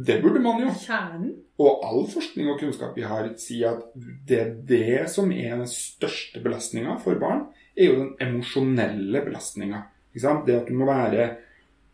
Det 0.08 0.18
burde 0.22 0.42
man 0.44 0.60
jo. 0.66 0.74
kjernen? 0.82 1.30
Og 1.60 1.82
all 1.84 2.04
forskning 2.08 2.48
og 2.52 2.58
kunnskap 2.60 2.94
vi 2.96 3.02
har, 3.04 3.26
sier 3.40 3.74
at 3.74 3.86
det, 3.94 4.38
er 4.40 4.52
det 4.68 5.08
som 5.12 5.30
er 5.32 5.56
den 5.60 5.68
største 5.68 6.40
belastninga 6.44 6.98
for 7.02 7.18
barn, 7.20 7.46
er 7.76 7.90
jo 7.90 7.96
den 8.00 8.12
emosjonelle 8.20 9.20
belastninga. 9.26 9.82
Det 10.14 10.56
at 10.56 10.66
du 10.68 10.74
må 10.74 10.86
være 10.88 11.28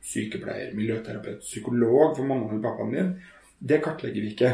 sykepleier, 0.06 0.72
miljøterapeut, 0.74 1.40
psykolog 1.42 2.16
for 2.16 2.24
mammaen 2.24 2.54
eller 2.56 2.62
pappaen 2.64 2.92
din, 2.94 3.12
det 3.58 3.82
kartlegger 3.84 4.22
vi 4.22 4.32
ikke. 4.34 4.52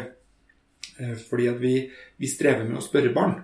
Eh, 0.99 1.15
Fordi 1.29 1.49
at 1.49 1.61
vi, 1.61 1.91
vi 2.17 2.27
strever 2.31 2.65
med 2.69 2.79
å 2.81 2.85
spørre 2.85 3.13
barn. 3.15 3.37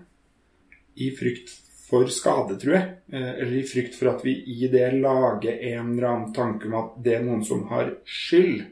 I 0.99 1.11
frykt 1.15 1.53
for 1.89 2.09
skade, 2.13 2.57
tror 2.61 2.75
jeg. 2.75 2.89
Eh, 3.13 3.31
Eller 3.39 3.61
i 3.61 3.67
frykt 3.69 3.95
for 3.99 4.11
at 4.15 4.25
vi 4.25 4.35
i 4.57 4.69
det 4.69 4.89
lager 5.01 5.53
en 5.75 5.93
eller 5.95 6.09
annen 6.09 6.33
tanke 6.35 6.67
om 6.69 6.75
at 6.81 6.99
det 7.05 7.15
er 7.19 7.25
noen 7.25 7.45
som 7.47 7.63
har 7.71 7.95
skyld. 8.05 8.67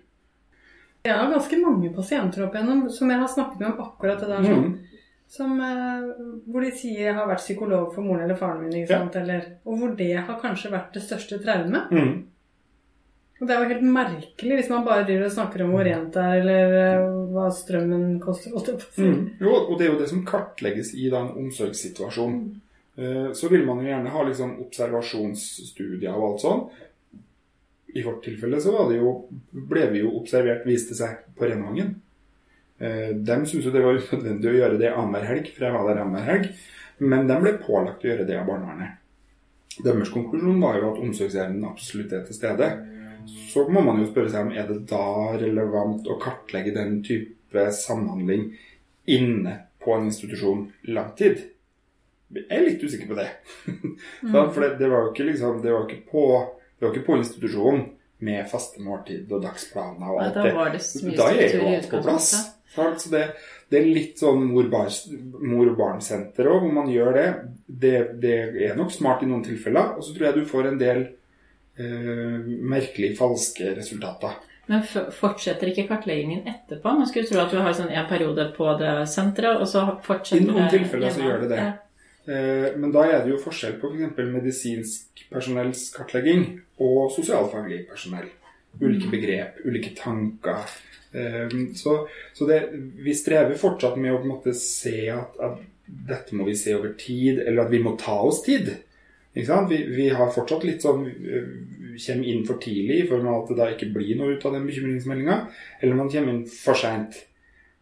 Jeg 1.06 1.14
har 1.14 1.30
ganske 1.30 1.56
mange 1.62 1.92
pasienter 1.94 2.42
opp 2.48 2.56
igjennom 2.56 2.88
som 2.90 3.10
jeg 3.12 3.20
har 3.22 3.30
snakket 3.30 3.60
med 3.62 3.68
om 3.70 3.84
akkurat 3.86 4.20
det 4.20 4.28
der. 4.32 4.42
Sånn, 4.42 4.64
Mm. 4.66 4.95
Som, 5.28 5.60
eh, 5.60 6.06
hvor 6.46 6.62
de 6.64 6.70
sier 6.70 7.08
jeg 7.08 7.14
har 7.16 7.28
vært 7.28 7.42
psykolog 7.44 7.92
for 7.94 8.06
moren 8.06 8.24
eller 8.24 8.38
faren 8.38 8.62
min. 8.64 8.86
Ja. 8.86 9.02
Eller, 9.20 9.58
og 9.64 9.78
hvor 9.80 9.96
det 9.98 10.12
har 10.16 10.40
kanskje 10.40 10.72
vært 10.72 10.94
det 10.94 11.02
største 11.06 11.40
traumet. 11.42 11.90
Mm. 11.90 12.24
Og 13.36 13.48
det 13.48 13.52
er 13.52 13.62
jo 13.62 13.72
helt 13.74 13.88
merkelig 13.92 14.60
hvis 14.60 14.70
man 14.72 14.84
bare 14.86 15.04
driver 15.04 15.26
og 15.26 15.34
snakker 15.34 15.64
om 15.64 15.74
hvor 15.74 15.84
rent 15.84 16.14
det 16.14 16.22
er, 16.22 16.38
eller 16.40 16.76
eh, 16.82 17.08
hva 17.34 17.50
strømmen 17.52 18.06
koster. 18.22 18.78
Mm. 18.96 19.18
Jo, 19.42 19.52
og 19.66 19.74
det 19.76 19.88
er 19.88 19.92
jo 19.92 19.98
det 20.00 20.08
som 20.12 20.24
kartlegges 20.28 20.94
i 20.96 21.10
den 21.12 21.34
omsorgssituasjonen. 21.34 22.38
omsorgssituasjon. 22.46 22.62
Eh, 22.96 23.32
Så 23.32 23.48
vil 23.52 23.66
man 23.66 23.82
jo 23.82 23.90
gjerne 23.90 24.08
ha 24.14 24.22
liksom 24.24 24.56
observasjonsstudier 24.64 26.16
og 26.16 26.30
alt 26.30 26.44
sånn. 26.46 26.64
I 27.96 28.02
vårt 28.04 28.24
tilfelle 28.24 28.60
så 28.60 28.72
jo, 28.92 29.12
ble 29.52 29.86
vi 29.92 30.00
jo 30.02 30.14
observert, 30.18 30.64
viste 30.68 30.96
seg, 30.96 31.22
på 31.36 31.48
Renvangen. 31.48 31.94
Eh, 32.80 33.12
De 33.16 33.36
syntes 33.46 33.64
jo 33.68 33.72
det 33.74 33.84
var 33.84 33.96
unødvendig 34.00 34.50
å 34.50 34.56
gjøre 34.58 34.80
det 34.80 34.92
annenhver 34.92 35.28
helg, 35.30 35.50
for 35.54 35.66
jeg 35.66 35.76
var 35.76 35.88
der 35.88 36.02
annenhver 36.02 36.28
helg. 36.30 36.50
Men 36.98 37.26
de 37.28 37.36
ble 37.42 37.56
pålagt 37.60 38.04
å 38.04 38.08
gjøre 38.08 38.26
det 38.28 38.38
av 38.40 38.46
barnevernet. 38.48 39.02
Deres 39.84 40.08
konklusjon 40.08 40.60
var 40.62 40.78
jo 40.80 40.92
at 40.94 41.00
omsorgsevnen 41.04 41.66
absolutt 41.68 42.14
er 42.16 42.22
til 42.24 42.38
stede. 42.38 42.68
Så 43.50 43.66
må 43.68 43.82
man 43.84 43.98
jo 44.00 44.06
spørre 44.08 44.30
seg 44.32 44.46
om 44.46 44.54
er 44.56 44.68
det 44.70 44.78
da 44.88 45.02
relevant 45.36 46.06
å 46.08 46.16
kartlegge 46.22 46.72
den 46.76 47.02
type 47.04 47.66
samhandling 47.74 48.46
inne 49.12 49.58
på 49.82 49.92
en 49.96 50.08
institusjon 50.08 50.64
lang 50.88 51.12
tid. 51.18 51.42
Jeg 52.32 52.46
er 52.50 52.64
litt 52.64 52.82
usikker 52.82 53.12
på 53.12 53.18
det. 53.20 53.28
Mm. 54.26 54.32
For 54.52 54.60
det, 54.60 54.74
det 54.80 54.88
var 54.90 55.04
jo 55.04 55.10
ikke 55.12 55.24
liksom 55.28 55.60
Det 55.62 55.72
var 55.72 55.86
på, 56.10 56.22
det 56.76 56.84
var 56.84 56.90
ikke 56.92 57.06
på 57.06 57.16
institusjonen 57.16 57.84
med 58.26 58.48
faste 58.50 58.82
måltid 58.82 59.30
og 59.32 59.40
dagsplaner 59.44 60.10
og 60.12 60.20
alt 60.20 60.34
da 60.36 60.44
var 60.56 60.72
det 60.74 60.80
Da 61.16 61.28
er 61.32 61.54
jo 61.54 61.68
alt 61.70 61.88
på 61.90 62.00
plass. 62.04 62.30
Sant? 62.76 63.00
Så 63.02 63.12
det, 63.12 63.22
det 63.72 63.80
er 63.80 63.88
litt 63.90 64.20
sånn 64.22 64.44
mor 64.52 64.68
og 65.72 65.78
barn-senter 65.78 66.50
òg, 66.52 66.60
hvor 66.64 66.74
man 66.76 66.90
gjør 66.92 67.16
det. 67.16 67.28
det. 67.66 67.94
Det 68.22 68.36
er 68.68 68.76
nok 68.78 68.92
smart 68.94 69.24
i 69.24 69.30
noen 69.30 69.44
tilfeller. 69.46 69.96
Og 69.96 70.04
så 70.06 70.14
tror 70.14 70.28
jeg 70.28 70.38
du 70.38 70.50
får 70.50 70.70
en 70.70 70.78
del 70.82 71.06
eh, 71.80 72.36
merkelig 72.76 73.14
falske 73.18 73.72
resultater. 73.78 74.36
Men 74.66 74.82
fortsetter 75.14 75.70
ikke 75.70 75.86
kartleggingen 75.86 76.46
etterpå? 76.50 76.90
Man 76.98 77.06
skulle 77.06 77.28
tro 77.28 77.38
at 77.38 77.52
du 77.54 77.58
har 77.62 77.74
sånn 77.76 77.92
en 77.94 78.08
periode 78.10 78.48
på 78.56 78.66
det 78.80 78.94
senteret, 79.10 79.60
og 79.62 79.68
så 79.70 79.84
fortsetter 80.02 80.42
det 80.42 80.48
I 80.48 80.54
noen 80.56 80.72
tilfeller 80.72 81.14
så 81.14 81.22
gjør 81.22 81.44
det 81.44 81.50
det. 81.52 81.66
Eh, 82.26 82.72
Men 82.80 82.90
da 82.94 83.04
er 83.06 83.20
det 83.22 83.30
jo 83.30 83.42
forskjell 83.44 83.76
på 83.78 83.92
f.eks. 83.94 84.18
medisinsk 84.32 85.22
personells 85.30 85.84
kartlegging 85.94 86.48
og 86.82 87.12
sosialfaglig 87.14 87.84
personell. 87.90 88.26
Ulike 88.80 89.08
begrep, 89.08 89.62
ulike 89.64 89.94
tanker. 89.96 90.66
Eh, 91.16 91.56
Så, 91.74 92.08
så 92.34 92.46
det, 92.46 92.60
vi 93.04 93.14
strever 93.14 93.56
fortsatt 93.58 93.96
med 93.96 94.12
å 94.12 94.20
på 94.20 94.28
en 94.28 94.34
måte 94.34 94.54
se 94.54 95.08
at, 95.12 95.38
at 95.40 95.62
dette 95.86 96.34
må 96.36 96.44
vi 96.48 96.56
se 96.58 96.74
over 96.76 96.96
tid, 96.98 97.40
eller 97.40 97.64
at 97.64 97.72
vi 97.72 97.82
må 97.82 97.94
ta 98.00 98.18
oss 98.26 98.42
tid. 98.42 98.72
Ikke 99.36 99.48
sant? 99.48 99.70
Vi, 99.70 99.82
vi 99.92 100.08
har 100.16 100.32
fortsatt 100.32 100.64
litt 100.64 100.84
sånn 100.84 101.06
eh, 101.08 101.50
Kommer 101.96 102.28
inn 102.28 102.42
for 102.44 102.60
tidlig 102.60 102.96
i 103.00 103.04
form 103.08 103.24
av 103.30 103.38
at 103.38 103.48
det 103.48 103.54
da 103.56 103.66
ikke 103.72 103.86
blir 103.94 104.18
noe 104.18 104.34
ut 104.36 104.42
av 104.44 104.52
den 104.52 104.66
bekymringsmeldinga. 104.68 105.36
Eller 105.80 105.96
man 105.96 106.10
kommer 106.12 106.34
inn 106.34 106.42
for 106.52 106.76
seint, 106.76 107.16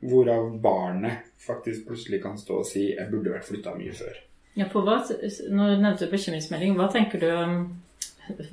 hvorav 0.07 0.53
barnet 0.63 1.33
faktisk 1.43 1.89
plutselig 1.89 2.21
kan 2.23 2.39
stå 2.39 2.61
og 2.61 2.69
si 2.69 2.85
'jeg 2.93 3.11
burde 3.11 3.33
vært 3.33 3.49
flytta 3.49 3.75
mye 3.75 3.91
før'. 3.91 4.21
Ja, 4.55 4.69
på 4.71 4.85
hva, 4.87 5.01
du 5.03 5.51
nevnte 5.51 6.07
bekymringsmelding. 6.13 6.77
Hva 6.79 6.87
tenker 6.93 7.19
du 7.19 7.27
om 7.35 7.57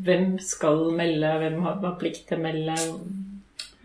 hvem 0.01 0.39
skal 0.41 0.89
melde, 0.97 1.37
hvem 1.43 1.61
har 1.61 1.99
plikt 1.99 2.25
til 2.27 2.39
å 2.39 2.41
melde? 2.41 2.75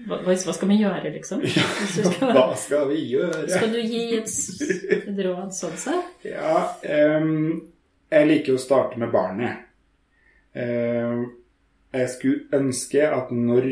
Hva, 0.06 0.20
hva 0.22 0.34
skal 0.54 0.70
vi 0.70 0.78
gjøre, 0.78 1.10
liksom? 1.16 1.42
Skal, 1.46 2.30
hva 2.30 2.44
skal 2.58 2.84
vi 2.92 3.00
gjøre? 3.10 3.46
Skal 3.50 3.72
du 3.74 3.80
gi 3.82 4.02
et, 4.20 5.08
råd 5.26 5.54
sånn 5.56 5.78
sett? 5.80 6.26
Ja, 6.28 6.60
um, 7.18 7.56
jeg 8.12 8.28
liker 8.30 8.54
å 8.54 8.62
starte 8.62 9.00
med 9.02 9.10
barnet. 9.14 9.64
Uh, 10.54 11.26
jeg 11.96 12.12
skulle 12.14 12.60
ønske 12.60 13.02
at 13.02 13.32
når 13.34 13.66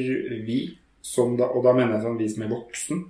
vi, 0.46 0.58
som 1.04 1.36
da, 1.38 1.52
og 1.54 1.66
da 1.66 1.74
mener 1.76 1.98
jeg 1.98 2.06
sånn 2.08 2.18
vi 2.18 2.30
som 2.32 2.46
er 2.46 2.54
voksen, 2.54 3.04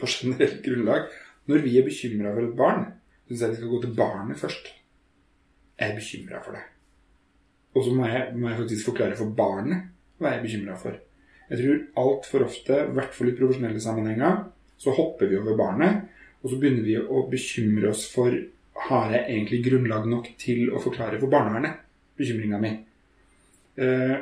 på 0.00 0.10
generelt 0.10 0.60
grunnlag, 0.64 1.08
når 1.50 1.64
vi 1.64 1.78
er 1.78 1.86
bekymra 1.86 2.32
for 2.34 2.48
et 2.48 2.56
barn, 2.58 2.86
syns 3.28 3.44
jeg 3.44 3.52
vi 3.52 3.58
skal 3.60 3.72
gå 3.72 3.80
til 3.82 3.96
barnet 3.98 4.40
først. 4.40 4.70
Jeg 5.80 5.90
er 5.90 5.98
bekymra 5.98 6.40
for 6.44 6.56
det. 6.56 6.64
Og 7.74 7.84
så 7.84 7.92
må 7.92 8.06
må 8.06 8.08
jeg, 8.48 8.58
faktisk 8.62 8.88
forklare 8.88 9.18
for 9.18 9.36
barnet 9.36 9.90
hva 10.18 10.30
jeg 10.30 10.40
er 10.40 10.46
bekymra 10.46 10.76
for. 10.78 10.96
Jeg 11.54 11.60
tror 11.60 11.82
altfor 12.02 12.48
ofte, 12.48 12.80
i 12.82 12.94
hvert 12.96 13.14
fall 13.14 13.30
i 13.30 13.36
profesjonelle 13.38 13.80
sammenhenger, 13.82 14.40
så 14.80 14.90
hopper 14.96 15.30
vi 15.30 15.38
over 15.38 15.54
barnet, 15.58 16.08
og 16.42 16.50
så 16.50 16.58
begynner 16.58 16.82
vi 16.82 16.96
å 16.98 17.22
bekymre 17.30 17.92
oss 17.92 18.08
for 18.10 18.34
har 18.88 19.12
jeg 19.14 19.28
egentlig 19.28 19.60
grunnlag 19.68 20.08
nok 20.10 20.32
til 20.40 20.72
å 20.74 20.80
forklare 20.82 21.20
for 21.20 21.30
barnevernet 21.30 21.84
bekymringa 22.18 22.58
mi. 22.58 22.72
Eh, 23.78 24.16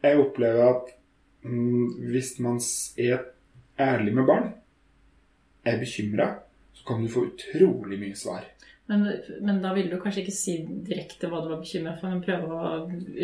jeg 0.00 0.22
opplever 0.22 0.70
at 0.70 0.88
mm, 1.44 2.08
hvis 2.08 2.32
man 2.40 2.56
er 2.96 3.26
ærlig 3.80 4.16
med 4.16 4.28
barn, 4.28 4.48
er 5.68 5.76
bekymra, 5.80 6.30
så 6.72 6.86
kan 6.88 7.04
du 7.04 7.12
få 7.12 7.26
utrolig 7.28 8.00
mye 8.00 8.16
svar. 8.16 8.48
Men, 8.90 9.04
men, 9.44 9.60
da 9.62 9.74
vil 9.76 9.92
du 9.92 10.00
kanskje 10.02 10.24
ikke 10.24 10.34
si 10.34 10.56
direkte 10.88 11.28
hva 11.30 11.44
du 11.44 11.52
var 11.52 11.60
bekymra 11.60 11.92
for, 12.00 12.10
men 12.10 12.24
prøve 12.24 12.56
å 12.56 12.72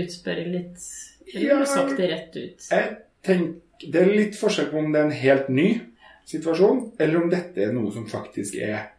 utspørre 0.05 0.45
litt? 0.53 0.85
Eller 1.33 1.49
ja, 1.49 1.59
sagt 1.67 1.97
det 1.99 2.13
rett 2.13 2.37
ut? 2.37 2.69
Jeg 2.71 2.93
tenker, 3.25 3.63
Det 3.77 4.01
er 4.01 4.09
litt 4.09 4.37
forskjell 4.39 4.71
på 4.71 4.81
om 4.81 4.93
det 4.93 5.01
er 5.01 5.05
en 5.05 5.19
helt 5.21 5.49
ny 5.53 5.67
situasjon, 6.27 6.79
eller 6.99 7.19
om 7.21 7.31
dette 7.31 7.61
er 7.61 7.75
noe 7.77 7.93
som 7.93 8.07
faktisk 8.09 8.57
er 8.57 8.93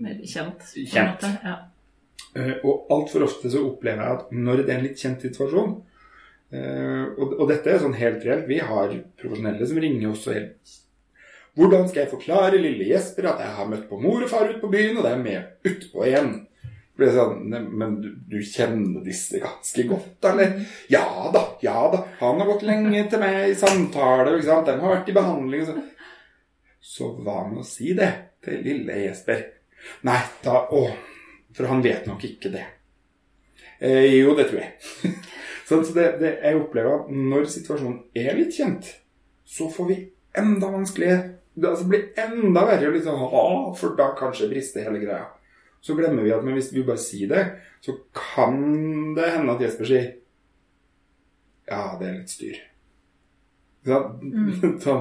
Mer 0.00 0.18
kjent. 0.24 0.66
kjent. 0.88 1.24
Ja. 1.44 1.56
Uh, 2.36 2.56
og 2.62 2.92
altfor 2.92 3.24
ofte 3.24 3.50
så 3.50 3.62
opplever 3.64 4.04
jeg 4.04 4.18
at 4.18 4.34
når 4.36 4.60
det 4.60 4.70
er 4.70 4.78
en 4.78 4.84
litt 4.84 5.00
kjent 5.00 5.24
situasjon 5.24 5.72
uh, 5.80 7.06
og, 7.16 7.32
og, 7.40 7.46
dette 7.50 7.72
er 7.72 7.80
sånn 7.82 7.96
helt 7.98 8.22
reelt 8.22 8.46
Vi 8.46 8.60
har 8.62 8.92
profesjonelle 9.18 9.66
som 9.66 9.80
ringer 9.82 10.12
oss 10.12 10.28
og 10.28 10.36
helt 10.36 10.76
hvordan 11.58 11.88
skal 11.90 12.04
jeg 12.04 12.12
forklare 12.12 12.60
lille 12.62 12.86
Jesper 12.92 13.26
at 13.32 13.40
jeg 13.42 13.54
har 13.56 13.66
møtt 13.68 13.88
på 13.90 13.98
mor 14.00 14.22
og 14.22 14.30
far 14.30 14.46
ute 14.48 14.60
på 14.62 14.70
byen, 14.70 15.00
og 15.00 15.06
det 15.06 15.10
er 15.12 15.24
med 15.24 15.66
utpå 15.66 16.06
igjen? 16.06 16.30
Sånn, 17.00 17.46
men 17.50 17.94
du, 18.02 18.08
du, 18.28 18.38
kjenner 18.44 19.04
disse 19.04 19.40
ganske 19.40 19.84
godt, 19.88 20.26
eller? 20.30 20.58
Ja 20.92 21.30
da, 21.32 21.44
ja 21.64 21.86
da. 21.92 22.02
Han 22.20 22.42
har 22.42 22.50
gått 22.50 22.66
lenge 22.68 23.06
til 23.08 23.22
meg 23.22 23.52
i 23.52 23.56
samtale, 23.58 24.34
ikke 24.36 24.48
sant? 24.48 24.68
Den 24.68 24.82
har 24.82 24.96
vært 24.96 25.08
i 25.08 25.16
behandling. 25.16 25.64
Så, 25.68 25.76
så 26.92 27.10
hva 27.16 27.44
med 27.48 27.62
å 27.62 27.66
si 27.68 27.94
det 27.96 28.10
til 28.44 28.60
lille 28.66 29.00
Jesper? 29.06 29.46
Nei, 30.08 30.20
da 30.44 30.60
Å, 30.76 30.84
for 31.56 31.70
han 31.72 31.82
vet 31.84 32.08
nok 32.10 32.24
ikke 32.28 32.52
det. 32.52 32.66
Eh, 33.80 34.20
jo, 34.20 34.36
det 34.36 34.50
tror 34.50 34.60
jeg. 34.60 35.14
så, 35.68 35.80
så 35.80 35.96
det, 35.96 36.08
det, 36.20 36.36
jeg 36.44 36.60
opplever 36.60 37.00
at 37.00 37.12
når 37.32 37.48
situasjonen 37.54 38.02
er 38.18 38.34
litt 38.36 38.56
kjent, 38.58 38.92
så 39.48 39.70
får 39.72 39.92
vi 39.94 40.00
enda 40.36 40.68
vanskeligere 40.70 41.40
det 41.54 41.68
altså 41.68 41.86
blir 41.90 42.08
enda 42.16 42.64
verre. 42.66 42.90
Liksom, 42.94 43.20
for 43.78 43.96
da 43.98 44.10
kanskje 44.18 44.48
brister 44.50 44.86
hele 44.86 45.02
greia. 45.02 45.26
Så 45.80 45.96
glemmer 45.96 46.24
vi 46.26 46.32
at 46.34 46.44
hvis 46.44 46.72
vi 46.74 46.84
bare 46.84 47.00
sier 47.00 47.30
det, 47.30 47.44
så 47.80 47.96
kan 48.16 49.14
det 49.16 49.30
hende 49.36 49.54
at 49.54 49.62
Jesper 49.64 49.88
sier 49.88 50.10
Ja, 51.70 51.96
det 52.00 52.08
er 52.08 52.18
litt 52.18 52.32
styr. 52.32 52.58
Mm. 53.86 54.80
Så, 54.84 54.96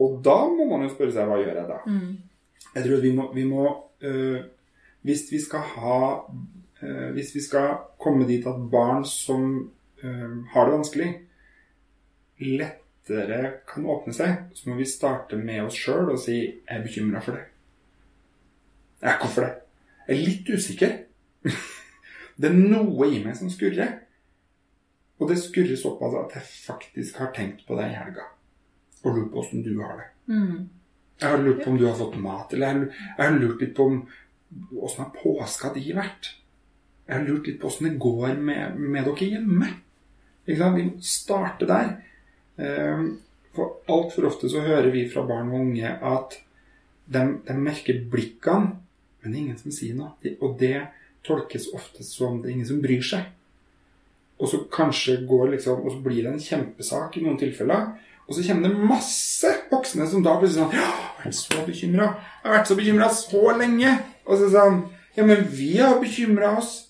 og 0.00 0.20
da 0.24 0.36
må 0.48 0.64
man 0.70 0.86
jo 0.86 0.92
spørre 0.92 1.12
seg 1.12 1.28
hva 1.28 1.40
gjør 1.40 1.58
jeg 1.58 1.68
da? 1.68 1.78
Mm. 1.84 2.12
Jeg 2.70 2.86
tror 2.86 3.02
vi 3.02 3.12
må, 3.16 3.26
vi 3.34 3.44
må 3.48 3.64
øh, 4.06 4.40
Hvis 5.02 5.26
vi 5.32 5.40
skal 5.42 5.64
ha 5.74 5.98
øh, 6.82 7.10
Hvis 7.16 7.34
vi 7.34 7.42
skal 7.42 7.74
komme 8.00 8.28
dit 8.28 8.46
at 8.46 8.62
barn 8.70 9.04
som 9.04 9.72
øh, 10.02 10.44
har 10.52 10.64
det 10.64 10.74
vanskelig, 10.78 11.08
lettere 12.40 13.52
kan 13.68 13.86
åpne 13.86 14.14
seg, 14.16 14.36
så 14.54 14.70
må 14.70 14.78
vi 14.78 14.86
starte 14.88 15.36
med 15.36 15.66
oss 15.66 15.76
sjøl 15.76 16.14
og 16.14 16.18
si 16.18 16.38
'Jeg 16.40 16.78
er 16.78 16.82
bekymra 16.82 17.20
for 17.20 17.36
det'. 17.36 17.50
Ja, 19.02 19.18
hvorfor 19.20 19.44
det? 19.44 19.52
Jeg 20.10 20.16
er 20.18 20.26
litt 20.26 20.48
usikker. 20.50 20.94
det 22.40 22.48
er 22.50 22.56
noe 22.58 23.06
i 23.06 23.20
meg 23.22 23.36
som 23.38 23.50
skurrer. 23.52 23.92
Og 25.20 25.30
det 25.30 25.38
skurrer 25.38 25.78
såpass 25.78 26.16
at 26.18 26.34
jeg 26.34 26.48
faktisk 26.64 27.20
har 27.22 27.30
tenkt 27.36 27.62
på 27.68 27.78
det 27.78 27.86
i 27.92 27.94
helga. 27.94 28.26
Og 29.04 29.14
lurt 29.14 29.30
på 29.30 29.44
åssen 29.44 29.62
du 29.62 29.76
har 29.78 30.00
det. 30.00 30.08
Mm. 30.32 30.66
Jeg 31.20 31.28
har 31.28 31.44
lurt 31.44 31.62
på 31.62 31.70
om 31.70 31.78
du 31.78 31.86
har 31.86 31.96
fått 31.98 32.18
mat, 32.18 32.52
eller 32.56 32.84
jeg 32.88 33.20
har 33.20 33.38
lurt 33.38 33.62
litt 33.62 33.74
på 33.76 33.86
åssen 34.80 35.04
har 35.04 35.14
påska 35.14 35.70
di 35.76 35.92
vært. 35.94 36.32
Jeg 37.06 37.14
har 37.14 37.26
lurt 37.28 37.46
litt 37.46 37.60
på 37.60 37.68
åssen 37.68 37.90
det 37.90 38.02
går 38.02 38.34
med, 38.40 38.78
med 38.80 39.06
dere 39.06 39.32
hjemme. 39.36 39.72
Ikke 40.46 40.60
sant? 40.62 40.78
Vi 40.78 40.86
må 40.88 41.06
starte 41.06 41.68
der. 41.70 41.92
Ehm, 42.58 43.10
for 43.54 43.80
altfor 43.90 44.30
ofte 44.30 44.50
så 44.50 44.62
hører 44.64 44.90
vi 44.94 45.08
fra 45.12 45.22
barn 45.28 45.52
og 45.52 45.66
unge 45.68 45.90
at 45.90 46.38
de, 47.10 47.24
de 47.46 47.56
merker 47.58 48.00
blikkene, 48.10 48.78
men 49.20 49.32
det 49.32 49.38
er 49.38 49.42
ingen 49.44 49.60
som 49.60 49.74
sier 49.74 49.96
noe. 49.98 50.14
Og 50.40 50.56
det 50.60 50.76
tolkes 51.26 51.68
ofte 51.76 52.04
som 52.06 52.40
det 52.40 52.50
er 52.50 52.56
ingen 52.56 52.68
som 52.68 52.82
bryr 52.82 53.04
seg. 53.04 53.26
Og 54.40 54.48
så 54.48 54.62
kanskje 54.72 55.18
går 55.28 55.50
liksom, 55.54 55.82
og 55.84 55.92
så 55.92 56.00
blir 56.04 56.22
det 56.24 56.32
en 56.32 56.44
kjempesak 56.44 57.18
i 57.18 57.24
noen 57.24 57.40
tilfeller. 57.40 57.90
Og 58.26 58.36
så 58.36 58.44
kommer 58.46 58.68
det 58.68 58.86
masse 58.88 59.50
voksne 59.72 60.06
som 60.08 60.22
da 60.22 60.36
plutselig 60.38 60.62
sånn 60.62 60.72
'Jeg 60.72 60.86
har 60.86 61.24
vært 61.24 61.34
så 61.34 61.66
bekymra. 61.66 62.06
Jeg 62.42 62.46
har 62.46 62.58
vært 62.58 62.68
så 62.68 62.76
bekymra 62.76 63.08
så 63.10 63.42
lenge.' 63.58 63.98
Og 64.26 64.38
så 64.38 64.50
sånn 64.50 64.88
'Ja, 65.16 65.24
men 65.26 65.44
vi 65.44 65.76
har 65.76 66.00
bekymra 66.00 66.56
oss.' 66.58 66.88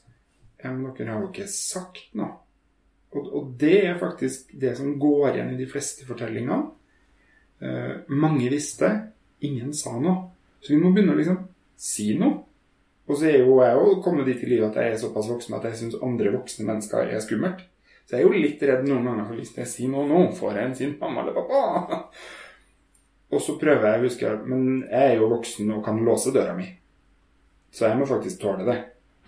Ja, 0.62 0.70
men 0.70 0.94
dere 0.94 1.12
har 1.12 1.20
jo 1.20 1.28
ikke 1.32 1.48
sagt 1.48 2.14
noe. 2.14 2.36
Og, 3.12 3.34
og, 3.34 3.54
det 3.58 3.86
er 3.86 3.98
faktisk 3.98 4.52
det 4.60 4.76
som 4.76 4.98
går 5.00 5.34
igjen 5.34 5.54
i 5.54 5.56
de 5.56 5.66
fleste 5.66 6.06
fortellingene. 6.06 6.70
Eh, 7.60 7.94
mange 8.08 8.50
visste, 8.50 9.12
ingen 9.40 9.72
sa 9.74 9.98
noe. 9.98 10.30
Så 10.60 10.74
vi 10.74 10.80
må 10.80 10.92
begynne 10.92 11.16
å 11.16 11.18
liksom 11.18 11.38
si 11.80 12.12
noe. 12.20 12.44
Og 13.10 13.16
så 13.18 13.30
er 13.30 13.40
jo 13.42 13.56
jeg 13.58 13.74
jo 13.74 13.96
kommet 14.04 14.28
dit 14.28 14.42
i 14.44 14.50
livet 14.52 14.68
at 14.70 14.84
jeg 14.84 14.94
er 14.94 15.00
såpass 15.02 15.30
voksen 15.32 15.56
at 15.56 15.64
jeg 15.66 15.78
syns 15.80 15.98
andre 16.04 16.34
voksne 16.36 16.66
mennesker 16.68 17.10
er 17.10 17.24
skummelt. 17.24 17.64
Så 18.06 18.16
jeg 18.16 18.22
er 18.22 18.28
jo 18.28 18.42
litt 18.42 18.62
redd 18.66 18.86
noen 18.86 19.06
ganger 19.06 19.26
for 19.26 19.40
hvis 19.40 19.56
jeg 19.56 19.70
sier 19.70 19.90
noe 19.90 20.06
nå, 20.06 20.20
får 20.36 20.58
jeg 20.58 20.68
en 20.68 20.76
sint 20.78 21.02
mamma 21.02 21.24
eller 21.24 21.36
pappa. 21.40 22.04
Og 23.34 23.42
så 23.42 23.54
prøver 23.58 23.86
jeg 23.86 24.00
å 24.00 24.06
huske 24.08 24.30
Men 24.50 24.62
jeg 24.82 25.12
er 25.12 25.20
jo 25.20 25.28
voksen 25.30 25.68
og 25.76 25.84
kan 25.86 26.00
låse 26.02 26.32
døra 26.34 26.56
mi. 26.56 26.66
Så 27.70 27.86
jeg 27.86 27.98
må 28.00 28.08
faktisk 28.10 28.40
tåle 28.42 28.66
det. 28.66 28.78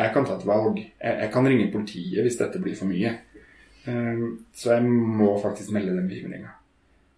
Jeg 0.01 0.11
kan 0.15 0.27
ta 0.27 0.35
et 0.35 0.47
valg. 0.49 0.81
Jeg, 0.83 1.19
jeg 1.21 1.31
kan 1.35 1.47
ringe 1.47 1.71
politiet 1.71 2.27
hvis 2.27 2.39
dette 2.41 2.59
blir 2.63 2.75
for 2.75 2.91
mye. 2.91 3.13
Ehm, 3.87 4.45
så 4.55 4.77
jeg 4.77 4.85
må 4.91 5.37
faktisk 5.43 5.71
melde 5.75 5.95
den 5.97 6.09
bekymringa. 6.11 6.51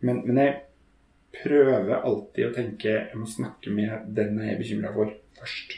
Men, 0.05 0.21
men, 0.27 0.41
jeg 0.41 0.61
prøver 1.35 1.97
alltid 1.97 2.49
å 2.49 2.55
tenke 2.55 2.93
jeg 2.93 3.19
må 3.19 3.27
snakke 3.29 3.73
med 3.73 4.11
den 4.17 4.37
jeg 4.41 4.53
er 4.53 4.61
bekymra 4.61 4.93
for, 4.95 5.13
først. 5.39 5.75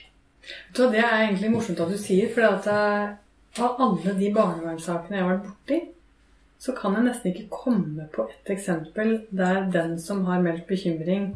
Så 0.76 0.90
det 0.92 1.02
er 1.02 1.22
egentlig 1.24 1.50
morsomt 1.50 1.80
at 1.82 1.90
du 1.90 1.98
sier, 1.98 2.28
for 2.34 2.46
at 2.46 2.66
eh, 2.70 3.14
av 3.62 3.80
alle 3.82 4.14
de 4.18 4.30
barnevernssakene 4.34 5.18
jeg 5.18 5.24
har 5.24 5.32
vært 5.32 5.48
borti, 5.48 5.80
så 6.58 6.72
kan 6.76 6.96
jeg 6.96 7.06
nesten 7.06 7.32
ikke 7.32 7.48
komme 7.52 8.06
på 8.12 8.26
et 8.30 8.52
eksempel 8.56 9.18
der 9.30 9.66
den 9.72 9.96
som 10.00 10.24
har 10.26 10.40
meldt 10.42 10.64
bekymring 10.66 11.34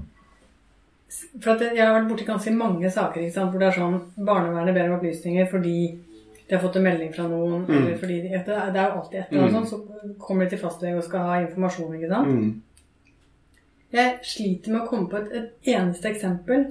For 1.42 1.60
jeg 1.60 1.76
har 1.76 1.92
vært 1.92 2.08
borti 2.08 2.24
ganske 2.24 2.52
mange 2.54 2.90
saker 2.90 3.26
hvor 3.34 3.58
det 3.60 3.68
er 3.68 3.76
sånn 3.76 3.98
barnevernet 4.16 4.76
ber 4.76 4.88
om 4.88 4.96
opplysninger 4.96 5.48
fordi 5.50 5.76
de 6.50 6.56
har 6.56 6.62
fått 6.62 6.80
en 6.80 6.86
melding 6.86 7.12
fra 7.14 7.28
noen, 7.30 7.60
mm. 7.62 7.74
eller 7.76 7.98
fordi 7.98 8.14
de, 8.24 8.30
det 8.46 8.54
er 8.58 8.78
jo 8.80 9.00
alltid 9.00 9.18
et 9.20 9.28
eller 9.30 9.44
annet 9.44 9.52
mm. 9.52 9.66
sånt, 9.70 9.70
så 9.70 10.14
kommer 10.18 10.44
de 10.44 10.50
til 10.50 10.58
fastlege 10.58 10.98
og 10.98 11.04
skal 11.06 11.28
ha 11.28 11.36
informasjon, 11.44 11.92
ikke 11.94 12.08
sant. 12.10 12.32
Mm. 12.34 13.12
Jeg 13.94 14.16
sliter 14.26 14.74
med 14.74 14.80
å 14.80 14.88
komme 14.88 15.06
på 15.12 15.20
et, 15.20 15.28
et 15.38 15.70
eneste 15.76 16.10
eksempel 16.10 16.64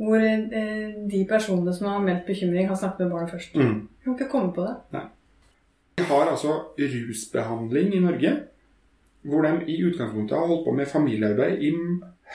hvor 0.00 0.22
eh, 0.22 0.94
de 1.10 1.20
personene 1.28 1.74
som 1.74 1.90
har 1.90 2.02
meldt 2.02 2.26
bekymring, 2.26 2.68
har 2.68 2.78
snakket 2.78 3.04
med 3.04 3.12
barnet 3.14 3.34
først. 3.34 3.54
Mm. 3.54 3.76
Jeg 3.84 4.04
kan 4.04 4.16
ikke 4.18 4.32
komme 4.32 4.54
på 4.56 4.66
det. 4.66 4.74
Nei. 4.96 5.04
Vi 5.94 6.08
har 6.08 6.26
altså 6.26 6.56
rusbehandling 6.78 7.94
i 7.94 8.02
Norge 8.02 8.32
hvor 9.24 9.46
de 9.46 9.70
i 9.70 9.78
utgangspunktet 9.86 10.36
har 10.36 10.48
holdt 10.50 10.66
på 10.66 10.72
med 10.76 10.90
familiearbeid 10.90 11.62
i 11.64 11.70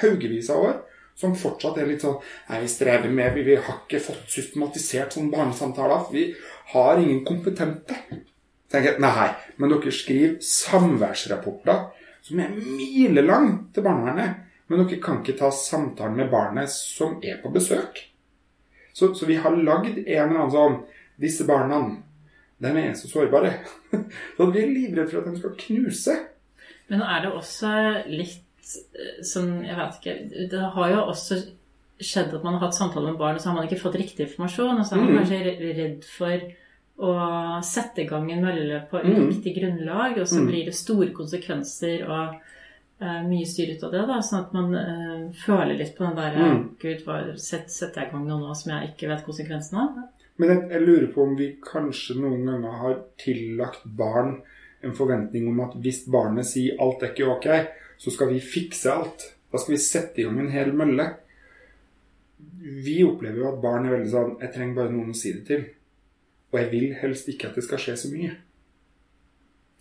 haugevis 0.01 0.49
av 0.49 0.63
år 0.63 0.77
som 1.19 1.35
fortsatt 1.37 1.77
er 1.77 1.89
litt 1.89 2.03
sånn 2.05 2.17
Nei, 2.49 2.61
vi 2.63 2.71
strever 2.71 3.11
med 3.13 3.35
Vi, 3.35 3.45
vi 3.45 3.57
har 3.59 3.81
ikke 3.83 4.01
fått 4.01 4.31
systematisert 4.31 5.15
sånne 5.15 5.33
barnesamtaler. 5.33 6.07
Vi 6.13 6.25
har 6.73 7.01
ingen 7.01 7.23
kompetente. 7.27 7.97
tenker 8.71 8.93
jeg, 8.93 9.01
Nei, 9.03 9.29
men 9.57 9.73
dere 9.73 9.93
skriver 9.93 10.37
samværsrapporter 10.45 11.89
som 12.25 12.39
er 12.43 12.53
milelang 12.55 13.51
til 13.73 13.85
barnevernet. 13.85 14.45
Men 14.69 14.85
dere 14.85 14.99
kan 15.01 15.21
ikke 15.23 15.37
ta 15.39 15.49
samtalen 15.51 16.15
med 16.19 16.29
barnet 16.31 16.69
som 16.69 17.17
er 17.25 17.39
på 17.41 17.49
besøk. 17.53 18.03
Så, 18.93 19.13
så 19.15 19.25
vi 19.25 19.35
har 19.41 19.55
lagd 19.55 19.97
en 19.97 20.05
eller 20.07 20.39
annen 20.43 20.51
sånn 20.53 20.79
Disse 21.19 21.43
barna, 21.43 21.77
de 22.63 22.69
er 22.79 22.93
så 22.95 23.09
sårbare. 23.11 23.49
så 24.37 24.45
vi 24.53 24.61
er 24.61 24.69
livredde 24.71 25.09
for 25.11 25.19
at 25.19 25.25
de 25.33 25.39
skal 25.41 25.55
knuse. 25.59 26.13
Men 26.87 27.01
er 27.03 27.25
det 27.25 27.31
også 27.35 27.71
litt 28.07 28.45
som, 28.63 28.85
sånn 29.25 29.51
Jeg 29.65 29.75
vet 29.79 29.97
ikke 29.99 30.47
Det 30.53 30.61
har 30.75 30.89
jo 30.93 31.01
også 31.11 31.39
skjedd 31.99 32.31
at 32.37 32.43
man 32.45 32.55
har 32.55 32.67
hatt 32.67 32.77
samtaler 32.77 33.11
med 33.11 33.19
barn, 33.19 33.35
og 33.35 33.41
så 33.43 33.49
har 33.49 33.57
man 33.57 33.65
ikke 33.67 33.81
fått 33.81 33.97
riktig 33.99 34.23
informasjon. 34.29 34.79
Og 34.79 34.85
så 34.87 34.95
er 34.95 35.01
man 35.01 35.09
Mm. 35.09 35.17
kanskje 35.19 35.39
redd 35.75 36.05
for 36.07 36.45
å 37.09 37.63
sette 37.63 38.01
i 38.03 38.07
gang 38.07 38.31
en 38.31 38.43
mølle 38.45 38.87
på 38.91 39.01
Mm. 39.03 39.27
riktig 39.33 39.55
grunnlag, 39.57 40.17
og 40.21 40.27
så 40.27 40.39
Mm. 40.39 40.47
blir 40.47 40.65
det 40.65 40.75
store 40.75 41.09
konsekvenser 41.11 42.05
og 42.07 42.35
eh, 42.35 42.39
mye 42.99 43.45
styr 43.47 43.73
ut 43.75 43.83
av 43.87 43.91
det. 43.93 44.01
da, 44.09 44.19
Sånn 44.25 44.41
at 44.45 44.53
man 44.53 44.73
eh, 44.75 45.29
føler 45.45 45.77
litt 45.79 45.95
på 45.97 46.03
den 46.03 46.15
der 46.17 46.35
Mm. 46.39 46.63
Gud, 46.81 47.03
hva, 47.05 47.19
set, 47.39 47.71
setter 47.71 48.01
jeg 48.01 48.09
i 48.09 48.11
gang 48.11 48.25
noe 48.27 48.39
nå 48.41 48.55
som 48.55 48.73
jeg 48.73 48.89
ikke 48.93 49.07
vet 49.11 49.25
konsekvensen 49.25 49.77
av? 49.79 49.99
Men 50.39 50.49
jeg, 50.53 50.69
jeg 50.71 50.81
lurer 50.87 51.07
på 51.13 51.23
om 51.23 51.35
vi 51.39 51.49
kanskje 51.63 52.15
noen 52.19 52.45
ganger 52.47 52.75
har 52.81 52.97
tillagt 53.19 53.83
barn 53.85 54.41
en 54.81 54.93
forventning 54.95 55.47
om 55.51 55.59
at 55.65 55.73
hvis 55.83 56.05
barnet 56.11 56.47
sier 56.47 56.77
alt 56.79 57.01
er 57.03 57.11
ikke 57.11 57.27
ok, 57.33 57.47
så 57.99 58.11
skal 58.15 58.29
vi 58.31 58.39
fikse 58.39 58.91
alt. 58.91 59.25
Da 59.51 59.59
skal 59.59 59.73
vi 59.75 59.81
sette 59.83 60.21
i 60.21 60.23
gang 60.27 60.39
en 60.39 60.51
hel 60.53 60.71
mølle. 60.71 61.09
Vi 62.83 63.01
opplever 63.03 63.41
jo 63.41 63.49
at 63.49 63.61
barn 63.63 63.87
er 63.87 63.95
veldig 63.97 64.11
sånn 64.11 64.31
Jeg 64.39 64.53
trenger 64.53 64.75
bare 64.77 64.93
noen 64.93 65.11
å 65.11 65.17
si 65.17 65.33
det 65.35 65.43
til. 65.49 65.65
Og 66.51 66.59
jeg 66.61 66.69
vil 66.71 66.93
helst 67.01 67.27
ikke 67.31 67.49
at 67.49 67.55
det 67.59 67.63
skal 67.65 67.81
skje 67.83 67.95
så 67.99 68.11
mye. 68.13 68.31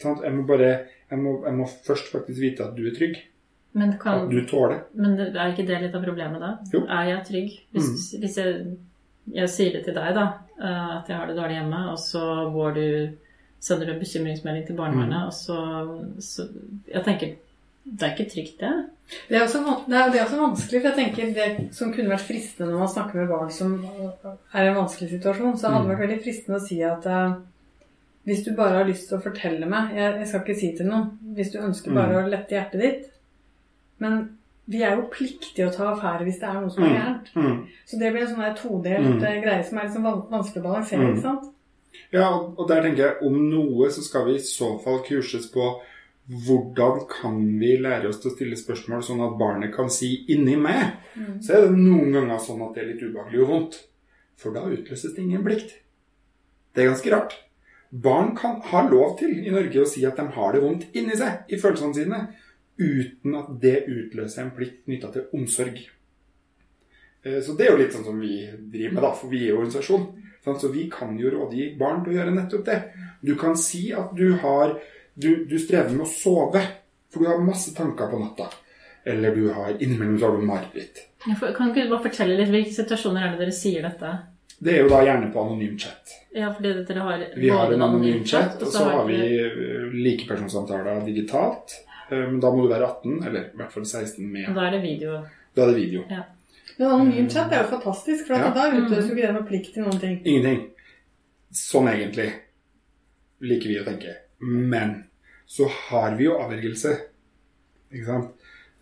Sånn, 0.02 0.18
Jeg 0.24 0.35
må 0.35 0.42
bare 0.46 0.72
jeg 1.11 1.18
må, 1.23 1.33
jeg 1.47 1.55
må 1.57 1.66
først 1.87 2.11
faktisk 2.12 2.40
vite 2.42 2.64
at 2.66 2.77
du 2.77 2.85
er 2.88 2.94
trygg. 2.97 3.16
Men, 3.79 3.92
kan, 4.01 4.25
At 4.25 4.31
du 4.33 4.40
tåler. 4.49 4.81
men 4.97 5.12
er 5.21 5.53
ikke 5.53 5.66
det 5.68 5.81
litt 5.83 5.94
av 5.94 6.03
problemet 6.05 6.40
da? 6.42 6.55
Jo. 6.73 6.81
Mm. 6.85 6.92
Er 6.99 7.09
jeg 7.12 7.25
trygg? 7.29 7.57
Hvis, 7.77 7.88
hvis 8.18 8.37
jeg, 8.40 8.77
jeg 9.37 9.49
sier 9.53 9.73
det 9.77 9.83
til 9.87 9.94
deg, 9.99 10.14
da, 10.16 10.25
eh, 10.59 10.87
at 10.99 11.09
jeg 11.12 11.16
har 11.21 11.27
det 11.29 11.37
dårlig 11.37 11.59
hjemme, 11.61 11.83
og 11.92 11.99
så 12.01 12.23
går 12.55 12.73
du 12.79 12.87
sender 13.61 13.87
du 13.87 13.92
en 13.92 14.01
bekymringsmelding 14.01 14.66
til 14.68 14.77
barnevernet, 14.79 15.18
Mm. 15.18 15.27
og 15.27 15.33
så, 15.35 15.59
så 16.23 16.49
Jeg 16.92 17.05
tenker 17.05 17.37
det 17.88 18.05
er 18.05 18.11
ikke 18.16 18.31
trygt, 18.31 18.59
det. 18.61 18.71
Det 19.31 19.37
er, 19.38 19.42
også, 19.47 19.62
det, 19.88 19.97
er, 19.97 20.11
det 20.12 20.18
er 20.21 20.25
også 20.27 20.40
vanskelig, 20.42 20.81
for 20.83 20.88
jeg 20.90 20.99
tenker 20.99 21.31
det 21.35 21.75
som 21.75 21.92
kunne 21.92 22.11
vært 22.12 22.27
fristende 22.29 22.71
når 22.73 22.83
man 22.83 22.90
snakker 22.92 23.16
med 23.23 23.31
barn 23.33 23.51
som 23.51 23.79
er 24.53 24.64
i 24.64 24.68
en 24.68 24.77
vanskelig 24.77 25.09
situasjon, 25.14 25.57
så 25.57 25.71
hadde 25.73 25.87
det 25.87 25.94
vært 25.94 26.03
veldig 26.05 26.18
fristende 26.27 26.59
å 26.61 26.66
si 26.66 26.83
at 26.85 27.07
eh, 27.09 27.38
hvis 28.29 28.43
du 28.45 28.51
bare 28.57 28.83
har 28.83 28.88
lyst 28.88 29.09
til 29.09 29.17
å 29.19 29.23
fortelle 29.25 29.67
meg 29.71 29.95
jeg, 29.97 30.19
jeg 30.21 30.29
skal 30.29 30.43
ikke 30.45 30.59
si 30.61 30.73
til 30.77 30.87
noen. 30.91 31.07
Hvis 31.37 31.53
du 31.55 31.59
ønsker 31.64 31.95
bare 31.97 32.19
å 32.21 32.29
lette 32.29 32.55
hjertet 32.55 32.81
ditt. 32.83 33.07
Men 34.03 34.19
vi 34.69 34.83
er 34.85 34.97
jo 34.99 35.07
pliktige 35.11 35.69
å 35.71 35.73
ta 35.73 35.87
affære 35.95 36.27
hvis 36.29 36.41
det 36.43 36.49
er 36.51 36.59
noe 36.61 36.71
som 36.71 36.85
er 36.85 36.93
gærent. 36.99 37.31
Mm. 37.35 37.62
Så 37.88 37.99
det 37.99 38.11
blir 38.12 38.27
en 38.27 38.35
sånn 38.35 38.57
todelt 38.61 39.07
Mm. 39.09 39.23
eh, 39.25 39.38
greie 39.43 39.64
som 39.64 39.79
er 39.79 39.88
liksom 39.88 40.05
vanskelig 40.31 40.61
å 40.61 40.67
balansere. 40.69 41.01
Mm. 41.01 41.14
ikke 41.14 41.23
sant? 41.23 41.49
Ja, 42.12 42.29
og 42.37 42.69
der 42.69 42.83
tenker 42.83 43.03
jeg 43.07 43.23
om 43.27 43.38
noe 43.51 43.88
så 43.91 44.03
skal 44.05 44.27
vi 44.27 44.35
i 44.37 44.45
så 44.45 44.79
fall 44.85 45.01
kurses 45.09 45.49
på 45.51 45.81
hvordan 46.29 47.07
kan 47.09 47.41
vi 47.59 47.79
lære 47.81 48.09
oss 48.11 48.21
til 48.21 48.31
å 48.31 48.35
stille 48.37 48.57
spørsmål 48.61 49.03
sånn 49.03 49.25
at 49.25 49.38
barnet 49.41 49.73
kan 49.75 49.88
si 49.91 50.25
'inni 50.29 50.57
meg'. 50.61 50.93
Så 51.41 51.55
er 51.55 51.61
det 51.62 51.77
noen 51.79 52.12
ganger 52.12 52.38
sånn 52.38 52.62
at 52.69 52.75
det 52.75 52.83
er 52.85 52.93
litt 52.93 53.03
ubehagelig 53.03 53.43
og 53.43 53.49
vondt. 53.49 53.85
For 54.37 54.53
da 54.53 54.61
utløses 54.61 55.14
det 55.17 55.25
ingen 55.25 55.43
plikt. 55.43 55.73
Det 56.75 56.85
er 56.85 56.91
ganske 56.93 57.11
rart. 57.11 57.35
Barn 57.90 58.35
kan 58.37 58.61
ha 58.68 58.83
lov 58.88 59.18
til 59.18 59.31
i 59.46 59.51
Norge 59.51 59.81
å 59.81 59.88
si 59.88 60.05
at 60.05 60.16
de 60.16 60.27
har 60.35 60.53
det 60.53 60.61
vondt 60.62 60.88
inni 60.98 61.16
seg, 61.16 61.46
i 61.48 61.57
følelsene 61.61 61.94
sine, 61.96 62.18
uten 62.79 63.35
at 63.38 63.55
det 63.62 63.87
utløser 63.88 64.44
en 64.44 64.53
plikt 64.55 64.85
knytta 64.85 65.12
til 65.14 65.24
omsorg. 65.35 65.79
Eh, 67.24 67.40
Så 67.42 67.57
det 67.57 67.66
er 67.66 67.72
jo 67.72 67.81
litt 67.83 67.92
sånn 67.96 68.05
som 68.05 68.20
vi 68.20 68.46
driver 68.46 68.94
med, 68.94 69.03
da, 69.03 69.12
for 69.14 69.33
vi 69.33 69.44
er 69.46 69.55
jo 69.55 69.62
organisasjon. 69.62 70.09
Så 70.48 70.70
vi 70.72 70.87
kan 70.88 71.18
jo 71.20 71.29
rådgi 71.29 71.74
barn 71.77 72.05
til 72.05 72.14
å 72.14 72.16
gjøre 72.16 72.33
nettopp 72.33 72.64
det. 72.64 72.77
Du 73.20 73.35
kan 73.37 73.57
si 73.61 73.90
at 73.92 74.14
du 74.16 74.31
har 74.40 74.79
du, 75.18 75.44
du 75.44 75.59
strever 75.59 75.90
med 75.92 76.07
å 76.07 76.09
sove, 76.09 76.62
for 77.11 77.20
du 77.20 77.29
har 77.29 77.42
masse 77.44 77.74
tanker 77.77 78.09
på 78.09 78.20
natta. 78.22 78.46
Eller 79.05 79.35
du 79.37 79.51
har 79.53 79.74
innimellom 79.77 80.16
så 80.18 80.31
har 80.31 80.38
du 80.38 80.46
mareritt. 80.46 81.03
Kan 81.24 81.68
ikke 81.72 81.85
du 81.85 81.90
bare 81.90 82.07
fortelle 82.07 82.38
litt 82.38 82.53
hvilke 82.55 82.72
situasjoner 82.72 83.27
er 83.27 83.35
det 83.35 83.42
dere 83.42 83.57
sier 83.59 83.85
dette? 83.85 84.12
Det 84.59 84.73
er 84.75 84.81
jo 84.83 84.88
da 84.90 85.03
gjerne 85.07 85.29
på 85.33 85.42
anonym 85.44 85.77
chat. 85.79 86.14
Ja, 86.35 86.49
fordi 86.55 86.73
dere 86.88 87.05
har 87.07 87.25
Vi 87.37 87.49
har 87.49 87.73
en 87.73 87.83
anonym 87.83 88.25
chat, 88.27 88.62
og 88.62 88.73
så 88.75 88.85
har 88.90 89.05
vi 89.07 89.18
eh, 89.38 91.05
digitalt. 91.07 91.77
Eh, 92.11 92.27
Men 92.27 92.40
da 92.40 92.51
må 92.51 92.62
du 92.66 92.68
være 92.73 92.88
18, 92.88 93.23
eller 93.27 93.40
i 93.40 93.57
hvert 93.57 93.73
fall 93.73 93.87
16 93.87 94.33
med. 94.33 94.55
Da 94.55 94.66
er 94.66 94.71
det 94.77 94.83
video. 94.83 95.23
Da 95.55 95.62
er 95.62 95.73
det 95.73 95.77
video. 95.77 96.05
Men 96.79 96.88
anonym 96.90 97.29
chat 97.31 97.53
er 97.53 97.62
jo 97.64 97.71
fantastisk, 97.79 98.27
for 98.27 98.35
Ja. 98.35 98.51
da 98.55 98.68
utløser 98.71 99.09
jo 99.09 99.14
ikke 99.16 99.27
det 99.27 99.35
noe 99.35 99.47
plikt 99.49 99.73
til 99.75 99.83
noen 99.83 100.01
ting. 100.01 100.21
Ingenting. 100.25 100.71
Sånn 101.53 101.88
egentlig 101.88 102.33
liker 103.40 103.68
vi 103.68 103.81
å 103.81 103.85
tenke. 103.87 104.14
Men 104.40 105.05
så 105.47 105.68
har 105.88 106.16
vi 106.16 106.25
jo 106.25 106.37
avvergelse. 106.38 106.99
Ikke 107.92 108.07
sant? 108.07 108.31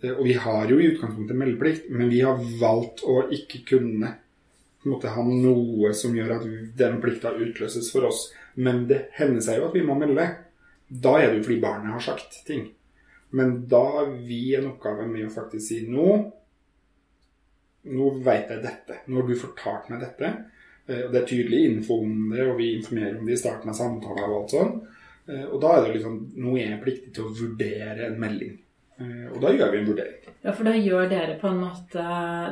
Eh, 0.02 0.10
Og 0.10 0.24
vi 0.24 0.32
har 0.34 0.66
jo 0.68 0.78
i 0.78 0.88
utgangspunktet 0.92 1.36
meldeplikt, 1.36 1.90
men 1.90 2.08
vi 2.10 2.20
har 2.20 2.36
valgt 2.60 3.02
å 3.04 3.28
ikke 3.32 3.64
kunne 3.66 4.16
måte 4.88 5.12
ha 5.12 5.22
noe 5.26 5.92
som 5.96 6.14
gjør 6.16 6.36
at 6.38 6.46
den 6.78 7.00
plikta 7.02 7.34
utløses 7.34 7.90
for 7.92 8.08
oss. 8.08 8.26
Men 8.54 8.86
det 8.90 9.08
hender 9.18 9.44
seg 9.44 9.60
jo 9.60 9.68
at 9.68 9.76
vi 9.76 9.84
må 9.86 9.96
melde. 9.98 10.26
Da 10.88 11.16
er 11.20 11.30
det 11.30 11.40
jo 11.40 11.46
fordi 11.48 11.62
barnet 11.64 11.96
har 11.96 12.04
sagt 12.04 12.40
ting. 12.46 12.68
Men 13.36 13.66
da 13.68 13.82
har 13.98 14.12
vi 14.26 14.54
en 14.56 14.70
oppgave 14.70 15.06
med 15.10 15.26
å 15.26 15.34
faktisk 15.34 15.66
si 15.66 15.80
nå 15.90 16.08
nå 17.86 18.10
vet 18.26 18.50
jeg 18.50 18.62
dette. 18.64 19.00
Nå 19.06 19.20
har 19.20 19.28
du 19.28 19.38
fortalt 19.38 19.90
meg 19.92 20.00
dette. 20.02 20.30
Eh, 20.88 21.04
det 21.10 21.20
er 21.20 21.28
tydelig 21.28 21.60
info 21.68 22.00
om 22.02 22.30
det, 22.32 22.46
og 22.46 22.56
vi 22.58 22.72
informerer 22.74 23.18
om 23.20 23.26
det 23.28 23.36
i 23.36 23.40
starten 23.40 23.70
av 23.70 23.78
samtalen. 23.78 24.24
Og 24.26 24.38
alt 24.40 24.54
sånn. 24.56 24.72
Eh, 25.28 25.44
Og 25.46 25.60
da 25.62 25.76
er 25.76 25.84
det 25.84 25.96
liksom 25.96 26.16
Nå 26.34 26.56
er 26.56 26.72
jeg 26.72 26.82
pliktig 26.82 27.14
til 27.14 27.28
å 27.28 27.34
vurdere 27.34 28.08
en 28.08 28.18
melding. 28.18 28.56
Eh, 29.00 29.26
Og 29.34 29.40
da 29.42 29.50
gjør 29.52 29.72
vi 29.72 29.78
en 29.82 29.86
vurdering. 29.90 30.22
Ja, 30.46 30.52
for 30.52 30.64
da 30.64 30.72
gjør 30.72 31.08
dere 31.10 31.34
på 31.40 31.48
en 31.50 31.58
måte 31.58 32.04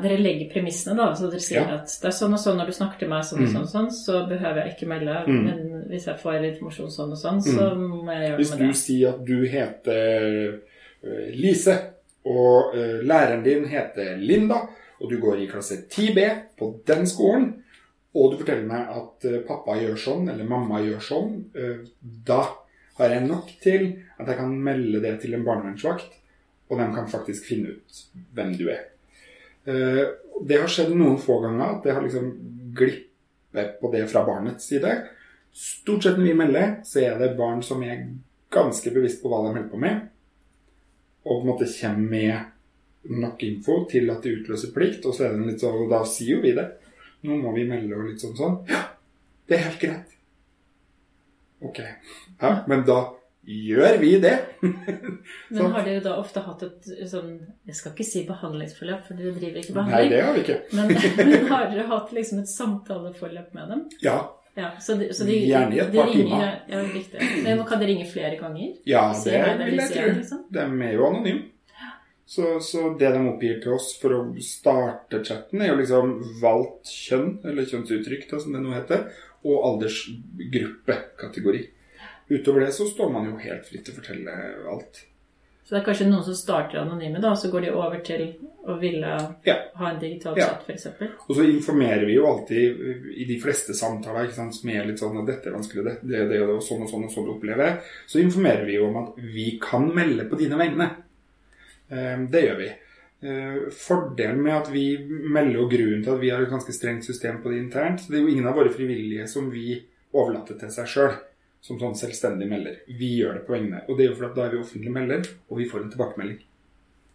Dere 0.02 0.16
legger 0.20 0.50
premissene, 0.52 0.96
da. 0.98 1.14
Så 1.14 1.30
dere 1.30 1.40
sier 1.40 1.61
Ja. 1.62 1.74
at 1.78 1.87
det 2.02 2.09
er 2.11 2.16
sånn 2.18 2.33
og 2.35 2.40
sånn 2.42 2.59
når 2.59 2.66
du 2.66 2.72
snakker 2.72 2.98
til 2.98 3.09
meg, 3.09 3.22
sånn 3.24 3.42
og 3.44 3.48
sånn 3.48 3.66
sånn, 3.70 3.90
sånn 3.90 3.90
så 3.92 4.26
behøver 4.28 4.64
jeg 4.66 4.74
ikke 4.76 4.88
melde. 4.88 5.14
Mm. 5.26 5.44
Men 5.44 5.85
hvis 5.88 6.04
jeg 6.07 6.18
får 6.20 6.44
informasjon 6.50 6.90
sånn 6.90 7.12
og 7.12 7.18
sånn, 7.18 7.40
så 7.42 7.74
må 7.78 8.12
jeg 8.12 8.28
gjøre 8.30 8.37
Hvis 8.38 8.50
noe 8.50 8.59
det. 8.59 8.64
med 8.66 8.74
det. 8.74 8.80
sier 8.83 9.09
at 9.09 9.24
du 9.24 9.46
heter 9.46 10.61
eh, 11.04 11.30
Lise, 11.37 11.76
og 12.26 12.74
eh, 12.74 13.00
læreren 13.04 13.42
din 13.44 13.64
heter 13.68 14.16
Linda, 14.18 14.61
og 15.00 15.11
du 15.11 15.18
går 15.20 15.38
i 15.42 15.46
klasse 15.46 15.87
10B 15.88 16.28
på 16.59 16.80
den 16.87 17.07
skolen, 17.07 17.62
og 18.14 18.30
du 18.33 18.37
forteller 18.38 18.66
meg 18.66 18.88
at 18.88 19.46
pappa 19.46 19.74
gjør 19.80 19.96
sånn, 19.98 20.28
eller 20.30 20.44
mamma 20.44 20.78
gjør 20.80 21.00
sånn, 21.02 21.44
da 22.24 22.42
har 22.98 23.09
jeg 23.11 23.26
nok 23.26 23.48
til 23.61 23.88
at 24.20 24.26
jeg 24.28 24.37
kan 24.38 24.52
melde 24.62 25.00
det 25.02 25.20
til 25.20 25.35
en 25.35 25.42
barnevernsvakt, 25.44 26.12
og 26.70 26.79
de 26.81 26.87
kan 26.94 27.09
faktisk 27.11 27.46
finne 27.50 27.74
ut 27.77 28.03
hvem 28.35 28.55
du 28.59 28.68
er. 28.72 28.85
Eh, 29.66 30.05
Det 30.44 30.57
har 30.59 30.66
skjedd 30.68 30.90
noen 30.98 31.18
få 31.22 31.37
ganger 31.44 31.77
at 31.77 31.85
det 31.85 31.92
har 31.94 32.03
liksom 32.03 32.31
glippet 32.74 33.77
på 33.81 33.90
det 33.92 34.00
fra 34.11 34.24
barnets 34.27 34.66
side. 34.66 34.90
Stort 35.55 36.03
sett 36.03 36.16
når 36.18 36.27
vi 36.27 36.35
melder, 36.35 36.72
så 36.83 37.05
er 37.05 37.18
det 37.20 37.37
barn 37.38 37.62
som 37.62 37.83
er 37.87 38.09
ganske 38.50 38.90
bevisst 38.90 39.22
på 39.22 39.31
hva 39.31 39.44
de 39.44 39.53
holder 39.53 39.68
på 39.70 39.79
med, 39.79 40.09
og 41.24 41.37
på 41.38 41.40
en 41.44 41.46
måte 41.53 41.68
kommer 41.70 42.11
med 42.11 43.14
nok 43.22 43.42
info 43.46 43.85
til 43.90 44.11
at 44.11 44.22
det 44.24 44.33
utløser 44.40 44.72
plikt, 44.74 45.07
og 45.07 45.14
så 45.14 45.29
er 45.29 45.37
det 45.37 45.46
litt 45.53 45.62
sånn, 45.62 45.79
og 45.85 45.90
da 45.92 46.03
sier 46.09 46.37
jo 46.37 46.42
vi 46.42 46.55
det. 46.57 46.66
Nå 47.24 47.38
må 47.40 47.55
vi 47.55 47.64
melde 47.68 47.94
og 47.96 48.09
litt 48.09 48.20
sånn 48.20 48.35
sånn. 48.37 48.59
Ja, 48.68 48.83
det 49.48 49.57
er 49.57 49.64
helt 49.68 49.81
greit. 49.81 50.14
Ok. 51.64 51.79
Ja, 52.40 52.64
men 52.68 52.83
da 52.88 52.98
gjør 53.46 53.98
vi 54.00 54.12
det. 54.22 54.35
Men 55.48 55.72
har 55.74 55.85
dere 55.87 56.02
da 56.04 56.14
ofte 56.20 56.42
hatt 56.44 56.62
et 56.66 56.88
sånn 57.11 57.35
Jeg 57.66 57.76
skal 57.78 57.92
ikke 57.94 58.07
si 58.09 58.24
behandlingsforløp, 58.28 59.02
for 59.09 59.20
dere 59.20 59.35
driver 59.37 59.61
ikke 59.61 59.76
behandling. 59.76 59.98
Nei, 59.98 60.12
det 60.12 60.22
har 60.24 60.37
vi 60.37 60.44
ikke. 60.44 60.61
Men, 60.72 60.94
men 61.33 61.50
har 61.52 61.68
dere 61.72 61.87
hatt 61.90 62.14
liksom 62.16 62.40
et 62.44 62.50
samtaleforløp 62.54 63.54
med 63.59 63.74
dem? 63.74 63.85
Ja, 64.04 64.18
Ja, 64.54 64.68
så 64.78 64.94
de, 64.94 65.09
så 65.11 65.24
de, 65.26 65.35
Gjerne 65.48 65.74
i 65.74 65.80
et 65.83 65.90
par 65.90 66.12
timer. 66.12 66.61
Ja, 66.70 66.83
riktig. 66.87 67.30
Men 67.42 67.64
kan 67.66 67.80
de 67.80 67.88
ringe 67.90 68.07
flere 68.07 68.37
ganger? 68.38 68.76
ja 68.87 69.09
det 69.59 69.66
vil 69.66 69.80
jeg 69.83 69.90
tro. 69.90 70.04
liksom. 70.20 70.44
De 70.54 70.62
er 70.62 70.94
jo 70.94 71.09
anonyme. 71.09 71.50
Så, 72.26 72.61
så 72.61 72.96
det 72.98 73.11
de 73.12 73.20
oppgir 73.28 73.59
til 73.61 73.74
oss 73.76 73.90
for 74.00 74.14
å 74.16 74.20
starte 74.40 75.20
chatten, 75.26 75.61
er 75.61 75.74
jo 75.74 75.80
liksom 75.83 76.14
valgt 76.40 76.88
kjønn, 76.88 77.40
eller 77.44 77.68
kjønnsuttrykk, 77.68 78.24
da, 78.30 78.40
som 78.40 78.57
det 78.57 78.62
nå 78.64 78.72
heter, 78.72 79.11
og 79.44 79.66
aldersgruppekategori. 79.68 81.62
Utover 82.28 82.60
det 82.64 82.72
så 82.72 82.87
står 82.88 83.10
man 83.12 83.26
jo 83.28 83.37
helt 83.37 83.66
fritt 83.68 83.84
til 83.84 83.94
å 83.94 83.98
fortelle 84.00 84.34
alt. 84.70 85.02
Så 85.64 85.72
det 85.74 85.78
er 85.80 85.84
kanskje 85.87 86.06
noen 86.10 86.24
som 86.26 86.34
starter 86.37 86.78
anonyme, 86.82 87.20
da, 87.24 87.30
og 87.32 87.38
så 87.40 87.48
går 87.52 87.62
de 87.64 87.70
over 87.72 88.00
til 88.04 88.34
å 88.68 88.74
ville 88.80 89.12
Ja. 89.44 89.54
ha 89.76 89.90
en 89.90 89.98
digital 90.00 90.37
Ja. 90.37 90.46
chat, 90.46 90.64
f.eks. 90.68 90.87
Og 91.28 91.37
så 91.37 91.44
informerer 91.48 92.04
vi 92.06 92.14
jo 92.18 92.26
alltid 92.26 92.80
i 93.16 93.24
de 93.24 93.38
fleste 93.40 93.72
samtaler 93.74 94.24
ikke 94.26 94.34
sant, 94.37 94.54
som 94.54 94.68
er 94.70 94.84
litt 94.84 94.98
sånn 95.00 95.16
at 95.22 95.26
dette 95.26 95.46
er 95.48 95.56
vanskelig, 95.56 95.84
det, 95.84 95.94
det, 96.02 96.28
det 96.28 96.40
og 96.42 96.60
sånn 96.62 96.82
og 96.84 96.90
sånn 96.90 97.04
og 97.04 97.10
sånn 97.12 97.28
opplever 97.32 97.64
jeg, 97.64 97.80
så 98.06 98.20
informerer 98.20 98.64
vi 98.66 98.74
jo 98.76 98.87
om 98.88 98.96
at 99.06 99.16
vi 99.16 99.58
kan 99.62 99.88
melde 99.94 100.28
på 100.28 100.37
dine 100.38 100.56
vegne. 100.60 100.90
Eh, 101.90 102.16
Det 102.30 102.42
gjør 102.44 102.58
vi. 102.58 102.70
Eh, 103.24 103.70
fordelen 103.72 104.42
med 104.42 104.54
at 104.54 104.68
vi 104.70 104.98
melder, 105.08 105.60
og 105.64 105.70
grunnen 105.72 106.04
til 106.04 106.12
at 106.12 106.20
vi 106.20 106.28
har 106.30 106.42
et 106.42 106.50
ganske 106.50 106.72
strengt 106.76 107.04
system 107.04 107.38
på 107.42 107.48
det 107.50 107.58
internt 107.62 108.06
Det 108.10 108.18
er 108.18 108.20
jo 108.20 108.28
ingen 108.28 108.46
av 108.46 108.54
våre 108.56 108.68
frivillige 108.68 109.26
som 109.28 109.48
vi 109.50 109.82
overlater 110.12 110.58
til 110.60 110.68
seg 110.68 110.87
sjøl 110.87 111.14
som 111.64 111.79
sånn 111.81 111.96
selvstendig 111.96 112.46
melder. 112.50 112.81
Vi 112.87 113.14
gjør 113.22 113.38
det 113.38 113.46
på 113.46 113.55
vegne. 113.57 113.81
Og 113.88 113.96
det 113.96 114.05
er 114.05 114.11
jo 114.11 114.18
for 114.18 114.29
at 114.29 114.35
da 114.37 114.44
er 114.44 114.53
vi 114.53 114.61
offentlig 114.61 114.90
melder, 114.92 115.29
og 115.48 115.61
vi 115.62 115.68
får 115.70 115.85
en 115.85 115.92
tilbakemelding. 115.94 116.42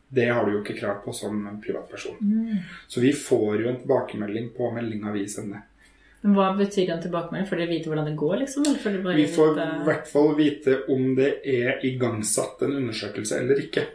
Det 0.09 0.25
har 0.25 0.45
du 0.45 0.55
jo 0.55 0.61
ikke 0.63 0.77
krav 0.79 1.03
på 1.03 1.13
som 1.13 1.43
privatperson. 1.61 2.17
Mm. 2.17 2.63
Så 2.89 3.03
vi 3.03 3.11
får 3.13 3.61
jo 3.61 3.69
en 3.69 3.77
tilbakemelding 3.83 4.49
på 4.55 4.71
meldinga 4.73 5.13
vi 5.13 5.27
sender. 5.29 5.67
Men 6.23 6.33
Hva 6.35 6.47
betyr 6.57 6.89
en 6.95 7.03
tilbakemelding? 7.03 7.45
Får 7.51 7.61
dere 7.61 7.71
vite 7.75 7.91
hvordan 7.91 8.09
det 8.09 8.15
går? 8.17 8.35
liksom? 8.41 8.65
Vi 9.19 9.27
får 9.35 9.61
i 9.61 9.69
hvert 9.85 10.09
fall 10.09 10.33
vite 10.39 10.79
om 10.95 11.13
det 11.15 11.29
er 11.45 11.85
igangsatt 11.85 12.65
en 12.65 12.75
undersøkelse 12.81 13.37
eller 13.43 13.61
ikke. 13.67 13.85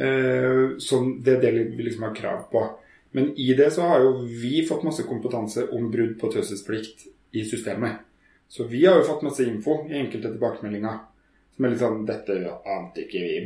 Eh, 0.00 0.76
Sånn, 0.82 1.14
det 1.22 1.38
er 1.38 1.46
det 1.46 1.64
vi 1.78 1.86
liksom 1.86 2.08
har 2.08 2.18
krav 2.18 2.44
på. 2.50 2.66
Men 3.14 3.30
i 3.38 3.52
det 3.54 3.70
så 3.78 3.86
har 3.94 4.02
jo 4.02 4.26
vi 4.26 4.66
fått 4.66 4.82
masse 4.86 5.06
kompetanse 5.06 5.70
om 5.70 5.86
brudd 5.90 6.18
på 6.18 6.34
taushetsplikt 6.34 7.06
i 7.38 7.46
systemet. 7.46 8.09
Så 8.50 8.66
vi 8.66 8.82
har 8.86 8.98
jo 8.98 9.06
fått 9.06 9.22
masse 9.22 9.44
info 9.46 9.76
i 9.86 9.94
enkelte 10.00 10.32
tilbakemeldinger 10.34 10.98
som 11.54 11.64
er 11.66 11.70
litt 11.72 11.82
sånn 11.82 12.00
Dette 12.08 12.36
ante 12.66 13.04
ikke 13.04 13.20
vi 13.22 13.36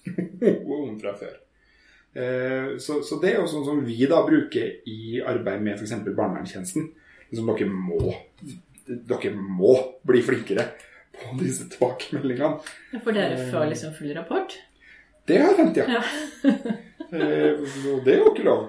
noe 0.64 0.78
om 0.86 0.96
fra 1.02 1.12
før. 1.18 1.34
Eh, 2.16 2.76
Så, 2.80 3.02
så 3.06 3.18
det 3.22 3.34
er 3.34 3.40
jo 3.42 3.50
sånn 3.50 3.66
som 3.68 3.82
vi 3.84 3.98
da 4.10 4.22
bruker 4.26 4.80
i 4.88 5.20
arbeid 5.20 5.60
med 5.62 5.76
f.eks. 5.76 5.92
barnevernstjenesten. 6.08 6.88
Liksom 7.30 7.52
dere 7.52 7.68
må 7.70 8.00
dere 8.90 9.30
må 9.36 9.74
bli 10.08 10.22
flinkere 10.24 10.64
på 11.14 11.36
disse 11.38 11.68
tilbakemeldingene. 11.70 12.58
For 13.04 13.12
dere 13.14 13.36
får 13.52 13.68
liksom 13.74 13.92
full 13.94 14.14
rapport? 14.16 14.56
Det 15.28 15.36
har 15.38 15.54
hendt, 15.60 15.76
ja. 15.78 16.00
Ja. 16.00 16.02
Eh, 17.10 17.60
Og 17.92 18.04
det 18.06 18.14
er 18.16 18.20
jo 18.24 18.32
ikke 18.32 18.46
lov. 18.48 18.64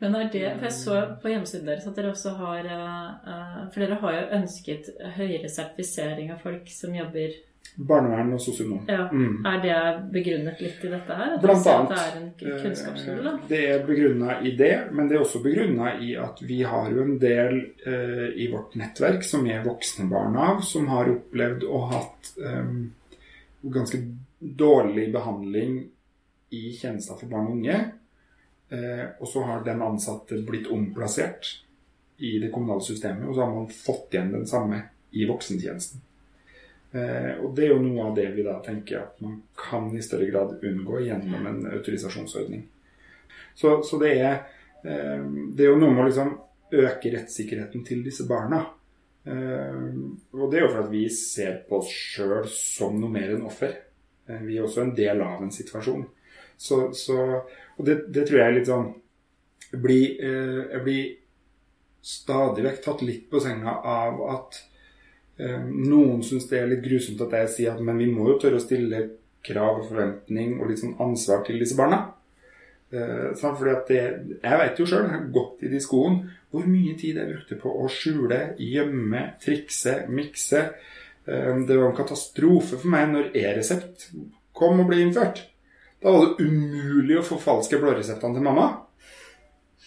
Men 0.00 0.16
er 0.16 0.30
det, 0.32 0.46
for 0.56 0.64
Jeg 0.64 0.72
så 0.72 0.96
på 1.20 1.28
hjemmesiden 1.28 1.68
deres 1.68 1.86
at 1.86 1.96
dere 1.98 2.14
også 2.14 2.32
har 2.38 2.64
eh, 2.64 3.30
eh, 3.32 3.60
For 3.72 3.84
dere 3.84 4.00
har 4.00 4.16
jo 4.16 4.26
ønsket 4.40 4.90
høyere 5.18 5.48
sertifisering 5.52 6.32
av 6.32 6.40
folk 6.44 6.68
som 6.72 6.94
jobber 6.96 7.36
Barnevern 7.76 8.32
og 8.34 8.40
sosionom. 8.42 8.80
Ja. 8.88 9.04
Mm. 9.12 9.44
Er 9.46 9.60
det 9.62 9.74
begrunnet 10.12 10.60
litt 10.60 10.82
i 10.84 10.88
dette 10.90 11.16
her? 11.16 11.36
Blant 11.40 11.68
annet. 11.70 11.92
at 11.92 12.40
det 12.40 12.48
er 12.48 12.56
en 12.56 12.62
kunnskapsskole? 12.64 13.22
da? 13.22 13.34
Eh, 13.36 13.44
Det 13.48 13.60
er 13.70 13.84
begrunna 13.86 14.40
i 14.42 14.54
det, 14.58 14.72
men 14.92 15.08
det 15.08 15.16
er 15.16 15.22
også 15.22 15.42
begrunna 15.44 15.92
i 16.02 16.10
at 16.18 16.42
vi 16.42 16.62
har 16.66 16.90
jo 16.90 17.04
en 17.04 17.14
del 17.22 17.60
eh, 17.86 18.26
i 18.42 18.48
vårt 18.52 18.74
nettverk 18.80 19.24
som 19.24 19.46
er 19.46 19.62
voksne 19.64 20.08
barn 20.10 20.36
av, 20.36 20.64
som 20.66 20.88
har 20.90 21.12
opplevd 21.12 21.64
å 21.68 21.84
hatt 21.92 22.32
eh, 22.42 22.74
ganske 23.62 24.02
dårlig 24.40 25.12
behandling 25.14 25.80
i 26.50 26.64
tjenester 26.74 27.20
for 27.20 27.30
barn 27.30 27.52
og 27.52 27.58
unge. 27.60 27.80
Eh, 28.70 29.06
og 29.18 29.28
så 29.28 29.42
har 29.42 29.64
den 29.64 29.82
ansatte 29.82 30.38
blitt 30.46 30.68
omplassert 30.70 31.46
i 32.16 32.38
det 32.38 32.52
kommunale 32.54 32.84
systemet, 32.86 33.28
og 33.28 33.34
så 33.34 33.42
har 33.42 33.54
man 33.54 33.68
fått 33.74 34.14
igjen 34.14 34.30
den 34.32 34.46
samme 34.46 34.82
i 35.10 35.26
voksentjenesten. 35.26 36.02
Eh, 36.92 37.32
og 37.42 37.56
det 37.56 37.66
er 37.66 37.72
jo 37.72 37.82
noe 37.82 38.04
av 38.06 38.14
det 38.14 38.28
vi 38.36 38.44
da 38.46 38.58
tenker 38.62 39.00
at 39.00 39.18
man 39.24 39.40
kan 39.58 39.88
i 39.96 40.02
større 40.02 40.28
grad 40.30 40.62
unngå 40.62 41.02
gjennom 41.02 41.48
en 41.50 41.64
autorisasjonsordning. 41.72 42.62
Så, 43.58 43.80
så 43.82 43.98
det, 43.98 44.12
er, 44.22 44.38
eh, 44.84 45.26
det 45.50 45.66
er 45.66 45.72
jo 45.72 45.80
noe 45.80 45.90
med 45.90 46.04
å 46.04 46.06
liksom 46.10 46.32
øke 46.70 47.10
rettssikkerheten 47.16 47.82
til 47.86 48.04
disse 48.06 48.28
barna. 48.30 48.68
Og 49.20 50.44
det 50.48 50.56
er 50.56 50.62
jo 50.62 50.70
for 50.70 50.78
at 50.80 50.92
vi 50.92 51.02
ser 51.12 51.58
på 51.68 51.80
oss 51.82 51.90
sjøl 51.90 52.46
som 52.48 52.94
noe 52.96 53.12
mer 53.12 53.34
enn 53.34 53.42
offer. 53.44 53.74
Vi 54.46 54.56
er 54.56 54.64
også 54.64 54.86
en 54.86 54.94
del 54.96 55.20
av 55.20 55.42
en 55.44 55.52
situasjon. 55.52 56.06
Så, 56.60 56.90
så, 56.92 57.16
og 57.78 57.86
det, 57.86 58.02
det 58.12 58.26
tror 58.28 58.42
jeg 58.42 58.50
er 58.50 58.56
litt 58.58 58.68
sånn 58.68 58.90
Jeg 59.70 59.80
blir, 59.80 60.18
eh, 60.20 60.58
jeg 60.74 60.82
blir 60.84 61.06
stadig 62.04 62.64
vekk 62.66 62.82
tatt 62.84 63.04
litt 63.06 63.30
på 63.32 63.40
senga 63.40 63.78
av 63.86 64.20
at 64.34 64.60
Eh, 65.40 65.60
Noen 65.64 66.22
syns 66.26 66.48
det 66.50 66.60
er 66.60 66.68
litt 66.68 66.84
grusomt 66.84 67.20
at 67.24 67.34
jeg 67.38 67.52
sier 67.54 67.74
at 67.74 67.84
men 67.84 68.00
vi 68.00 68.10
må 68.12 68.28
jo 68.28 68.38
tørre 68.42 68.60
å 68.60 68.64
stille 68.64 69.04
krav 69.46 69.78
og 69.80 69.86
forventning 69.88 70.58
og 70.58 70.68
litt 70.68 70.82
sånn 70.82 70.98
ansvar 71.00 71.46
til 71.46 71.60
disse 71.62 71.78
barna. 71.78 72.02
Eh, 72.92 73.30
fordi 73.38 73.72
at 73.72 73.88
det, 73.88 74.02
Jeg 74.42 74.58
vet 74.60 74.80
jo 74.80 74.86
sjøl, 74.86 75.06
jeg 75.06 75.14
har 75.14 75.30
gått 75.32 75.62
i 75.62 75.70
de 75.72 75.80
skoene, 75.80 76.34
hvor 76.50 76.66
mye 76.66 76.96
tid 76.98 77.16
jeg 77.16 77.30
brukte 77.30 77.60
på 77.62 77.72
å 77.72 77.86
skjule, 77.88 78.40
gjemme, 78.58 79.22
trikse, 79.40 80.06
mikse. 80.08 80.64
Eh, 81.26 81.54
Det 81.66 81.76
var 81.78 81.88
en 81.90 81.96
katastrofe 81.96 82.76
for 82.76 82.88
meg 82.88 83.08
når 83.08 83.30
e-resept 83.34 84.10
kom 84.52 84.80
og 84.80 84.88
ble 84.88 85.00
innført. 85.06 85.46
Da 86.00 86.12
var 86.14 86.26
det 86.26 86.46
umulig 86.46 87.18
å 87.20 87.26
forfalske 87.26 87.80
blåreseptene 87.80 88.38
til 88.38 88.46
mamma. 88.46 88.68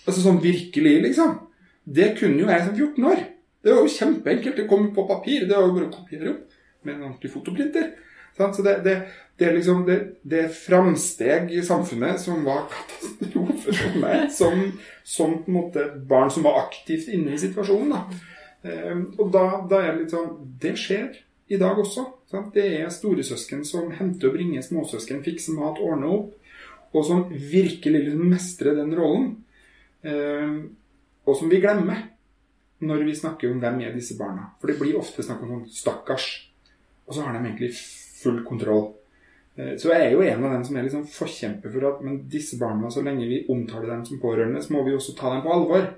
Altså 0.03 0.19
sånn 0.21 0.41
virkelig, 0.43 0.97
liksom. 1.07 1.37
Det 1.83 2.13
kunne 2.19 2.43
jo 2.43 2.49
jeg 2.51 2.65
som 2.67 2.75
14 2.75 3.09
år. 3.09 3.23
Det 3.63 3.71
var 3.73 3.85
jo 3.85 3.93
kjempeenkelt. 3.95 4.57
Det 4.59 4.69
kom 4.69 4.89
på 4.95 5.07
papir. 5.09 5.47
Det 5.47 5.55
var 5.55 5.67
jo 5.67 5.75
bare 5.77 5.89
å 5.89 5.93
kopiere 5.93 6.33
opp 6.33 6.59
med 6.83 6.95
en 6.95 7.05
ordentlig 7.07 7.31
fotoprinter. 7.33 7.93
Så 8.37 8.65
det, 8.65 8.79
det, 8.83 8.95
det 9.37 9.45
er 9.45 9.53
liksom 9.53 9.83
det, 9.85 9.97
det 10.25 10.47
framsteg 10.57 11.51
i 11.53 11.61
samfunnet 11.65 12.21
som 12.21 12.41
var 12.45 12.65
katastrofe 12.71 13.75
for 13.77 13.97
meg 14.01 14.31
som, 14.33 14.63
som 15.05 15.35
på 15.43 15.51
en 15.51 15.57
måte 15.59 15.85
barn 16.09 16.33
som 16.33 16.45
var 16.47 16.63
aktivt 16.63 17.11
inne 17.13 17.35
i 17.35 17.41
situasjonen. 17.41 17.93
Da. 17.93 18.33
Ehm, 18.69 19.05
og 19.19 19.29
da, 19.35 19.45
da 19.69 19.83
er 19.83 19.91
det 19.91 20.01
litt 20.01 20.15
sånn 20.15 20.33
Det 20.61 20.73
skjer 20.79 21.11
i 21.53 21.59
dag 21.61 21.77
også. 21.77 22.07
Det 22.53 22.65
er 22.79 22.89
storesøsken 22.89 23.61
som 23.65 23.91
henter 23.93 24.31
og 24.31 24.37
bringer 24.37 24.63
småsøsken, 24.65 25.21
fikser 25.25 25.53
mat, 25.53 25.77
ordner 25.81 26.09
opp, 26.15 26.31
og 26.93 27.05
som 27.05 27.27
virkelig 27.29 28.15
mestrer 28.17 28.75
den 28.77 28.95
rollen. 28.97 29.35
Ehm, 30.03 30.75
og 31.25 31.37
som 31.37 31.49
vi 31.49 31.61
glemmer 31.61 32.09
når 32.83 33.05
vi 33.07 33.15
snakker 33.15 33.51
om 33.51 33.61
hvem 33.61 33.79
er 33.85 33.93
disse 33.95 34.17
barna. 34.19 34.49
For 34.59 34.67
det 34.67 34.79
blir 34.79 34.97
ofte 34.99 35.23
snakk 35.23 35.43
om 35.43 35.53
sånn 35.53 35.69
'stakkars', 35.69 36.49
og 37.07 37.13
så 37.13 37.21
har 37.21 37.33
de 37.33 37.45
egentlig 37.47 37.73
full 38.23 38.43
kontroll. 38.43 38.93
Eh, 39.57 39.77
Så 39.77 39.89
jeg 39.93 40.01
er 40.07 40.11
jo 40.11 40.21
en 40.21 40.43
av 40.43 40.51
dem 40.51 40.63
som 40.63 40.75
er 40.75 40.83
liksom 40.83 41.05
forkjemper 41.07 41.71
for 41.71 41.87
at 41.87 42.01
men 42.03 42.27
disse 42.27 42.57
barna, 42.59 42.89
så 42.89 43.03
lenge 43.03 43.27
vi 43.27 43.45
omtaler 43.49 43.87
dem 43.87 44.05
som 44.05 44.19
pårørende, 44.19 44.61
så 44.63 44.73
må 44.73 44.83
vi 44.83 44.95
også 44.95 45.15
ta 45.15 45.29
dem 45.33 45.43
på 45.43 45.53
alvor. 45.53 45.93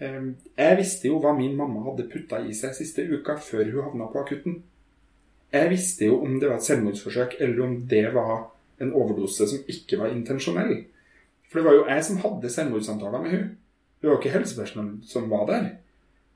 Eh, 0.00 0.34
Jeg 0.58 0.76
visste 0.76 1.08
jo 1.08 1.20
hva 1.20 1.36
min 1.36 1.56
mamma 1.56 1.84
hadde 1.84 2.10
putta 2.10 2.38
i 2.44 2.52
seg 2.52 2.74
siste 2.74 3.06
uka 3.08 3.36
før 3.36 3.70
hun 3.72 3.84
havna 3.84 4.12
på 4.12 4.26
akutten. 4.26 4.62
Jeg 5.52 5.70
visste 5.72 6.06
jo 6.06 6.20
om 6.22 6.38
det 6.40 6.48
var 6.48 6.60
et 6.60 6.66
selvmordsforsøk, 6.68 7.36
eller 7.40 7.64
om 7.64 7.76
det 7.90 8.04
var 8.14 8.48
en 8.80 8.92
overdose 8.96 9.48
som 9.50 9.64
ikke 9.68 9.98
var 10.00 10.12
intensjonell. 10.14 10.84
For 11.50 11.58
det 11.60 11.66
var 11.66 11.74
jo 11.76 11.86
jeg 11.90 12.04
som 12.06 12.20
hadde 12.22 12.52
selvmordssamtaler 12.54 13.24
med 13.24 13.34
hun. 13.34 13.46
Det 14.00 14.08
var 14.08 14.14
jo 14.14 14.20
ikke 14.22 14.36
helsepersonell 14.38 14.92
som 15.10 15.26
var 15.32 15.46
der. 15.50 15.66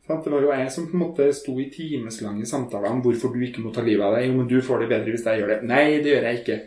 Det 0.05 0.29
var 0.33 0.43
jo 0.43 0.51
jeg 0.53 0.73
som 0.75 0.89
på 0.91 0.99
en 0.99 1.03
måte 1.07 1.31
sto 1.33 1.55
i 1.63 1.71
timeslange 1.73 2.45
samtaler 2.47 2.91
om 2.93 2.99
hvorfor 3.07 3.33
du 3.33 3.41
ikke 3.47 3.63
må 3.65 3.71
ta 3.73 3.81
livet 3.87 4.05
av 4.05 4.19
deg. 4.19 4.27
Jo, 4.29 4.35
men 4.37 4.51
du 4.51 4.59
får 4.61 4.83
det 4.83 4.91
bedre 4.91 5.15
hvis 5.15 5.25
jeg 5.25 5.41
gjør 5.41 5.53
det. 5.55 5.61
Nei, 5.71 5.85
det 6.05 6.11
gjør 6.13 6.27
jeg 6.29 6.41
ikke. 6.43 6.59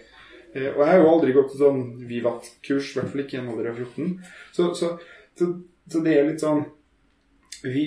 Eh, 0.55 0.71
Og 0.71 0.79
jeg 0.81 0.87
har 0.89 0.97
jo 1.03 1.11
aldri 1.11 1.35
gått 1.35 1.51
til 1.51 1.61
sånn 1.61 1.83
Vivat-kurs, 2.09 2.87
i 2.95 2.97
hvert 2.97 3.11
fall 3.11 3.21
ikke 3.25 3.37
i 3.37 3.41
en 3.43 3.51
alder 3.53 3.69
av 3.69 3.77
14. 3.83 4.15
Så, 4.55 4.71
så, 4.79 4.89
så, 5.37 5.51
så 5.91 6.01
det 6.07 6.15
er 6.17 6.31
litt 6.31 6.41
sånn 6.41 6.63
vi, 7.63 7.83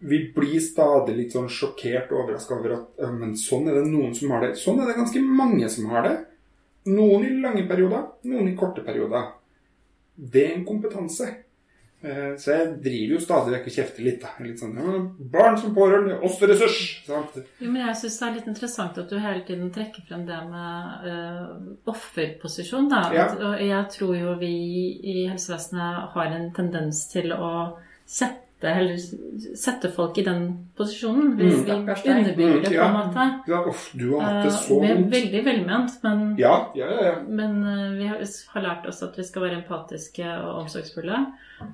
vi 0.00 0.18
blir 0.34 0.60
stadig 0.62 1.16
litt 1.16 1.34
sånn 1.36 1.48
sjokkert 1.50 2.12
og 2.12 2.24
overraska 2.24 2.56
over 2.56 2.76
at 2.76 3.12
men 3.16 3.36
sånn 3.38 3.68
er 3.68 3.80
det 3.80 3.90
noen 3.90 4.14
som 4.16 4.30
har 4.34 4.46
det. 4.46 4.54
Sånn 4.60 4.80
er 4.80 4.90
det 4.90 4.98
ganske 5.00 5.22
mange 5.26 5.68
som 5.72 5.90
har 5.92 6.06
det. 6.06 6.16
Noen 6.90 7.26
i 7.26 7.34
lange 7.42 7.66
perioder, 7.68 8.06
noen 8.30 8.48
i 8.48 8.56
korte 8.56 8.84
perioder. 8.86 9.30
Det 10.16 10.46
er 10.46 10.54
en 10.56 10.66
kompetanse. 10.68 11.28
Eh, 12.02 12.36
Så 12.40 12.54
jeg 12.54 12.68
driver 12.80 13.12
jo 13.12 13.20
stadig 13.20 13.52
vekk 13.52 13.66
og 13.68 13.74
kjefter 13.74 14.04
litt. 14.06 14.22
da. 14.22 14.30
Litt 14.40 14.60
sånn, 14.62 14.72
ja, 14.80 15.00
Barn 15.34 15.58
som 15.60 15.74
pårørende, 15.76 16.16
også 16.24 16.48
ressurs. 16.48 16.78
Sant? 17.04 17.36
Jo, 17.60 17.68
men 17.68 17.82
jeg 17.86 17.96
syns 18.00 18.18
det 18.18 18.28
er 18.28 18.36
litt 18.38 18.48
interessant 18.48 18.98
at 19.02 19.10
du 19.10 19.18
hele 19.20 19.44
tiden 19.44 19.68
trekker 19.74 20.06
frem 20.08 20.24
det 20.28 20.38
med 20.48 21.04
uh, 21.04 21.92
offerposisjon. 21.92 22.88
Da. 22.88 23.02
Ja. 23.12 23.26
At, 23.28 23.36
og 23.44 23.60
jeg 23.60 23.90
tror 23.98 24.14
jo 24.16 24.34
vi 24.40 24.54
i 25.04 25.26
helsevesenet 25.28 26.14
har 26.14 26.36
en 26.38 26.48
tendens 26.56 27.04
til 27.12 27.34
å 27.36 27.52
sette, 28.08 28.39
eller, 28.68 28.96
sette 29.56 29.88
folk 29.90 30.18
i 30.18 30.22
den 30.22 30.68
posisjonen. 30.76 31.36
Hvis 31.38 31.64
Mm. 31.64 31.86
vi 31.86 32.10
underbygger 32.10 32.60
det 32.62 32.78
på 32.78 32.84
en 32.84 32.92
måte. 32.92 33.24
Ja, 33.48 33.60
uff, 33.68 33.90
du 33.94 34.12
har 34.16 34.20
hatt 34.20 34.44
det 34.44 34.52
så 34.52 34.62
så 34.68 34.80
vi 34.80 34.86
er 34.90 35.02
veldig 35.10 35.44
velment, 35.44 35.90
men, 36.02 36.36
Ja, 36.38 36.70
ja, 36.74 36.86
ja. 36.90 37.02
ja. 37.04 37.14
men 37.28 37.62
eh, 37.64 37.90
vi 37.98 38.06
har, 38.06 38.18
har 38.54 38.62
lært 38.62 38.86
oss 38.86 39.02
at 39.02 39.16
vi 39.18 39.22
skal 39.24 39.42
være 39.42 39.62
empatiske 39.62 40.24
og 40.44 40.60
omsorgsfulle. 40.64 41.26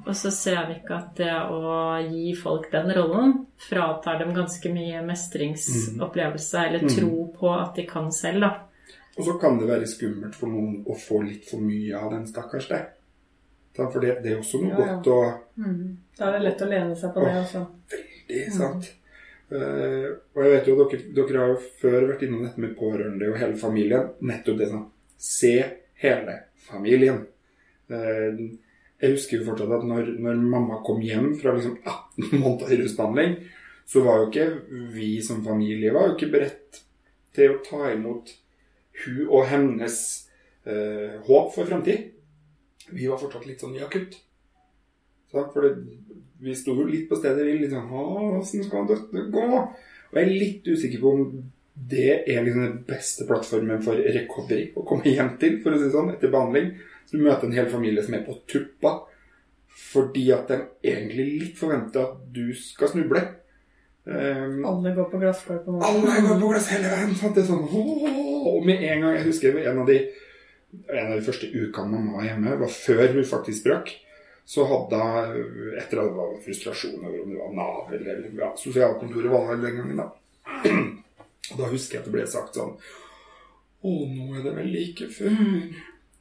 Og 0.07 0.14
så 0.14 0.30
ser 0.32 0.66
vi 0.66 0.74
ikke 0.80 0.95
at 0.97 1.14
det 1.16 1.30
å 1.30 2.11
gi 2.11 2.34
folk 2.34 2.70
den 2.72 2.91
rollen 2.95 3.47
fratar 3.57 4.18
dem 4.18 4.34
ganske 4.34 4.72
mye 4.72 5.03
mestringsopplevelse, 5.07 6.59
eller 6.66 6.80
Mm. 6.82 6.89
tro 6.97 7.32
på 7.41 7.61
at 7.61 7.74
de 7.76 7.87
kan 7.87 8.11
selv, 8.12 8.41
da. 8.41 8.51
Og 9.18 9.24
så 9.24 9.41
kan 9.41 9.59
det 9.59 9.68
være 9.68 9.87
skummelt 9.87 10.34
for 10.34 10.47
noen 10.49 10.84
å 10.87 10.95
få 10.95 11.22
litt 11.24 11.49
for 11.49 11.59
mye 11.59 11.95
av 11.97 12.11
den 12.11 12.26
stakkars 12.26 12.68
deg. 12.68 12.87
Sant? 13.77 13.93
For 13.93 14.03
det, 14.03 14.18
det 14.24 14.33
er 14.33 14.41
også 14.41 14.62
noe 14.62 14.72
Ja, 14.72 14.95
godt 14.97 15.11
å 15.12 15.18
Mm. 15.57 15.97
Da 16.18 16.27
er 16.29 16.35
det 16.37 16.45
lett 16.45 16.62
å 16.64 16.68
lene 16.68 16.97
seg 16.97 17.12
på 17.14 17.22
det 17.24 17.33
også. 17.41 17.62
Veldig, 17.93 18.41
sant? 18.53 18.91
Uh, 19.47 20.09
og 20.35 20.41
jeg 20.43 20.53
vet 20.53 20.68
jo, 20.68 20.74
dere, 20.81 20.99
dere 21.16 21.41
har 21.43 21.53
jo 21.53 21.59
før 21.81 22.07
vært 22.11 22.24
innom 22.27 22.43
dette 22.45 22.61
med 22.61 22.74
pårørende 22.77 23.31
og 23.31 23.39
hele 23.41 23.57
familien. 23.61 24.11
Nettopp 24.27 24.59
det 24.61 24.70
sånn 24.72 24.87
Se 25.16 25.55
hele 26.03 26.35
familien. 26.66 27.22
Uh, 27.89 28.59
jeg 29.01 29.12
husker 29.12 29.39
jo 29.39 29.47
fortsatt 29.51 29.77
at 29.79 29.87
når, 29.87 30.11
når 30.24 30.41
mamma 30.41 30.81
kom 30.85 31.01
hjem 31.05 31.35
fra 31.41 31.55
liksom 31.57 31.79
18 31.85 32.41
måneder 32.43 32.74
i 32.74 32.81
rusbehandling, 32.83 33.39
så 33.87 34.03
var 34.03 34.20
jo 34.20 34.29
ikke 34.31 34.49
vi 34.97 35.11
som 35.22 35.45
familie 35.47 35.93
var 35.95 36.11
jo 36.11 36.16
ikke 36.16 36.33
beredt 36.33 36.83
til 37.37 37.55
å 37.55 37.62
ta 37.64 37.93
imot 37.93 38.33
hun 39.05 39.27
og 39.29 39.45
hennes 39.51 39.99
uh, 40.66 41.22
håp 41.29 41.53
for 41.55 41.68
framtid. 41.68 42.16
Vi 42.93 43.09
var 43.11 43.20
fortsatt 43.20 43.47
litt 43.49 43.62
sånn 43.62 43.76
i 43.78 43.82
akutt. 43.84 44.18
For 45.32 45.64
det, 45.64 45.72
vi 46.43 46.55
sto 46.57 46.76
jo 46.76 46.87
litt 46.89 47.09
på 47.11 47.18
stedet 47.18 47.45
hvil. 47.45 47.64
Liksom, 47.64 47.93
Åssen 48.39 48.64
skal 48.66 48.89
dette 48.89 49.26
gå? 49.32 49.47
Og 49.47 50.18
jeg 50.20 50.22
er 50.22 50.32
litt 50.32 50.68
usikker 50.70 51.03
på 51.03 51.12
om 51.16 51.26
det 51.76 52.22
er 52.24 52.45
liksom 52.45 52.62
den 52.62 52.76
beste 52.89 53.26
plattformen 53.28 53.82
for 53.84 53.99
recovery 54.01 54.70
å 54.78 54.84
komme 54.89 55.11
hjem 55.12 55.34
til, 55.41 55.59
for 55.61 55.74
å 55.74 55.80
si 55.80 55.89
det 55.89 55.93
sånn, 55.93 56.14
etter 56.14 56.32
behandling. 56.32 56.70
Så 57.07 57.18
du 57.18 57.26
møter 57.26 57.49
en 57.49 57.57
hel 57.59 57.68
familie 57.70 58.05
som 58.07 58.16
er 58.16 58.24
på 58.26 58.39
tuppa 58.51 58.99
fordi 59.76 60.30
at 60.32 60.49
de 60.49 60.57
egentlig 60.89 61.26
litt 61.43 61.59
forventer 61.61 62.07
at 62.07 62.20
du 62.32 62.47
skal 62.57 62.89
snuble. 62.95 63.20
Um, 64.07 64.62
Alle 64.64 64.95
går 64.97 65.09
på 65.11 65.18
glasskår 65.20 65.59
på 65.64 65.74
alle 65.82 66.20
går 66.22 66.39
på 66.41 66.49
glass 66.53 66.70
hele 66.70 66.93
veien. 66.93 67.12
Sant? 67.18 67.34
Det 67.37 67.43
er 67.43 67.49
sånn, 67.51 67.66
åh, 67.66 68.47
og 68.55 68.64
med 68.64 68.84
en 68.87 69.03
gang 69.03 69.16
Jeg 69.18 69.26
husker 69.26 69.59
en 69.61 69.82
av 69.82 69.91
de, 69.91 69.99
en 70.93 71.12
av 71.12 71.16
de 71.16 71.24
første 71.27 71.49
ukene 71.53 71.93
mamma 71.93 72.18
var 72.18 72.29
hjemme, 72.29 72.59
var 72.61 72.72
før 72.72 73.16
hun 73.16 73.27
faktisk 73.29 73.66
brakk. 73.66 73.93
Så 74.47 74.62
hadde 74.70 75.01
hun, 75.03 75.72
etter 75.74 75.99
at 75.99 76.07
det 76.07 76.14
var 76.14 76.37
frustrasjon 76.45 77.03
over 77.03 77.22
om 77.24 77.33
det 77.33 77.41
var 77.41 77.57
Nav 77.57 77.95
eller 77.97 78.29
ja, 78.39 78.53
sosialkontoret 78.61 79.33
var 79.33 79.49
vel 79.51 79.64
den 79.64 79.81
gangen, 79.81 80.03
da. 80.05 80.12
Og 81.51 81.59
da 81.59 81.70
husker 81.70 81.97
jeg 81.97 82.05
at 82.05 82.09
det 82.09 82.14
ble 82.14 82.27
sagt 82.31 82.59
sånn 82.59 82.77
Å, 82.77 83.91
nå 83.91 84.29
er 84.35 84.45
det 84.45 84.55
vel 84.57 84.70
like 84.72 85.09
før. 85.14 85.35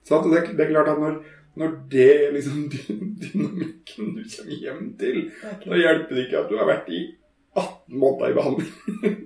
Så 0.05 0.19
det, 0.25 0.41
det, 0.53 0.65
er 0.65 0.73
klart 0.73 0.89
at 0.91 0.99
når, 1.01 1.19
når 1.57 1.77
det 1.89 2.09
er 2.13 2.33
liksom 2.35 2.65
dynamikken 3.21 4.11
du 4.17 4.25
kommer 4.33 4.57
hjem 4.65 4.83
til, 4.99 5.21
da 5.65 5.79
hjelper 5.79 6.17
det 6.17 6.25
ikke 6.27 6.41
at 6.43 6.51
du 6.51 6.59
har 6.59 6.69
vært 6.69 6.91
i 6.93 7.05
18 7.55 8.01
måneder 8.01 8.33
i 8.33 8.35
behandling. 8.35 8.73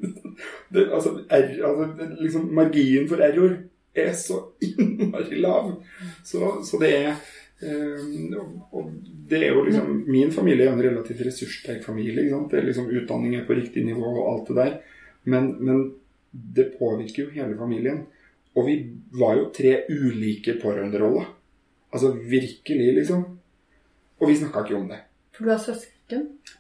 det, 0.74 0.86
altså, 0.86 1.16
er, 1.28 1.50
altså, 1.66 2.12
liksom, 2.20 2.48
marginen 2.56 3.10
for 3.10 3.24
error 3.26 3.58
er 3.96 4.14
så 4.18 4.40
innmari 4.62 5.40
lav. 5.42 5.72
Så, 6.26 6.60
så 6.66 6.82
det 6.82 6.96
er 6.96 7.20
Um, 7.60 8.62
og 8.72 8.86
det 9.28 9.42
er 9.44 9.50
jo 9.52 9.66
liksom 9.66 10.06
Min 10.08 10.30
familie 10.32 10.64
er 10.64 10.72
en 10.72 10.84
relativt 10.84 11.26
ressurssterk 11.28 11.84
familie. 11.84 12.38
Det 12.48 12.56
er 12.56 12.64
liksom 12.70 12.88
Utdanning 12.88 13.36
er 13.36 13.44
på 13.48 13.58
riktig 13.58 13.84
nivå 13.84 14.14
og 14.14 14.30
alt 14.32 14.48
det 14.48 14.56
der. 14.56 14.78
Men, 15.24 15.50
men, 15.60 15.82
det 16.32 16.70
påvirker 16.80 17.24
jo 17.24 17.34
hele 17.34 17.58
familien. 17.58 18.04
Og 18.56 18.68
vi 18.68 18.76
var 19.18 19.36
jo 19.36 19.50
tre 19.52 19.74
ulike 19.90 20.56
pårørenderoller. 20.62 21.26
Altså 21.92 22.14
virkelig, 22.14 22.94
liksom. 23.02 23.26
Og 24.20 24.30
vi 24.30 24.36
snakka 24.38 24.64
ikke 24.64 24.78
om 24.78 24.88
det. 24.92 25.02
For 25.34 25.44
du 25.44 25.52
har 25.52 25.64
søsken? 25.64 25.99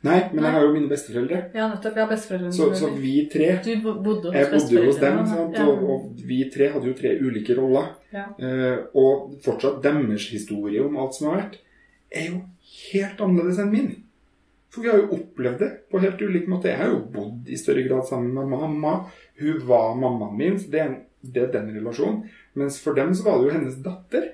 Nei, 0.05 0.17
men 0.33 0.43
jeg 0.45 0.53
har 0.55 0.63
jo 0.63 0.73
mine 0.75 0.89
besteforeldre. 0.91 1.39
Ja, 1.55 1.67
nettopp. 1.71 1.95
Jeg 1.97 2.03
har 2.05 2.11
besteforeldre. 2.11 2.51
Så, 2.55 2.67
så 2.77 2.89
vi 2.95 3.13
tre 3.31 3.47
Du 3.65 3.71
bodde 3.83 4.29
hos 4.29 4.35
Jeg 4.37 4.51
bodde 4.53 4.83
hos 4.85 4.99
dem, 5.01 5.17
sant? 5.27 5.57
ja. 5.57 5.65
Og, 5.65 5.83
og 5.89 6.21
vi 6.29 6.43
tre 6.53 6.69
hadde 6.73 6.87
jo 6.91 6.93
tre 6.97 7.15
ulike 7.19 7.55
roller. 7.57 7.89
Ja. 8.13 8.27
Eh, 8.39 8.77
og 8.99 9.33
fortsatt 9.45 9.81
deres 9.83 10.29
historie 10.33 10.83
om 10.85 10.97
alt 11.01 11.17
som 11.17 11.31
har 11.31 11.41
vært, 11.41 11.59
er 12.09 12.29
jo 12.31 12.39
helt 12.93 13.21
annerledes 13.25 13.59
enn 13.63 13.73
min. 13.73 13.91
For 14.69 14.85
vi 14.85 14.91
har 14.91 15.01
jo 15.01 15.15
opplevd 15.17 15.61
det 15.63 15.69
på 15.89 16.01
helt 16.03 16.21
ulik 16.21 16.49
måte. 16.49 16.69
Jeg 16.69 16.77
har 16.83 16.91
jo 16.93 16.99
bodd 17.13 17.47
i 17.49 17.57
større 17.57 17.83
grad 17.87 18.05
sammen 18.05 18.33
med 18.37 18.51
mamma. 18.53 18.99
Hun 19.41 19.63
var 19.67 19.95
mammaen 19.97 20.37
min, 20.37 20.59
så 20.61 20.69
det 20.69 20.83
er, 20.83 20.91
det 21.25 21.47
er 21.47 21.53
den 21.55 21.71
relasjonen. 21.79 22.27
Mens 22.59 22.77
for 22.83 22.93
dem 22.97 23.15
så 23.17 23.25
var 23.25 23.39
det 23.39 23.49
jo 23.49 23.55
hennes 23.57 23.79
datter. 23.85 24.27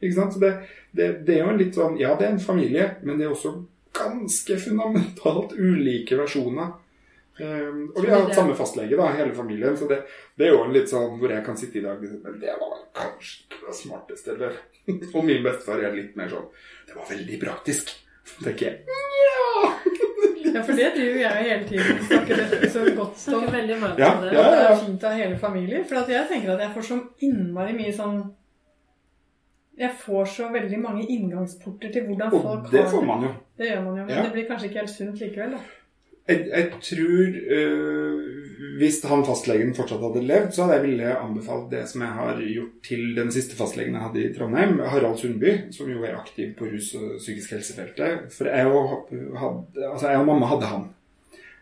Ikke 0.00 0.16
sant? 0.16 0.32
Så 0.32 0.40
det, 0.40 0.54
det, 0.96 1.10
det 1.28 1.36
er 1.36 1.44
jo 1.44 1.52
en 1.52 1.60
litt 1.60 1.76
sånn 1.76 1.98
Ja, 2.00 2.14
det 2.16 2.26
er 2.26 2.32
en 2.34 2.40
familie, 2.40 2.86
men 3.04 3.20
det 3.20 3.26
er 3.28 3.34
også 3.34 3.52
ganske 3.96 4.56
fundamentalt 4.62 5.52
ulike 5.58 6.16
versjoner. 6.20 6.72
Um, 7.40 7.86
og 7.94 8.02
vi 8.04 8.10
har 8.10 8.20
hatt 8.26 8.34
samme 8.36 8.52
fastlege, 8.58 8.96
da, 8.98 9.06
hele 9.16 9.32
familien, 9.32 9.76
så 9.78 9.86
det, 9.88 10.02
det 10.36 10.44
er 10.44 10.50
jo 10.52 10.64
en 10.66 10.74
litt 10.74 10.90
sånn 10.90 11.14
hvor 11.22 11.32
jeg 11.32 11.40
kan 11.46 11.56
sitte 11.56 11.78
i 11.80 11.84
dag 11.86 12.02
Men 12.02 12.34
det 12.42 12.52
var 12.60 12.74
kanskje 12.98 13.46
ikke 13.46 13.60
det 13.64 13.76
smarteste, 13.78 14.34
eller 14.34 14.58
Og 15.16 15.24
min 15.24 15.40
bestefar 15.46 15.80
er 15.80 15.94
litt 15.96 16.18
mer 16.20 16.28
sånn 16.28 16.50
Det 16.84 16.98
var 16.98 17.08
veldig 17.08 17.38
praktisk. 17.40 17.94
Tenker 18.42 18.66
jeg 18.66 18.98
ja. 19.24 19.72
Ja, 20.50 20.62
for 20.66 20.74
det 20.74 20.90
driver 20.96 21.20
jeg 21.22 21.46
hele 21.46 21.64
tiden. 21.68 21.98
Snakker 22.10 22.40
det 22.42 22.70
så 22.74 22.82
godt 22.90 23.00
om. 23.14 23.16
Snakker 23.22 23.52
veldig 23.54 23.76
varmt 23.86 24.00
Ja, 24.02 24.10
om 24.18 24.22
det. 24.26 24.32
ja. 24.34 24.42
ja. 24.42 24.50
det 24.50 24.62
er 24.66 24.80
fint 24.84 25.04
å 25.06 25.12
ha 25.12 25.18
hele 25.22 25.36
familier. 25.40 25.84
For 25.88 26.00
at 26.02 26.10
jeg 26.12 26.28
tenker 26.32 26.52
at 26.56 26.64
jeg 26.64 26.74
får 26.74 26.86
så 26.90 26.98
innmari 27.28 27.76
mye 27.78 27.92
sånn 27.94 28.16
Jeg 29.80 29.94
får 29.96 30.24
så 30.28 30.48
veldig 30.52 30.78
mange 30.82 31.06
inngangsporter 31.08 31.92
til 31.94 32.04
hvordan 32.08 32.30
folk 32.34 32.46
har 32.46 32.64
det 32.70 32.72
Det 32.78 32.88
får 32.92 33.04
man 33.08 33.22
jo. 33.24 33.28
Det 33.58 33.68
gjør 33.70 33.84
man 33.86 33.94
jo, 33.98 34.02
men 34.06 34.16
Ja. 34.16 34.22
det 34.26 34.32
blir 34.34 34.48
kanskje 34.50 34.68
ikke 34.68 34.82
helt 34.82 34.90
sunt 34.96 35.20
likevel, 35.22 35.54
da. 35.56 35.60
Jeg, 36.28 36.42
jeg 36.52 36.66
tror 36.84 37.38
øh, 37.56 38.18
Hvis 38.78 38.98
han 39.08 39.24
fastlegen 39.26 39.72
fortsatt 39.74 40.02
hadde 40.04 40.20
levd, 40.28 40.52
så 40.52 40.62
hadde 40.66 40.76
jeg 40.76 40.84
ville 40.84 41.14
anbefalt 41.18 41.70
det 41.72 41.80
som 41.88 42.04
jeg 42.04 42.12
har 42.18 42.42
gjort 42.44 42.76
til 42.86 43.02
den 43.16 43.32
siste 43.34 43.56
fastlegen 43.56 43.96
jeg 43.96 44.02
hadde 44.04 44.22
i 44.26 44.32
Trondheim, 44.36 44.78
Harald 44.92 45.18
Sundby, 45.18 45.54
som 45.72 45.88
jo 45.90 46.04
er 46.04 46.14
aktiv 46.20 46.52
på 46.58 46.68
rus- 46.70 46.94
og 47.00 47.16
psykisk 47.18 47.50
helsefeltet. 47.56 48.28
For 48.36 48.44
jeg 48.52 48.66
og, 48.68 49.08
hadde, 49.40 49.88
altså 49.92 50.12
jeg 50.12 50.18
og 50.20 50.26
mamma 50.28 50.46
hadde 50.52 50.66
han. 50.74 50.84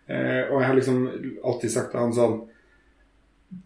Eh, 0.09 0.43
og 0.51 0.61
jeg 0.61 0.67
har 0.69 0.75
liksom 0.75 1.01
alltid 1.45 1.71
sagt 1.71 1.91
til 1.95 2.01
han 2.01 2.13
sånn 2.17 2.39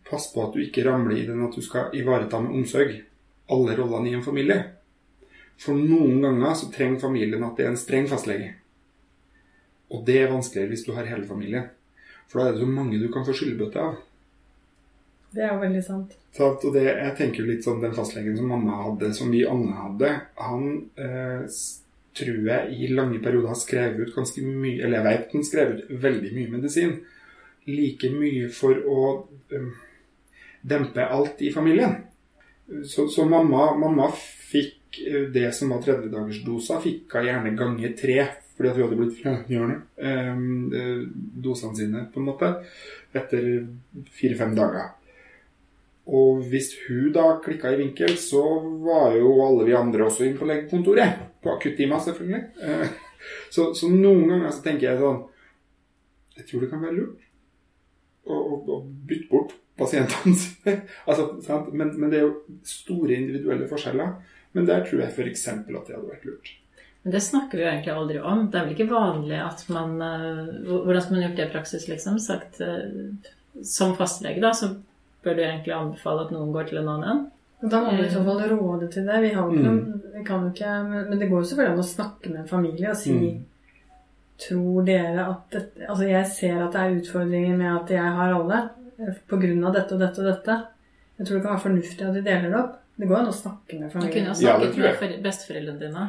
Pass 0.07 0.29
på 0.35 0.45
at 0.45 0.53
du 0.55 0.61
ikke 0.63 0.85
ramler 0.87 1.17
i 1.19 1.25
den 1.27 1.41
at 1.43 1.57
du 1.57 1.63
skal 1.65 1.91
ivareta 1.99 2.39
med 2.39 2.55
omsorg 2.61 2.93
alle 3.53 3.77
rollene 3.79 4.11
i 4.11 4.17
en 4.19 4.25
familie. 4.25 4.63
For 5.61 5.79
noen 5.79 6.23
ganger 6.25 6.57
så 6.59 6.71
trenger 6.73 7.03
familien 7.05 7.45
at 7.47 7.59
det 7.59 7.67
er 7.67 7.75
en 7.75 7.81
streng 7.81 8.09
fastlege. 8.11 8.55
Og 9.93 10.07
det 10.07 10.19
er 10.23 10.33
vanskeligere 10.33 10.73
hvis 10.73 10.87
du 10.87 10.95
har 10.97 11.09
hele 11.09 11.29
familien. 11.29 11.69
For 12.31 12.41
da 12.41 12.49
er 12.49 12.57
det 12.57 12.65
så 12.65 12.71
mange 12.71 13.01
du 13.01 13.11
kan 13.13 13.27
få 13.27 13.35
skyldbøtte 13.37 13.85
av. 13.85 14.01
Det 15.33 15.45
er 15.45 15.55
jo 15.55 15.61
veldig 15.63 15.83
sant. 15.85 16.17
Så 16.33 16.49
og 16.55 16.75
det, 16.75 16.85
jeg 16.89 17.15
tenker 17.17 17.43
jo 17.43 17.49
litt 17.49 17.65
sånn 17.65 17.81
Den 17.81 17.95
fastlegen 17.97 18.37
som 18.37 18.51
mamma 18.53 18.83
hadde, 18.83 19.13
som 19.17 19.33
vi 19.33 19.45
Anne 19.49 19.73
hadde, 19.77 20.11
han 20.41 20.67
eh, 21.01 21.45
tror 22.17 22.41
jeg 22.49 22.77
i 22.77 22.91
lange 22.93 23.21
perioder 23.25 23.53
har 23.53 23.61
skrevet 23.61 24.01
ut 24.01 24.15
ganske 24.17 24.45
mye 24.45 24.83
Eller 24.85 24.99
jeg 24.99 25.07
vet 25.07 25.37
han 25.37 25.47
skrev 25.49 25.75
ut 25.77 25.93
veldig 26.05 26.33
mye 26.37 26.53
medisin. 26.57 26.95
Like 27.69 28.11
mye 28.13 28.49
for 28.53 28.77
å 28.77 29.03
eh, 29.53 29.69
dempe 30.63 31.05
alt 31.05 31.41
i 31.45 31.53
familien. 31.55 32.01
Så, 32.89 33.09
så 33.09 33.25
mamma, 33.29 33.73
mamma 33.77 34.09
fikk 34.15 35.01
eh, 35.07 35.27
det 35.35 35.49
som 35.57 35.75
var 35.75 35.83
30-dagersdosa, 35.85 36.79
fikk 36.85 37.13
hun 37.19 37.29
gjerne 37.29 37.55
ganger 37.59 37.95
tre. 37.99 38.19
Fordi 38.57 38.69
at 38.69 38.77
hun 38.77 38.85
hadde 38.87 38.99
blitt 39.01 39.21
fjernhjørne. 39.21 39.77
Eh, 39.97 41.07
dosene 41.45 41.77
sine, 41.79 42.07
på 42.13 42.21
en 42.21 42.29
måte. 42.29 42.51
Etter 43.17 43.49
fire-fem 44.13 44.55
dager. 44.57 44.93
Og 46.13 46.43
hvis 46.51 46.73
hun 46.89 47.13
da 47.15 47.29
klikka 47.45 47.71
i 47.73 47.79
vinkel, 47.79 48.17
så 48.19 48.43
var 48.83 49.15
jo 49.17 49.37
alle 49.45 49.69
vi 49.69 49.75
andre 49.79 50.07
også 50.09 50.27
inne 50.27 50.39
på 50.41 50.49
legekontoret. 50.51 51.21
På 51.43 51.57
akuttima, 51.57 52.01
selvfølgelig. 52.03 52.45
Eh, 52.63 53.01
Så, 53.55 53.69
så 53.79 53.87
noen 53.87 54.25
ganger 54.27 54.51
så 54.51 54.65
tenker 54.65 54.89
jeg 54.89 54.99
sånn 54.99 55.21
Jeg 56.35 56.47
tror 56.49 56.65
det 56.65 56.71
kan 56.73 56.81
være 56.83 56.97
lurt 56.97 57.21
å, 58.27 58.35
å, 58.35 58.57
å 58.67 58.79
bytte 58.83 59.29
bort 59.31 59.53
pasientene 59.83 60.35
sine. 60.39 60.79
altså, 61.09 61.29
sant? 61.45 61.69
Men, 61.77 61.93
men 62.01 62.11
det 62.13 62.21
er 62.23 62.27
jo 62.29 62.35
store 62.67 63.19
individuelle 63.19 63.69
forskjeller. 63.71 64.15
Men 64.53 64.67
der 64.69 64.85
tror 64.87 65.01
jeg 65.05 65.13
f.eks. 65.13 65.47
at 65.49 65.67
det 65.69 65.97
hadde 65.97 66.09
vært 66.09 66.27
lurt. 66.29 66.51
Men 67.03 67.15
det 67.17 67.23
snakker 67.25 67.59
vi 67.59 67.65
jo 67.65 67.71
egentlig 67.71 67.93
aldri 67.97 68.19
om. 68.23 68.47
Det 68.51 68.59
er 68.59 68.67
vel 68.69 68.75
ikke 68.77 68.93
vanlig 68.93 69.39
at 69.43 69.63
man 69.75 69.95
eh, 70.07 70.51
Hvordan 70.69 71.03
skal 71.03 71.17
man 71.17 71.25
gjort 71.25 71.39
det 71.41 71.47
i 71.49 71.53
praksis, 71.57 71.87
liksom? 71.91 72.19
Sagt 72.23 72.61
eh, 72.63 72.85
Som 73.67 73.97
fastlege, 73.99 74.43
da, 74.45 74.53
så 74.55 74.69
bør 75.25 75.39
du 75.39 75.43
egentlig 75.43 75.75
anbefale 75.75 76.27
at 76.27 76.35
noen 76.35 76.53
går 76.55 76.69
til 76.71 76.83
en 76.83 76.93
annen. 76.93 77.25
Da 77.63 77.79
må 77.83 77.93
vi 77.95 78.07
i 78.07 78.11
så 78.11 78.23
fall 78.27 78.41
råde 78.51 78.89
til 78.91 79.07
det. 79.07 79.21
Vi, 79.23 79.31
ikke 79.31 79.73
Mm. 79.73 79.81
vi 80.17 80.23
kan 80.27 80.47
jo 80.47 80.51
ikke, 80.51 80.71
men 80.91 81.11
men 81.11 81.19
det 81.19 81.29
går 81.31 81.43
jo 81.43 81.49
selvfølgelig 81.51 81.73
an 81.73 81.85
å 81.85 81.91
snakke 81.91 82.31
med 82.31 82.41
en 82.41 82.49
familie 82.49 82.91
og 82.91 82.97
si 82.97 83.13
Mm. 83.13 83.43
Tror 84.43 84.85
dere 84.87 85.27
at 85.31 85.43
dette 85.53 85.87
Altså, 85.89 86.05
jeg 86.09 86.27
ser 86.27 86.63
at 86.65 86.73
det 86.73 86.81
er 86.81 86.97
utfordringer 87.01 87.57
med 87.57 87.71
at 87.83 87.91
jeg 87.91 88.15
har 88.17 88.35
alle 88.35 88.59
eh, 89.03 89.19
på 89.29 89.39
grunn 89.43 89.65
av 89.69 89.75
dette 89.77 89.97
og 89.97 90.01
dette 90.05 90.23
og 90.23 90.31
dette. 90.31 90.57
Jeg 91.19 91.27
tror 91.27 91.37
det 91.37 91.43
kan 91.45 91.55
være 91.55 91.67
fornuftig 91.67 92.07
at 92.09 92.17
de 92.17 92.23
deler 92.27 92.49
det 92.49 92.61
opp. 92.61 92.79
Det 93.03 93.09
går 93.09 93.17
an 93.23 93.31
å 93.31 93.35
snakke 93.35 93.79
med 93.81 93.89
Du 93.89 93.93
kunne 93.95 94.03
familien. 94.03 94.27
jo 94.27 94.47
Ja, 94.47 94.57
det 94.59 94.69
snakket 94.69 94.75
tror 94.75 95.07
med 95.13 95.23
besteforeldrene 95.25 95.81
dine. 95.81 96.03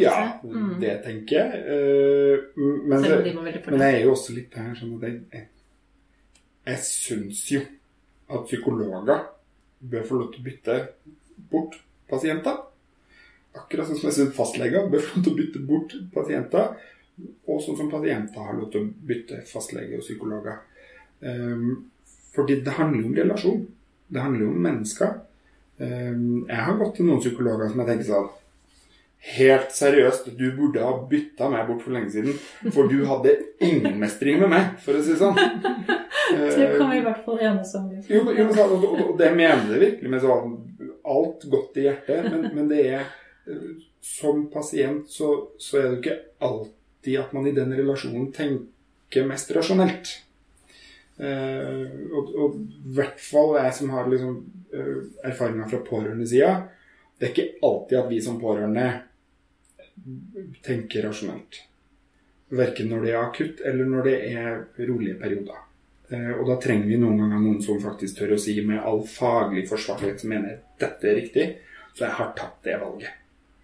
Ja. 0.00 0.14
Mm. 0.42 0.70
det 0.80 0.94
tenker 1.04 1.36
jeg. 1.36 1.60
Eh, 1.74 2.38
Men, 2.56 3.02
Selv 3.02 3.18
om 3.18 3.24
de 3.24 3.28
det, 3.28 3.34
var 3.36 3.44
veldig 3.44 3.62
men 3.70 3.84
jeg 3.84 3.98
er 3.98 4.04
jo 4.04 4.14
også 4.14 4.34
litt 4.34 4.56
her 4.56 4.72
sånn 4.74 4.96
at 4.96 5.04
jeg, 5.08 5.20
jeg, 5.32 5.46
jeg 6.70 6.78
syns 6.88 7.44
jo 7.52 7.60
at 8.30 8.46
psykologer 8.46 9.22
bør 9.80 10.08
få 10.08 10.20
lov 10.20 10.32
til 10.32 10.40
å 10.42 10.48
bytte 10.48 10.78
bort 11.50 11.76
pasienter. 12.10 12.56
Akkurat 13.58 13.88
sånn 13.88 13.98
som 13.98 14.08
jeg 14.08 14.16
syns 14.18 14.34
fastleger 14.36 14.88
bør 14.90 15.02
få 15.02 15.18
lov 15.18 15.24
til 15.26 15.32
å 15.32 15.38
bytte 15.40 15.62
bort 15.66 15.94
pasienter. 16.14 16.74
Og 17.50 17.60
sånn 17.62 17.76
som 17.76 17.90
pasienter 17.92 18.40
har 18.46 18.56
lov 18.56 18.70
til 18.72 18.86
å 18.86 18.92
bytte 19.10 19.42
fastlege 19.48 19.98
og 19.98 20.04
psykologer. 20.04 20.60
Um, 21.20 21.90
fordi 22.34 22.60
det 22.64 22.76
handler 22.76 23.02
jo 23.02 23.10
om 23.10 23.16
relasjon. 23.16 23.64
Det 24.10 24.20
handler 24.20 24.44
jo 24.46 24.52
om 24.52 24.62
mennesker. 24.66 25.16
Um, 25.80 26.44
jeg 26.48 26.60
har 26.66 26.76
gått 26.76 26.98
til 26.98 27.08
noen 27.08 27.22
psykologer 27.22 27.70
som 27.70 27.80
jeg 27.80 27.88
tenker 27.88 28.08
sånn 28.10 28.30
Helt 29.20 29.72
seriøst, 29.76 30.30
du 30.36 30.46
burde 30.56 30.80
ha 30.80 30.94
bytta 31.08 31.50
meg 31.52 31.66
bort 31.68 31.82
for 31.84 31.92
lenge 31.92 32.08
siden. 32.14 32.38
For 32.72 32.88
du 32.88 33.02
hadde 33.04 33.34
ingen 33.60 33.98
mestring 34.00 34.38
med 34.40 34.48
meg, 34.48 34.70
for 34.80 34.96
å 34.96 35.02
si 35.04 35.12
det 35.12 35.18
sånn. 35.20 35.36
Det 36.30 36.68
kan 36.78 36.88
vi 36.88 37.00
i 37.00 37.04
hvert 37.04 37.20
fall 37.26 37.42
enes 37.44 37.74
om. 37.76 37.90
Jo, 38.08 38.22
jo, 38.32 38.46
og, 38.62 39.12
det 39.20 39.28
mener 39.36 39.74
jeg 39.74 39.82
virkelig 39.82 40.12
med 40.14 40.24
sånn 40.24 40.54
alt 41.10 41.44
godt 41.52 41.76
i 41.76 41.84
hjertet. 41.84 42.30
Men, 42.30 42.48
men 42.54 42.70
det 42.70 42.80
er 42.86 43.04
eh, 43.50 43.70
Som 44.00 44.46
pasient 44.52 45.10
så, 45.12 45.34
så 45.60 45.82
er 45.82 45.88
det 45.90 45.98
ikke 45.98 46.18
alltid 46.46 47.20
at 47.20 47.34
man 47.36 47.50
i 47.50 47.52
den 47.56 47.76
relasjonen 47.76 48.30
tenker 48.32 49.28
mest 49.28 49.52
rasjonelt. 49.52 50.14
Eh, 51.20 52.12
og, 52.16 52.54
i 52.56 52.94
hvert 52.96 53.20
fall 53.20 53.56
jeg 53.58 53.72
som 53.76 53.90
har 53.92 54.06
liksom, 54.08 54.36
eh, 54.72 55.00
erfaringer 55.28 55.68
fra 55.68 55.80
pårørendesida, 55.84 56.52
det 57.18 57.26
er 57.26 57.32
ikke 57.34 57.66
alltid 57.66 57.98
at 57.98 58.08
vi 58.08 58.20
som 58.24 58.38
pårørende 58.40 58.86
tenker 60.64 61.04
rasjonelt. 61.04 61.58
Verken 62.50 62.88
når 62.90 63.02
det 63.04 63.10
er 63.10 63.20
akutt, 63.20 63.60
eller 63.60 63.90
når 63.90 64.06
det 64.08 64.14
er 64.32 64.86
rolige 64.88 65.18
perioder. 65.20 65.58
Eh, 66.10 66.30
Og 66.40 66.46
da 66.48 66.56
trenger 66.56 66.88
vi 66.88 66.96
noen 66.98 67.18
ganger 67.20 67.38
noen 67.38 67.60
som 67.62 67.80
faktisk 67.82 68.18
tør 68.18 68.34
å 68.34 68.40
si 68.40 68.56
med 68.64 68.80
all 68.80 69.02
faglig 69.06 69.68
forsvarlighet 69.68 70.20
som 70.20 70.32
mener 70.32 70.62
dette 70.80 71.04
er 71.06 71.20
riktig, 71.20 71.46
så 71.94 72.06
jeg 72.06 72.16
har 72.16 72.32
tatt 72.38 72.62
det 72.64 72.80
valget. 72.80 73.12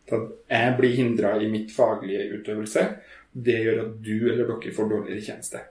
Så 0.07 0.21
jeg 0.51 0.77
blir 0.79 0.95
hindra 0.95 1.33
i 1.41 1.49
mitt 1.51 1.73
faglige 1.75 2.29
utøvelse. 2.37 2.85
Det 3.33 3.57
gjør 3.65 3.81
at 3.87 3.97
du 4.03 4.31
eller 4.31 4.47
dere 4.47 4.75
får 4.77 4.93
dårligere 4.93 5.25
tjeneste. 5.25 5.65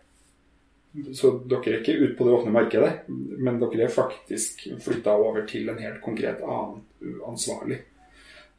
Så 1.13 1.31
dere 1.49 1.73
er 1.73 1.81
ikke 1.81 1.97
ute 1.99 2.15
på 2.17 2.25
det 2.27 2.33
åpne 2.37 2.51
markedet, 2.55 2.91
men 3.09 3.59
dere 3.59 3.83
er 3.87 3.91
faktisk 3.91 4.67
flytta 4.83 5.15
over 5.19 5.45
til 5.49 5.69
en 5.69 5.79
helt 5.81 6.01
konkret 6.05 6.41
annen 6.45 6.83
ansvarlig. 7.27 7.79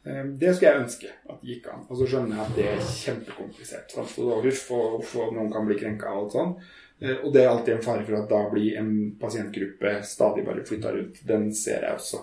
Eh, 0.05 0.23
Det 0.37 0.53
skulle 0.55 0.71
jeg 0.71 0.81
ønske 0.83 1.13
at 1.29 1.41
gikk 1.43 1.67
an. 1.73 1.85
Og 1.89 1.97
så 1.97 2.07
skjønner 2.11 2.35
jeg 2.37 2.45
at 2.45 2.55
det 2.59 2.67
er 2.73 2.83
kjempekomplisert. 2.91 3.95
Huff, 3.97 4.71
og, 4.71 5.05
og 5.15 5.33
noen 5.35 5.51
kan 5.51 5.65
bli 5.67 5.79
krenka 5.79 6.11
og 6.13 6.23
alt 6.25 6.35
sånn. 6.37 6.53
Eh, 7.01 7.15
Og 7.23 7.33
det 7.33 7.43
er 7.43 7.49
alltid 7.51 7.75
en 7.77 7.85
fare 7.85 8.05
for 8.05 8.19
at 8.21 8.29
da 8.29 8.43
blir 8.53 8.77
en 8.79 8.91
pasientgruppe 9.19 9.95
stadig 10.03 10.45
bare 10.45 10.65
flytta 10.65 10.93
rundt. 10.95 11.23
Den 11.27 11.49
ser 11.53 11.81
jeg 11.87 11.95
også. 11.97 12.21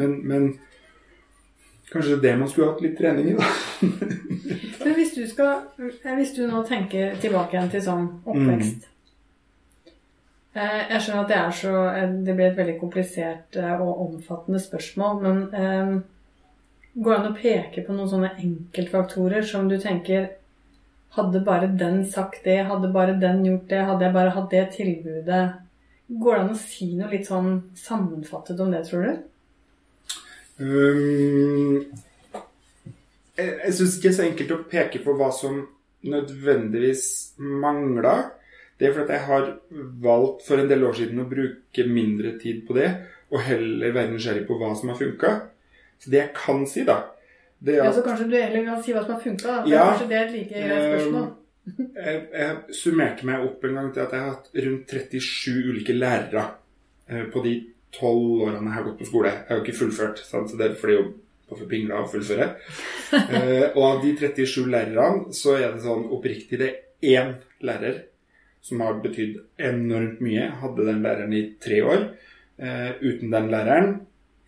Men, 0.00 0.18
men 0.26 0.48
kanskje 1.92 2.16
det 2.22 2.36
man 2.40 2.48
skulle 2.48 2.70
hatt 2.72 2.80
litt 2.80 2.96
trening 2.98 3.28
i, 3.34 3.36
da. 3.36 3.48
Men 4.82 4.94
hvis 4.98 5.12
du, 5.14 5.22
skal, 5.30 5.60
hvis 6.16 6.32
du 6.34 6.40
nå 6.50 6.62
tenker 6.66 7.12
tilbake 7.22 7.54
igjen 7.54 7.68
til 7.70 7.82
sånn 7.84 8.06
oppvekst 8.26 8.82
eh, 8.88 8.88
Jeg 10.52 11.00
skjønner 11.00 11.22
at 11.22 11.30
det 11.30 11.36
er 11.38 11.54
så 11.56 11.70
eh, 11.88 12.10
Det 12.26 12.34
blir 12.36 12.50
et 12.50 12.58
veldig 12.58 12.74
komplisert 12.80 13.56
eh, 13.56 13.80
og 13.80 14.02
omfattende 14.04 14.60
spørsmål, 14.60 15.22
men 15.22 15.38
eh, 15.56 15.92
går 16.92 17.14
det 17.14 17.20
an 17.20 17.30
å 17.30 17.38
peke 17.38 17.84
på 17.86 17.96
noen 17.96 18.10
sånne 18.10 18.34
enkeltfaktorer 18.36 19.46
som 19.48 19.70
du 19.70 19.78
tenker 19.80 20.34
Hadde 21.12 21.42
bare 21.44 21.68
den 21.76 22.02
sagt 22.08 22.44
det, 22.44 22.62
hadde 22.68 22.88
bare 22.92 23.18
den 23.20 23.42
gjort 23.44 23.66
det, 23.68 23.80
hadde 23.88 24.06
jeg 24.06 24.16
bare 24.16 24.34
hatt 24.36 24.52
det 24.52 24.62
tilbudet 24.76 25.42
Går 26.12 26.36
det 26.36 26.44
an 26.44 26.54
å 26.54 26.60
si 26.60 26.90
noe 26.98 27.08
litt 27.12 27.28
sånn 27.28 27.50
sammenfattet 27.78 28.60
om 28.60 28.72
det, 28.72 28.82
tror 28.88 29.08
du? 29.08 29.28
Um, 30.60 31.78
jeg 33.38 33.54
jeg 33.64 33.76
syns 33.78 33.96
ikke 33.96 34.12
så 34.12 34.26
enkelt 34.26 34.52
å 34.52 34.60
peke 34.68 35.00
på 35.00 35.14
hva 35.16 35.30
som 35.32 35.62
nødvendigvis 36.04 37.04
mangla. 37.38 38.16
Det 38.78 38.88
er 38.88 38.94
fordi 38.96 39.16
jeg 39.16 39.26
har 39.28 39.48
valgt 40.02 40.46
for 40.46 40.58
en 40.58 40.70
del 40.70 40.84
år 40.88 40.96
siden 40.98 41.22
å 41.22 41.28
bruke 41.30 41.86
mindre 41.88 42.36
tid 42.42 42.64
på 42.66 42.76
det, 42.76 42.88
og 43.32 43.44
heller 43.46 43.94
være 43.94 44.12
nysgjerrig 44.12 44.46
på 44.48 44.58
hva 44.60 44.72
som 44.78 44.92
har 44.92 44.98
funka. 44.98 45.32
Så 46.02 46.10
det 46.10 46.18
jeg 46.18 46.32
kan 46.36 46.64
si, 46.66 46.82
da, 46.88 46.98
det 47.62 47.76
er 47.76 47.84
Ja, 47.86 47.92
så 47.94 48.02
kanskje 48.02 48.26
du 48.30 48.36
egentlig 48.36 48.64
kan 48.66 48.82
si 48.82 48.94
hva 48.94 49.04
som 49.04 49.14
har 49.14 49.22
funka. 49.22 49.60
For 49.62 49.70
Ja. 49.70 49.84
Kanskje 49.92 50.08
det 50.10 50.18
er 50.18 50.24
et 50.26 50.34
like 50.36 50.64
greit 50.66 50.88
spørsmål. 50.88 51.28
jeg, 51.94 52.22
jeg 52.34 52.74
summerte 52.74 53.26
meg 53.28 53.44
opp 53.46 53.64
en 53.64 53.76
gang 53.78 53.92
til 53.94 54.02
at 54.02 54.16
jeg 54.16 54.24
har 54.24 54.32
hatt 54.34 54.48
rundt 54.66 54.94
37 54.98 55.70
ulike 55.70 55.94
lærere 55.94 56.46
eh, 57.08 57.26
på 57.30 57.44
de 57.44 57.54
tolv 57.94 58.48
årene 58.48 58.66
jeg 58.66 58.78
har 58.78 58.86
gått 58.88 58.98
på 58.98 59.10
skole. 59.12 59.30
Jeg 59.30 59.48
har 59.48 59.60
jo 59.60 59.66
ikke 59.66 59.78
fullført, 59.78 60.24
sant? 60.26 60.50
så 60.50 60.58
derfor 60.58 60.88
er 60.88 60.96
det 60.96 61.02
jo 61.02 61.10
bare 61.52 61.68
pingla 61.70 62.02
å 62.02 62.08
fullføre. 62.10 62.54
Eh, 63.12 63.66
og 63.76 63.82
av 63.84 63.98
de 64.00 64.14
37 64.16 64.70
lærerne 64.72 65.34
så 65.36 65.58
er 65.58 65.74
det 65.74 65.82
sånn 65.84 66.06
oppriktig 66.16 66.56
det 66.56 66.68
er 67.04 67.10
én 67.12 67.34
lærer 67.60 67.98
som 68.62 68.82
har 68.84 69.00
betydd 69.02 69.40
enormt 69.58 70.20
mye. 70.22 70.48
Hadde 70.62 70.86
den 70.86 71.02
læreren 71.04 71.34
i 71.34 71.42
tre 71.62 71.82
år. 71.82 72.04
Eh, 72.58 72.90
uten 73.02 73.32
den 73.32 73.50
læreren 73.50 73.94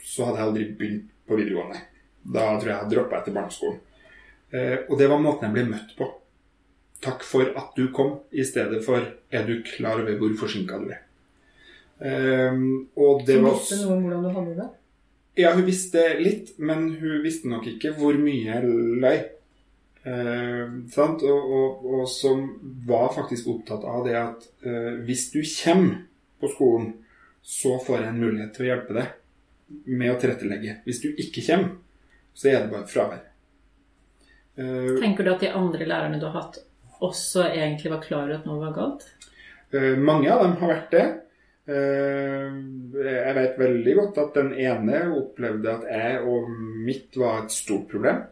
så 0.05 0.29
hadde 0.29 0.41
jeg 0.41 0.49
aldri 0.49 0.69
begynt 0.79 1.11
på 1.27 1.39
videregående. 1.41 1.81
Da 2.25 2.45
tror 2.53 2.69
jeg 2.69 2.73
jeg 2.73 2.83
hadde 2.83 2.97
droppa 2.97 3.21
etter 3.21 3.35
barneskolen. 3.35 3.81
Eh, 4.55 4.77
og 4.89 4.99
det 5.01 5.09
var 5.11 5.23
måten 5.23 5.49
jeg 5.49 5.57
ble 5.57 5.67
møtt 5.73 5.97
på. 5.99 6.09
Takk 7.05 7.25
for 7.27 7.51
at 7.59 7.75
du 7.77 7.89
kom, 7.93 8.21
i 8.33 8.45
stedet 8.47 8.81
for 8.85 9.03
er 9.05 9.49
du 9.49 9.59
klar 9.67 10.01
over 10.01 10.17
hvor 10.21 10.39
forsinka 10.45 10.79
du 10.81 10.89
er. 10.95 11.03
Eh, 12.05 12.63
og 12.97 13.27
det 13.27 13.41
var 13.43 13.59
visste 13.59 13.83
noe 13.83 13.99
om 13.99 14.07
hvordan 14.07 14.25
du 14.25 14.33
hadde 14.39 14.57
det. 14.63 14.71
Ja, 15.43 15.51
hun 15.57 15.67
visste 15.67 16.05
litt, 16.21 16.55
men 16.63 16.93
hun 17.01 17.23
visste 17.25 17.51
nok 17.51 17.67
ikke 17.67 17.97
hvor 17.99 18.15
mye 18.21 18.45
jeg 18.47 18.77
løy. 19.03 19.25
Sant? 20.05 21.23
Og, 21.25 21.53
og, 21.59 21.85
og 21.95 22.09
som 22.13 22.43
var 22.87 23.13
faktisk 23.15 23.47
opptatt 23.55 23.87
av 23.89 24.03
det 24.05 24.17
at 24.21 24.43
eh, 24.67 24.91
hvis 25.07 25.31
du 25.33 25.39
kommer 25.43 26.03
på 26.43 26.51
skolen, 26.53 26.91
så 27.45 27.79
får 27.81 28.01
jeg 28.03 28.11
en 28.11 28.21
mulighet 28.21 28.53
til 28.57 28.67
å 28.67 28.69
hjelpe 28.69 28.97
deg 28.99 29.87
med 29.97 30.13
å 30.13 30.19
tilrettelegge. 30.21 30.79
Hvis 30.85 31.01
du 31.03 31.09
ikke 31.13 31.45
kommer, 31.47 31.75
så 32.37 32.51
er 32.51 32.63
det 32.65 32.73
bare 32.73 32.89
fravær. 32.91 33.23
Ehm, 34.61 34.95
Tenker 35.01 35.25
du 35.27 35.33
at 35.35 35.43
de 35.45 35.51
andre 35.57 35.89
lærerne 35.89 36.21
du 36.21 36.27
har 36.29 36.37
hatt, 36.39 36.61
også 37.05 37.47
egentlig 37.51 37.93
var 37.93 38.03
klar 38.05 38.25
over 38.27 38.39
at 38.39 38.49
noe 38.49 38.61
var 38.63 38.75
galt? 38.77 39.07
Eh, 39.75 39.95
Mange 39.99 40.31
av 40.33 40.45
dem 40.45 40.57
har 40.61 40.73
vært 40.75 40.95
det. 40.95 41.05
Eh, 41.65 42.61
Jeg 43.05 43.35
vet 43.41 43.59
veldig 43.59 43.95
godt 43.99 44.19
at 44.25 44.35
den 44.37 44.53
ene 44.61 45.01
opplevde 45.17 45.73
at 45.79 45.87
jeg 45.89 46.21
og 46.29 46.49
mitt 46.85 47.17
var 47.21 47.45
et 47.45 47.53
stort 47.57 47.89
problem. 47.91 48.23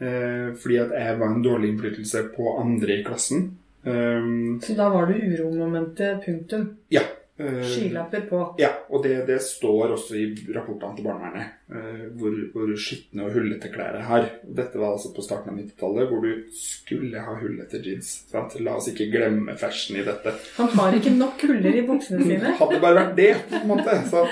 Eh, 0.00 0.48
Fordi 0.58 0.78
at 0.82 0.90
jeg 0.98 1.18
var 1.20 1.28
en 1.34 1.42
dårlig 1.44 1.68
innflytelse 1.74 2.24
på 2.34 2.56
andre 2.60 3.00
i 3.00 3.04
klassen. 3.06 3.44
Eh, 3.86 4.30
Så 4.62 4.74
da 4.76 4.88
var 4.90 5.06
det 5.06 5.20
uromomentet, 5.22 6.24
punktum. 6.24 6.64
Ja. 6.90 7.02
eh, 7.38 7.62
Skylapper 7.66 8.20
på. 8.30 8.40
Ja, 8.58 8.68
og 8.90 9.02
det, 9.04 9.26
det 9.26 9.40
står 9.42 9.92
også 9.94 10.14
i 10.18 10.24
rapportene 10.54 10.96
til 10.96 11.04
barnevernet. 11.06 11.54
eh, 11.70 12.04
Hvor, 12.18 12.34
hvor 12.52 12.74
skitne 12.78 13.24
og 13.28 13.32
hullete 13.38 13.70
klær 13.74 13.94
jeg 14.00 14.04
har. 14.10 14.28
Dette 14.44 14.78
var 14.78 14.92
altså 14.96 15.14
på 15.14 15.22
starten 15.24 15.50
av 15.54 15.58
90-tallet, 15.62 16.08
hvor 16.10 16.22
du 16.26 16.44
skulle 16.58 17.20
ha 17.26 17.34
hullete 17.40 17.80
jeans. 17.86 18.12
Sant? 18.30 18.58
La 18.60 18.76
oss 18.78 18.90
ikke 18.90 19.08
glemme 19.14 19.56
fashion 19.58 19.98
i 19.98 20.04
dette. 20.06 20.34
Han 20.58 20.68
har 20.78 20.94
ikke 20.98 21.14
nok 21.16 21.42
huller 21.48 21.74
i 21.80 21.86
buksene 21.86 22.22
sine. 22.26 22.54
Hadde 22.60 22.82
bare 22.82 23.00
vært 23.00 23.16
det, 23.18 23.32
på 23.50 23.62
en 23.62 23.68
måte. 23.74 23.98
Så, 24.10 24.26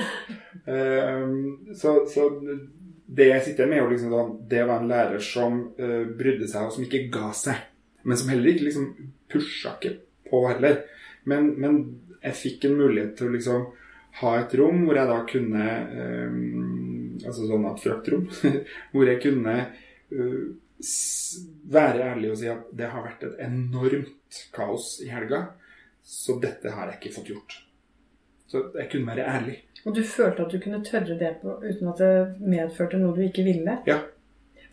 ehm, 0.66 1.74
så, 1.74 1.96
så 2.10 2.28
det 3.16 3.28
jeg 3.28 3.44
sitter 3.48 3.68
med, 3.68 3.78
er 3.78 3.84
jo 3.84 3.90
liksom 3.92 4.14
sånn 4.14 4.32
Det 4.48 4.62
var 4.68 4.80
en 4.80 4.90
lærer 4.90 5.22
som 5.24 5.58
uh, 5.78 6.04
brydde 6.18 6.48
seg, 6.48 6.66
og 6.66 6.74
som 6.76 6.86
ikke 6.86 7.06
ga 7.12 7.28
seg. 7.36 7.68
Men 8.08 8.18
som 8.18 8.32
heller 8.32 8.52
ikke 8.52 8.68
liksom 8.68 8.88
pusha 9.32 9.76
ikke 9.76 9.94
på 10.30 10.42
heller. 10.48 10.82
Men, 11.28 11.52
men 11.60 11.78
jeg 12.22 12.38
fikk 12.38 12.66
en 12.66 12.78
mulighet 12.80 13.14
til 13.18 13.28
å 13.28 13.36
liksom 13.36 13.68
ha 14.20 14.32
et 14.40 14.54
rom 14.58 14.82
hvor 14.84 14.98
jeg 14.98 15.08
da 15.08 15.20
kunne 15.28 15.66
um, 15.96 17.20
Altså 17.22 17.46
sånn 17.46 17.68
abstrakt 17.68 18.08
rom. 18.10 18.24
hvor 18.92 19.08
jeg 19.08 19.20
kunne 19.22 19.56
uh, 20.12 20.44
være 21.72 22.08
ærlig 22.10 22.32
og 22.32 22.40
si 22.40 22.48
at 22.50 22.70
det 22.74 22.88
har 22.90 23.04
vært 23.04 23.26
et 23.28 23.36
enormt 23.44 24.40
kaos 24.54 24.96
i 25.04 25.10
helga. 25.12 25.44
Så 26.02 26.40
dette 26.42 26.72
har 26.74 26.90
jeg 26.90 26.98
ikke 26.98 27.14
fått 27.20 27.30
gjort. 27.30 27.58
Så 28.50 28.64
jeg 28.74 28.90
kunne 28.90 29.12
være 29.12 29.28
ærlig. 29.28 29.60
Og 29.86 29.94
du 29.96 30.02
følte 30.06 30.44
at 30.44 30.52
du 30.52 30.58
kunne 30.62 30.82
tørre 30.86 31.16
det 31.18 31.30
på, 31.42 31.56
uten 31.64 31.88
at 31.90 31.98
det 31.98 32.10
medførte 32.46 32.98
noe 33.00 33.16
du 33.16 33.22
ikke 33.24 33.42
ville? 33.46 33.78
Ja. 33.88 33.98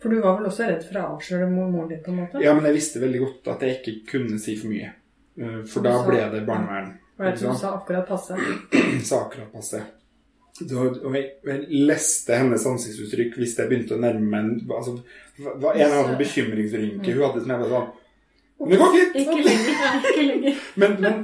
For 0.00 0.08
du 0.12 0.20
var 0.22 0.38
vel 0.38 0.46
også 0.48 0.68
redd 0.70 0.84
for 0.86 0.96
å 1.00 1.06
avsløre 1.16 1.48
mor- 1.50 1.68
moren 1.72 1.88
din, 1.90 2.02
på 2.04 2.12
en 2.12 2.20
måte? 2.22 2.40
Ja, 2.44 2.54
men 2.54 2.64
jeg 2.70 2.76
visste 2.78 3.02
veldig 3.02 3.20
godt 3.24 3.48
at 3.56 3.64
jeg 3.66 3.78
ikke 3.80 3.94
kunne 4.14 4.38
si 4.40 4.54
for 4.56 4.70
mye. 4.72 4.92
Eh, 5.40 5.56
For 5.68 5.82
da 5.84 5.96
ble 6.06 6.20
det 6.32 6.44
barnevern. 6.46 6.92
Var 7.20 7.34
det 7.34 7.40
du 7.42 7.54
sa 7.58 7.74
akkurat 7.76 8.06
passe? 8.08 8.36
Sa 9.10 9.18
akkurat 9.26 9.50
passe. 9.52 9.82
Og 10.60 11.14
jeg, 11.16 11.26
jeg 11.46 11.84
leste 11.88 12.36
hennes 12.36 12.64
ansiktsuttrykk 12.68 13.36
hvis 13.40 13.54
jeg 13.58 13.68
begynte 13.70 13.96
å 13.96 14.00
nærme 14.00 14.26
meg 14.28 14.40
en 14.44 14.72
altså, 14.76 14.94
hva- 15.40 15.72
En 15.74 15.86
av 15.92 16.04
annen 16.04 16.18
bekymringsrynke 16.20 17.14
hun 17.16 17.22
hadde 17.24 17.40
som 17.44 17.52
jeg 17.54 17.62
var 17.62 17.70
sånn 17.72 17.86
Men 18.60 18.72
det 18.74 18.78
går 18.82 18.90
fint! 18.96 19.14
Ikke 19.22 19.44
lenger. 19.46 19.78
Ikke 20.10 20.24
lenger. 20.26 20.58
Men, 20.82 20.96
men 21.00 21.22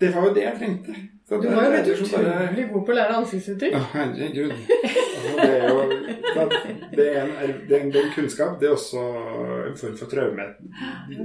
det 0.00 0.12
var 0.14 0.28
jo 0.28 0.34
det 0.36 0.44
jeg 0.46 0.58
trengte. 0.60 0.94
Så 1.24 1.38
Du 1.40 1.48
var 1.48 1.64
jo 1.64 1.70
bare- 1.70 1.92
utrolig 1.92 2.64
god 2.72 2.82
på 2.86 2.92
å 2.92 2.96
lære 2.98 3.14
ansiktsuttrykk. 3.16 3.72
Ja, 3.72 3.78
herregud. 3.94 4.50
Altså, 4.52 5.36
det 5.38 5.54
er 5.56 5.68
jo 5.68 5.78
det 6.96 7.06
er, 7.16 7.22
en, 7.22 7.54
det, 7.68 7.76
er 7.76 7.80
en, 7.80 7.92
det 7.94 8.02
kunnskap. 8.14 8.58
Det 8.60 8.68
er 8.68 8.74
også 8.74 9.04
en 9.70 9.78
form 9.80 9.96
for 9.96 10.10
traume 10.12 10.46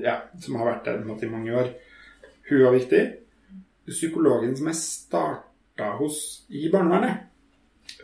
ja, 0.04 0.16
som 0.40 0.56
har 0.56 0.72
vært 0.72 0.88
der 0.88 1.04
måte, 1.04 1.28
i 1.28 1.34
mange 1.34 1.52
år. 1.52 1.74
Hun 2.50 2.64
var 2.64 2.78
viktig. 2.78 3.02
Psykologen 3.90 4.56
som 4.56 4.72
jeg 4.72 4.80
starta 4.80 5.92
hos 6.00 6.46
i 6.50 6.70
barnevernet, 6.72 7.26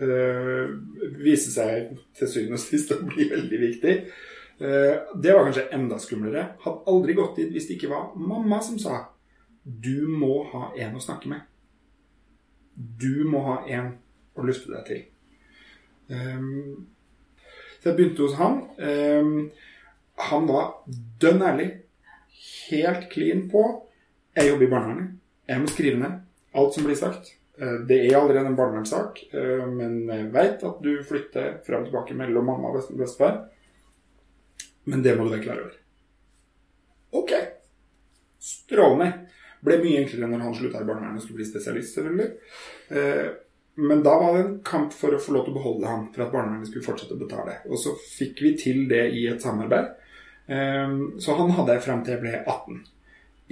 øh, 0.01 0.75
viste 1.23 1.53
seg 1.53 1.95
til 2.17 2.27
syvende 2.27 2.59
og 2.59 2.65
sist 2.65 2.91
å 2.91 2.99
bli 3.05 3.29
veldig 3.31 3.59
viktig. 3.69 3.97
Uh, 4.55 5.15
det 5.19 5.33
var 5.35 5.43
kanskje 5.49 5.67
enda 5.75 5.97
skumlere. 5.99 6.45
Hadde 6.63 6.87
aldri 6.87 7.15
gått 7.17 7.35
dit 7.41 7.49
hvis 7.51 7.65
det 7.67 7.75
ikke 7.75 7.89
var 7.91 8.13
mamma 8.15 8.61
som 8.63 8.77
sa 8.79 9.01
du 9.65 10.07
må 10.07 10.45
ha 10.53 10.69
en 10.79 10.95
å 10.95 11.01
snakke 11.03 11.27
med. 11.27 11.41
Du 12.75 13.23
må 13.29 13.43
ha 13.47 13.61
en 13.71 13.93
å 14.35 14.43
lufte 14.45 14.71
deg 14.73 14.87
til. 14.89 15.03
Um, 16.11 16.87
så 17.79 17.91
jeg 17.91 17.97
begynte 17.97 18.25
hos 18.25 18.37
han. 18.39 18.61
Um, 18.79 19.49
han 20.29 20.47
var 20.49 20.71
dønn 21.21 21.43
ærlig. 21.45 21.69
Helt 22.67 23.07
clean 23.13 23.45
på. 23.51 23.63
Jeg 24.35 24.51
jobber 24.51 24.67
i 24.67 24.71
barnevernet. 24.71 25.15
Jeg 25.47 25.61
må 25.61 25.71
skrive 25.71 26.01
ned 26.01 26.21
alt 26.55 26.75
som 26.75 26.87
blir 26.87 26.99
sagt. 26.99 27.33
Uh, 27.61 27.81
det 27.87 28.01
er 28.03 28.17
allerede 28.19 28.51
en 28.51 28.57
barnevernssak, 28.57 29.21
uh, 29.31 29.65
men 29.71 30.01
jeg 30.11 30.31
veit 30.33 30.63
at 30.67 30.81
du 30.83 30.91
flytter 31.07 31.59
fram 31.67 31.85
og 31.85 31.91
tilbake 31.91 32.17
mellom 32.17 32.51
mamma 32.51 32.73
og 32.73 32.91
bestefar. 32.99 33.45
Men 34.85 35.03
det 35.05 35.15
må 35.15 35.25
du 35.25 35.33
være 35.33 35.45
klar 35.45 35.61
over. 35.63 35.77
Ok. 37.15 37.31
Strålende. 38.39 39.24
Ble 39.65 39.79
mye 39.81 40.03
enklere 40.03 40.29
når 40.31 40.45
han 40.45 40.55
slutta 40.57 40.83
i 40.83 40.87
barnevernet 40.87 41.21
og 41.21 41.25
skulle 41.25 41.41
bli 41.41 41.49
spesialist, 41.49 41.97
selvfølgelig. 41.97 42.29
Uh, 42.91 43.27
men 43.75 44.03
da 44.03 44.13
var 44.19 44.33
det 44.33 44.43
en 44.43 44.59
kamp 44.63 44.93
for 44.95 45.15
å 45.15 45.19
få 45.19 45.33
lov 45.35 45.45
til 45.45 45.51
å 45.51 45.59
beholde 45.59 45.89
ham, 45.89 46.05
for 46.15 46.23
at 46.23 46.31
barnevernet 46.31 46.69
skulle 46.69 46.85
fortsette 46.85 47.17
å 47.17 47.19
betale. 47.19 47.57
Og 47.67 47.79
så 47.81 47.91
fikk 47.99 48.43
vi 48.45 48.53
til 48.59 48.85
det 48.87 49.03
i 49.17 49.25
et 49.27 49.43
samarbeid. 49.43 49.89
Ehm, 50.47 51.19
så 51.19 51.35
han 51.35 51.51
hadde 51.57 51.75
jeg 51.75 51.83
frem 51.83 52.03
til 52.05 52.15
jeg 52.15 52.23
ble 52.23 52.37
18. 52.39 52.79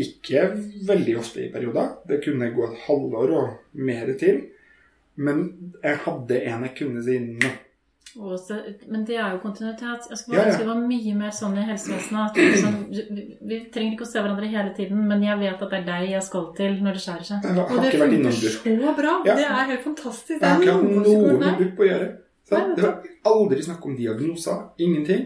Ikke 0.03 0.45
veldig 0.87 1.17
ofte 1.19 1.43
i 1.43 1.51
perioder. 1.51 1.97
Det 2.07 2.21
kunne 2.23 2.53
gå 2.55 2.69
et 2.69 2.79
halvår 2.85 3.35
og 3.35 3.81
mer 3.83 4.13
til. 4.19 4.39
Men 5.19 5.43
jeg 5.83 6.01
hadde 6.05 6.39
en 6.39 6.67
jeg 6.69 6.75
kunne 6.79 7.03
si 7.05 7.19
nå 7.19 7.51
også, 8.19 8.57
men 8.93 9.05
det 9.07 9.15
er 9.17 9.31
jo 9.33 9.39
kontinuitet. 9.41 10.09
Jeg 10.09 10.19
skulle 10.19 10.43
ønske 10.43 10.61
det 10.61 10.67
var 10.67 10.81
mye 10.81 11.13
mer 11.17 11.31
sånn 11.33 11.55
i 11.57 11.63
helsevesenet. 11.65 12.37
Liksom, 12.37 12.75
vi, 12.91 13.23
vi, 13.49 13.57
trenger 13.73 13.95
ikke 13.95 14.05
å 14.05 14.09
se 14.11 14.21
hverandre 14.21 14.49
hele 14.51 14.73
tiden, 14.77 14.99
men 15.09 15.23
jeg 15.25 15.39
vet 15.39 15.63
at 15.65 15.73
det 15.73 15.79
er 15.79 15.87
deg 15.87 16.11
jeg 16.11 16.27
skal 16.27 16.45
til 16.59 16.77
når 16.85 16.99
det 16.99 17.03
skjærer 17.05 17.27
seg. 17.29 17.47
Og 17.63 17.73
det 17.81 17.93
funker 17.95 18.37
så 18.37 18.93
bra. 18.99 19.15
Ja. 19.25 19.37
Det 19.39 19.47
er 19.47 19.71
helt 19.71 19.87
fantastisk. 19.87 20.37
Det 20.37 20.51
jeg 20.51 20.53
har 20.53 20.61
ikke 20.61 20.77
hatt 20.77 21.09
noe 21.09 21.33
med 21.41 21.63
BUP 21.63 21.81
å 21.81 21.89
gjøre. 21.89 22.11
Så 22.43 22.61
det 22.75 22.85
var 22.85 23.09
aldri 23.31 23.65
snakk 23.65 23.89
om 23.89 23.97
diagnoser. 23.97 24.61
Ingenting. 24.85 25.25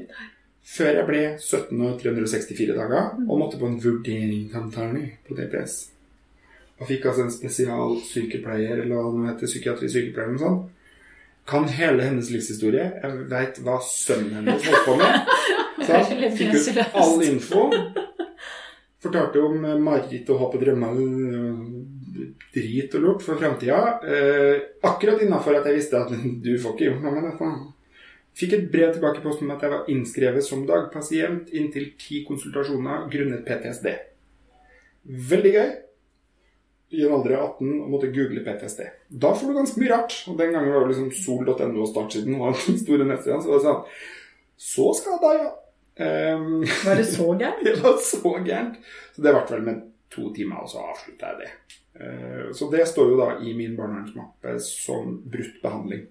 Før 0.67 1.01
jeg 1.01 1.07
ble 1.07 1.21
17 1.39 1.83
og 1.89 1.99
364 2.01 2.73
dager 2.75 3.13
og 3.23 3.35
måtte 3.39 3.59
på 3.59 3.67
en 3.67 3.77
vurderingssamtale 3.83 5.03
på 5.27 5.37
DPS. 5.37 5.77
Og 6.77 6.87
fikk 6.87 7.07
altså 7.09 7.25
en 7.25 7.33
spesialsykepleier, 7.33 8.83
eller 8.83 8.95
hva 8.95 9.11
det 9.11 9.29
heter, 9.31 9.51
psykiatrisykepleier 9.51 10.27
eller 10.27 10.35
noe 10.37 10.43
sånt 10.45 10.73
kan 11.47 11.67
hele 11.71 12.03
hennes 12.03 12.29
livshistorie. 12.31 12.89
Jeg 13.01 13.27
veit 13.31 13.61
hva 13.63 13.77
sønnen 13.83 14.41
hennes 14.41 14.67
holdt 14.67 14.85
på 14.87 14.97
med. 14.99 15.31
Så 15.87 16.01
jeg 16.01 16.33
fikk 16.35 16.57
ut 16.57 16.97
all 16.99 17.23
info. 17.23 17.63
Fortalte 19.03 19.43
om 19.45 19.63
mareritt 19.85 20.27
og 20.33 20.41
håp 20.41 20.57
og 20.57 20.65
drømmer. 20.65 20.99
Drit 22.55 22.97
og 22.97 23.05
lort 23.05 23.23
for 23.23 23.39
framtida. 23.39 23.79
Eh, 24.03 24.67
akkurat 24.89 25.23
innafor 25.23 25.59
at 25.59 25.69
jeg 25.69 25.79
visste 25.79 26.01
at 26.01 26.11
du 26.45 26.53
får 26.59 26.75
ikke 26.75 26.89
gjort 26.89 27.05
noe 27.05 27.15
med 27.15 27.29
dette. 27.29 27.51
Fikk 28.37 28.53
et 28.53 28.69
brev 28.73 28.91
tilbake 28.93 29.21
i 29.21 29.25
posten 29.25 29.47
om 29.47 29.55
at 29.55 29.63
jeg 29.63 29.73
var 29.73 29.87
innskrevet 29.89 30.45
som 30.45 30.67
dagpasient 30.67 31.53
inntil 31.57 31.91
ti 31.97 32.21
konsultasjoner 32.27 33.07
grunnet 33.13 33.47
PTSD. 33.47 33.93
Veldig 35.31 35.53
gøy 35.55 35.69
i 36.89 37.05
en 37.05 37.13
alder 37.13 37.35
av 37.35 37.45
18 37.57 37.71
og 37.81 37.89
måtte 37.91 38.09
google 38.15 38.43
PTSD. 38.45 38.83
Da 39.09 39.33
får 39.35 39.49
du 39.49 39.57
ganske 39.57 39.81
mye 39.81 39.91
rart. 39.91 40.15
Og 40.31 40.37
den 40.39 40.53
gangen 40.55 40.71
var 40.71 40.85
det 40.85 40.93
liksom 40.93 41.09
sol.no 41.11 41.83
og 41.83 41.89
startsiden 41.91 42.39
var 42.39 42.55
den 42.55 42.79
store 42.79 43.07
nettsida. 43.07 43.39
Så 43.43 43.55
det 43.55 43.63
sånn 43.65 43.81
Så 44.67 44.89
skal 44.97 45.19
da, 45.21 45.33
ja. 45.37 45.49
Um, 45.97 46.61
var 46.85 46.99
det 46.99 47.07
så 47.09 47.31
gærent? 47.33 47.63
det 47.65 47.75
var 47.83 47.97
så 48.03 48.33
gærent. 48.45 48.79
Så 49.15 49.25
det 49.25 49.33
ble 49.35 49.45
vel 49.51 49.65
med 49.65 49.83
to 50.13 50.29
timer, 50.33 50.63
og 50.63 50.71
så 50.71 50.85
avslutta 50.93 51.33
jeg 51.33 51.43
det. 51.43 51.51
Uh, 51.97 52.45
så 52.55 52.69
det 52.71 52.85
står 52.87 53.11
jo 53.11 53.19
da 53.19 53.29
i 53.41 53.53
min 53.57 53.75
barnevernsmappe 53.77 54.55
som 54.63 55.17
brutt 55.27 55.59
behandling. 55.63 56.07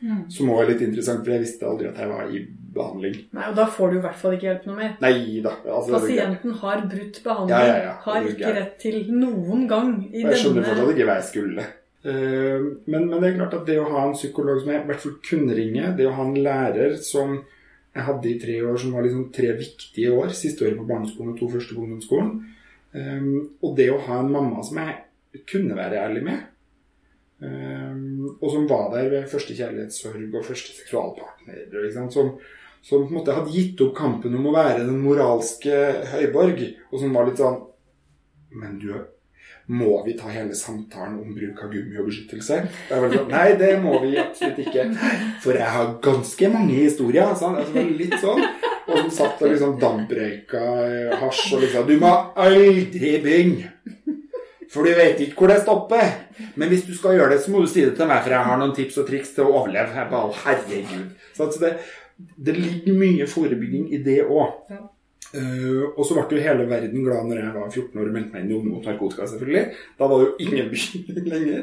Mm. 0.00 0.20
Som 0.32 0.48
òg 0.54 0.62
er 0.62 0.70
litt 0.72 0.82
interessant, 0.86 1.20
for 1.24 1.34
jeg 1.34 1.42
visste 1.42 1.66
aldri 1.68 1.88
at 1.90 1.98
jeg 2.00 2.08
var 2.08 2.30
i 2.32 2.38
behandling. 2.74 3.16
Nei, 3.36 3.48
Og 3.50 3.58
da 3.58 3.66
får 3.68 3.90
du 3.90 3.98
i 3.98 4.02
hvert 4.06 4.16
fall 4.22 4.36
ikke 4.36 4.46
hjelp 4.46 4.68
noe 4.70 4.78
mer. 4.78 4.94
Nei 5.02 5.42
da. 5.44 5.52
Altså, 5.66 5.92
Pasienten 5.98 6.54
har 6.62 6.84
brutt 6.86 7.20
behandling. 7.26 7.52
Ja, 7.52 7.66
ja, 7.68 7.82
ja. 7.84 7.92
Har 8.06 8.28
ikke 8.30 8.54
rett 8.56 8.78
til 8.80 9.02
noen 9.12 9.66
gang 9.68 9.92
i 10.06 10.22
denne 10.22 10.32
Jeg 10.32 10.42
skjønner 10.44 10.68
fortsatt 10.70 10.92
ikke 10.94 11.08
hva 11.10 11.16
jeg 11.18 11.28
skulle. 11.28 11.66
Uh, 12.00 12.68
men, 12.88 13.10
men, 13.10 13.16
det 13.18 13.28
er 13.28 13.34
klart 13.42 13.56
at 13.58 13.66
det 13.68 13.76
å 13.76 13.90
ha 13.92 14.06
en 14.06 14.16
psykolog 14.16 14.62
som 14.62 14.70
jeg 14.72 14.80
i 14.80 14.88
hvert 14.88 15.02
fall 15.02 15.18
kunne 15.26 15.56
ringe, 15.58 15.90
det 15.98 16.06
å 16.08 16.14
ha 16.16 16.24
en 16.24 16.38
lærer 16.46 16.96
som 17.04 17.34
jeg 17.90 18.06
hadde 18.06 18.30
i 18.30 18.38
tre 18.40 18.56
år, 18.64 18.78
som 18.80 18.94
var 18.96 19.04
liksom 19.04 19.26
tre 19.34 19.50
viktige 19.58 20.14
år, 20.16 20.32
siste 20.38 20.64
året 20.64 20.78
på 20.78 20.88
barneskolen 20.88 21.34
og 21.34 21.42
to 21.42 21.50
første 21.52 21.76
på 21.76 21.84
ungdomsskolen, 21.84 22.32
um, 22.94 23.28
og 23.60 23.76
det 23.76 23.90
å 23.92 24.00
ha 24.06 24.22
en 24.22 24.32
mamma 24.32 24.64
som 24.64 24.80
jeg 24.80 25.44
kunne 25.50 25.76
være 25.76 26.00
ærlig 26.00 26.24
med 26.24 26.48
Um, 27.40 28.19
og 28.38 28.48
som 28.54 28.66
var 28.70 28.90
der 28.94 29.10
ved 29.12 29.30
første 29.30 29.56
kjærlighetssorg 29.58 30.34
og 30.34 30.46
første 30.46 30.74
seksualpartner. 30.78 31.64
Som, 32.10 32.34
som, 32.82 33.04
på 33.04 33.08
en 33.08 33.16
måte 33.18 33.36
hadde 33.36 33.54
gitt 33.54 33.80
opp 33.84 33.96
kampen 33.98 34.36
om 34.38 34.50
å 34.50 34.56
være 34.56 34.84
den 34.84 35.00
moralske 35.04 35.80
høyborg. 36.12 36.62
Og 36.90 37.02
som 37.02 37.16
var 37.16 37.28
litt 37.28 37.42
sånn 37.42 37.66
Men 38.50 38.80
du, 38.82 38.90
må 39.70 40.00
vi 40.02 40.16
ta 40.18 40.26
hele 40.34 40.54
samtalen 40.58 41.20
om 41.22 41.34
bruk 41.34 41.60
av 41.62 41.70
gummi 41.70 41.98
og 42.00 42.08
beskyttelse? 42.08 42.56
Sånn, 42.88 43.28
Nei, 43.30 43.52
det 43.60 43.76
må 43.82 44.00
vi 44.02 44.16
absolutt 44.18 44.58
ikke. 44.64 44.88
For 45.44 45.54
jeg 45.54 45.70
har 45.76 45.92
ganske 46.02 46.50
mange 46.50 46.74
historier. 46.74 47.30
Sånn, 47.38 47.60
altså, 47.60 47.84
litt 48.00 48.16
sånn. 48.18 48.42
Og 48.90 48.96
som 48.96 49.12
satt 49.14 49.44
og 49.44 49.52
liksom 49.52 49.76
damprøyka 49.78 50.64
hasj 51.20 51.54
og 51.54 51.62
liksom 51.62 51.86
Du 51.86 51.94
må 52.02 52.10
aldri 52.34 53.12
begynne! 53.22 53.70
For 54.70 54.86
du 54.86 54.94
vet 54.94 55.22
ikke 55.22 55.38
hvor 55.44 55.50
det 55.50 55.60
stopper. 55.62 56.10
Men 56.60 56.70
hvis 56.72 56.86
du 56.86 56.92
skal 56.96 57.16
gjøre 57.18 57.34
det, 57.34 57.42
så 57.44 57.52
må 57.52 57.62
du 57.62 57.68
si 57.70 57.82
det 57.84 57.96
til 57.98 58.08
meg, 58.10 58.22
for 58.24 58.34
jeg 58.34 58.48
har 58.48 58.60
noen 58.60 58.72
tips 58.76 59.00
og 59.02 59.08
triks 59.08 59.34
til 59.36 59.46
å 59.46 59.52
overleve. 59.60 59.96
Jeg 59.96 60.10
bare, 60.12 60.38
herregud. 60.44 61.12
Så 61.36 61.46
altså 61.46 61.62
det, 61.64 61.70
det, 62.36 62.56
ligger 62.56 62.98
mye 63.00 63.28
forebygging 63.30 63.92
i 63.96 64.00
det 64.06 64.18
òg. 64.26 64.72
Ja. 64.72 64.82
Uh, 65.30 65.92
og 65.94 66.02
så 66.02 66.16
ble 66.16 66.40
jo 66.40 66.42
hele 66.42 66.64
verden 66.66 67.04
glad 67.06 67.28
når 67.28 67.38
jeg 67.38 67.54
var 67.54 67.68
14 67.68 68.00
år 68.02 68.08
og 68.08 68.14
meldte 68.16 68.34
meg 68.34 68.42
inn 68.42 68.50
i 68.50 68.56
Ung 68.56 68.66
mot 68.66 68.88
narkotika. 68.88 69.28
selvfølgelig. 69.30 69.62
Da 70.00 70.08
var 70.10 70.18
det 70.18 70.26
jo 70.26 70.48
ingen 70.48 70.72
bekymring 70.72 71.30
lenger. 71.34 71.62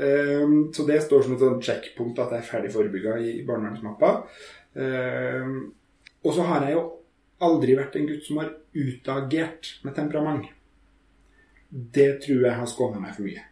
Uh, 0.00 0.54
så 0.76 0.86
det 0.88 1.00
står 1.06 1.26
som 1.26 1.34
et 1.34 1.42
sånn 1.42 1.60
checkpunkt 1.66 2.22
at 2.22 2.36
jeg 2.36 2.44
er 2.44 2.48
ferdig 2.52 2.70
forebygga 2.76 3.18
i, 3.18 3.34
i 3.40 3.44
barnevernsmappa. 3.48 4.14
Uh, 4.78 5.58
og 6.20 6.32
så 6.36 6.46
har 6.46 6.68
jeg 6.68 6.76
jo 6.76 6.86
aldri 7.42 7.74
vært 7.74 7.96
en 7.96 8.08
gutt 8.08 8.24
som 8.26 8.38
har 8.42 8.54
utagert 8.76 9.74
med 9.82 9.96
temperament 9.96 10.50
det 11.70 12.22
tror 12.24 12.44
jeg 12.46 12.58
har 12.58 12.68
skåna 12.68 13.00
meg 13.00 13.14
for 13.14 13.26
mye. 13.26 13.44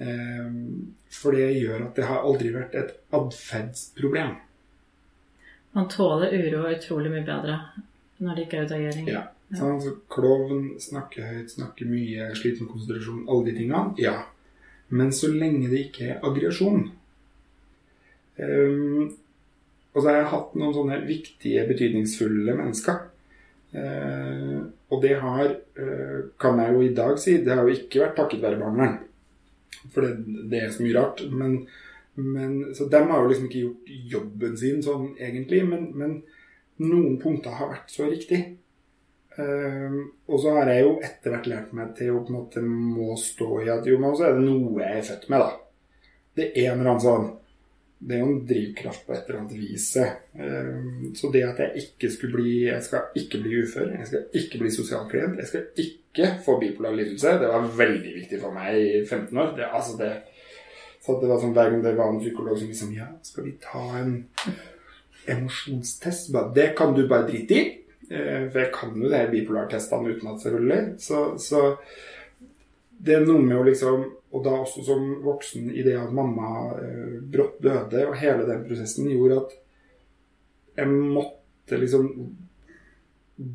Ehm, 0.00 0.94
for 1.12 1.36
det 1.36 1.50
gjør 1.58 1.86
at 1.88 1.98
det 1.98 2.06
har 2.08 2.24
aldri 2.24 2.52
vært 2.54 2.76
et 2.78 2.94
atferdsproblem. 3.16 4.34
Man 5.76 5.88
tåler 5.92 6.34
uro 6.34 6.64
utrolig 6.70 7.12
mye 7.12 7.26
bedre 7.26 7.58
når 8.20 8.36
det 8.36 8.46
ikke 8.46 8.58
er 8.58 8.68
utagering. 8.68 9.10
Ja. 9.10 9.26
Sånn, 9.50 9.80
så 9.82 9.96
klovn, 10.12 10.74
snakker 10.78 11.26
høyt, 11.26 11.50
snakker 11.50 11.88
mye, 11.90 12.28
sliten 12.38 12.66
med 12.66 12.74
konsentrasjon, 12.74 13.24
alle 13.26 13.48
de 13.48 13.54
tingene. 13.56 13.94
Ja. 13.98 14.16
Men 14.94 15.10
så 15.14 15.30
lenge 15.32 15.70
det 15.70 15.86
ikke 15.88 16.12
er 16.12 16.26
aggresjon. 16.26 16.84
Um, 18.40 19.08
og 19.90 19.98
så 19.98 20.06
har 20.06 20.20
jeg 20.20 20.28
hatt 20.34 20.54
noen 20.58 20.76
sånne 20.76 21.00
viktige, 21.08 21.64
betydningsfulle 21.68 22.54
mennesker 22.60 23.00
Uh, 23.70 24.66
og 24.90 25.02
det 25.02 25.12
har, 25.22 25.52
uh, 25.78 26.16
kan 26.42 26.58
jeg 26.58 26.74
jo 26.74 26.80
i 26.82 26.94
dag 26.94 27.18
si, 27.22 27.36
det 27.44 27.54
har 27.54 27.62
jo 27.62 27.76
ikke 27.76 28.02
vært 28.02 28.16
takket 28.18 28.42
være 28.42 28.58
barnevern. 28.58 28.96
For 29.92 30.04
det, 30.04 30.40
det, 30.50 30.64
er 30.64 30.74
så 30.74 30.84
mye 30.84 30.96
rart. 30.96 31.22
Men, 31.30 31.56
men, 32.14 32.58
så 32.76 32.88
de 32.90 33.00
har 33.10 33.22
jo 33.22 33.30
liksom 33.30 33.48
ikke 33.48 33.62
gjort 33.64 33.94
jobben 34.14 34.58
sin 34.60 34.82
sånn 34.84 35.12
egentlig. 35.18 35.62
Men, 35.68 35.88
men 35.96 36.18
noen 36.82 37.16
punkter 37.22 37.56
har 37.56 37.72
vært 37.74 37.94
så 37.94 38.08
riktig. 38.10 38.42
Uh, 39.38 40.10
og 40.26 40.40
så 40.42 40.56
har 40.58 40.68
jeg 40.72 40.84
jo 40.84 40.94
etter 41.06 41.32
hvert 41.32 41.46
lært 41.48 41.74
meg 41.76 41.92
til 41.96 42.12
å 42.12 42.22
på 42.24 42.32
en 42.32 42.38
måte 42.40 42.62
må 42.66 43.14
stå 43.16 43.60
i 43.62 43.70
at 43.72 43.86
jo, 43.86 43.96
men 44.02 44.16
så 44.18 44.26
er 44.26 44.36
det 44.36 44.42
noe 44.44 44.82
jeg 44.82 44.98
er 44.98 45.06
født 45.06 45.28
med, 45.32 45.44
da. 45.44 46.00
Det 46.36 46.48
er 46.50 46.72
en 46.72 46.80
eller 46.80 46.90
annen 46.90 47.04
sånn 47.04 47.28
det 48.00 48.16
er 48.16 48.22
jo 48.22 48.28
en 48.32 48.44
drivkraft 48.48 49.02
på 49.06 49.12
et 49.12 49.26
eller 49.28 49.40
annet 49.42 49.56
vis. 49.60 49.86
Ehm, 50.00 51.10
så 51.16 51.28
det 51.32 51.42
at 51.44 51.58
jeg 51.60 51.82
ikke 51.84 52.10
skulle 52.14 52.38
bli 52.38 52.52
Jeg 52.64 52.82
skal 52.82 53.16
ikke 53.16 53.42
bli 53.42 53.58
ufør, 53.62 53.90
jeg 53.98 54.06
skal 54.06 54.40
ikke 54.40 54.60
bli 54.62 54.70
sosialklient, 54.72 55.36
jeg 55.38 55.50
skal 55.50 55.66
ikke 55.84 56.30
få 56.44 56.56
bipolar 56.60 56.96
lidelse, 56.96 57.36
det 57.42 57.48
var 57.48 57.68
veldig 57.76 58.14
viktig 58.14 58.40
for 58.40 58.56
meg 58.56 58.78
i 58.80 59.04
15 59.04 59.38
år. 59.38 59.52
Det, 59.56 59.68
altså 59.68 59.98
det, 60.00 60.12
så 61.04 61.18
det 61.20 61.28
var 61.28 61.42
sånn 61.42 61.52
Hver 61.56 61.74
gang 61.74 61.84
det 61.84 61.96
var 61.98 62.14
en 62.14 62.22
psykolog 62.24 62.58
som 62.58 62.72
liksom 62.72 62.94
Ja, 62.96 63.10
skal 63.22 63.46
vi 63.50 63.58
ta 63.62 63.84
en 64.00 64.16
emosjonstest? 65.28 66.32
Det 66.56 66.70
kan 66.78 66.96
du 66.96 67.04
bare 67.08 67.28
drite 67.28 67.60
i. 67.60 67.66
Eh, 68.10 68.48
for 68.48 68.62
jeg 68.64 68.72
kan 68.74 68.96
jo 68.96 69.12
de 69.12 69.26
bipolartestene 69.30 70.16
utenat, 70.16 70.40
selvfølgelig. 70.42 70.80
Så, 71.04 71.20
så 71.38 71.60
det 73.00 73.16
er 73.16 73.24
noe 73.24 73.40
med 73.42 73.56
å 73.56 73.64
liksom 73.66 74.04
Og 74.30 74.44
da 74.44 74.52
også 74.62 74.84
som 74.86 75.06
voksen 75.24 75.72
i 75.74 75.82
det 75.82 75.96
at 75.98 76.12
mamma 76.14 76.70
eh, 76.78 77.16
brått 77.32 77.56
døde, 77.64 78.04
og 78.06 78.18
hele 78.20 78.44
den 78.46 78.60
prosessen 78.62 79.08
gjorde 79.10 79.40
at 79.40 79.56
jeg 80.78 80.92
måtte 80.92 81.80
liksom 81.80 82.06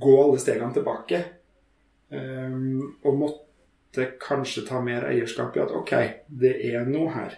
gå 0.03 0.15
alle 0.23 0.41
stegene 0.43 0.75
tilbake. 0.75 1.21
Um, 2.09 2.97
og 3.07 3.17
måtte 3.21 4.09
kanskje 4.21 4.65
ta 4.67 4.81
mer 4.83 5.07
eierskap 5.07 5.55
i 5.55 5.63
at 5.63 5.71
OK, 5.73 5.93
det 6.27 6.51
er 6.73 6.83
noe 6.89 7.13
her. 7.15 7.37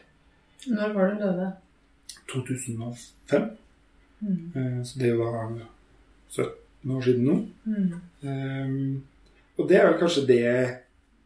Når 0.66 0.98
var 0.98 1.14
du 1.14 1.22
døde? 1.22 1.52
2005. 2.34 3.48
Mm. 4.20 4.42
Uh, 4.58 4.82
så 4.82 5.04
det 5.04 5.14
var 5.20 5.38
jo 5.38 5.60
da 5.60 5.70
17 6.34 6.98
år 6.98 7.06
siden 7.06 7.30
nå. 7.30 7.38
Mm. 7.70 7.94
Um, 8.26 9.04
og 9.58 9.70
det 9.70 9.78
er 9.78 9.88
vel 9.92 10.02
kanskje 10.02 10.26
det 10.34 10.44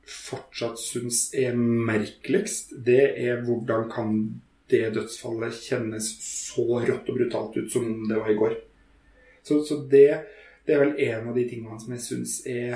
fortsatt 0.08 0.80
syns 0.82 1.30
er 1.38 1.58
merkeligst. 1.58 2.74
Det 2.86 3.04
er 3.22 3.44
hvordan 3.46 3.90
kan 3.92 4.16
det 4.72 4.94
dødsfallet 4.96 5.58
kjennes 5.66 6.08
så 6.24 6.66
rått 6.80 7.10
og 7.12 7.18
brutalt 7.18 7.58
ut 7.58 7.72
som 7.72 7.90
det 8.08 8.20
var 8.20 8.32
i 8.32 8.38
går. 8.40 8.56
Så, 9.44 9.60
så 9.68 9.82
det, 9.92 10.08
det, 10.66 10.76
er 10.76 10.84
vel 10.86 10.96
en 11.08 11.30
av 11.32 11.38
de 11.38 11.46
tingene 11.50 11.80
som 11.82 11.96
jeg 11.96 12.04
syns 12.06 12.36
er 12.50 12.76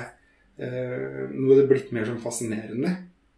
eh, 0.58 1.22
Nå 1.30 1.52
er 1.54 1.62
det 1.62 1.68
blitt 1.70 1.92
mer 1.96 2.08
sånn 2.08 2.22
fascinerende. 2.22 2.92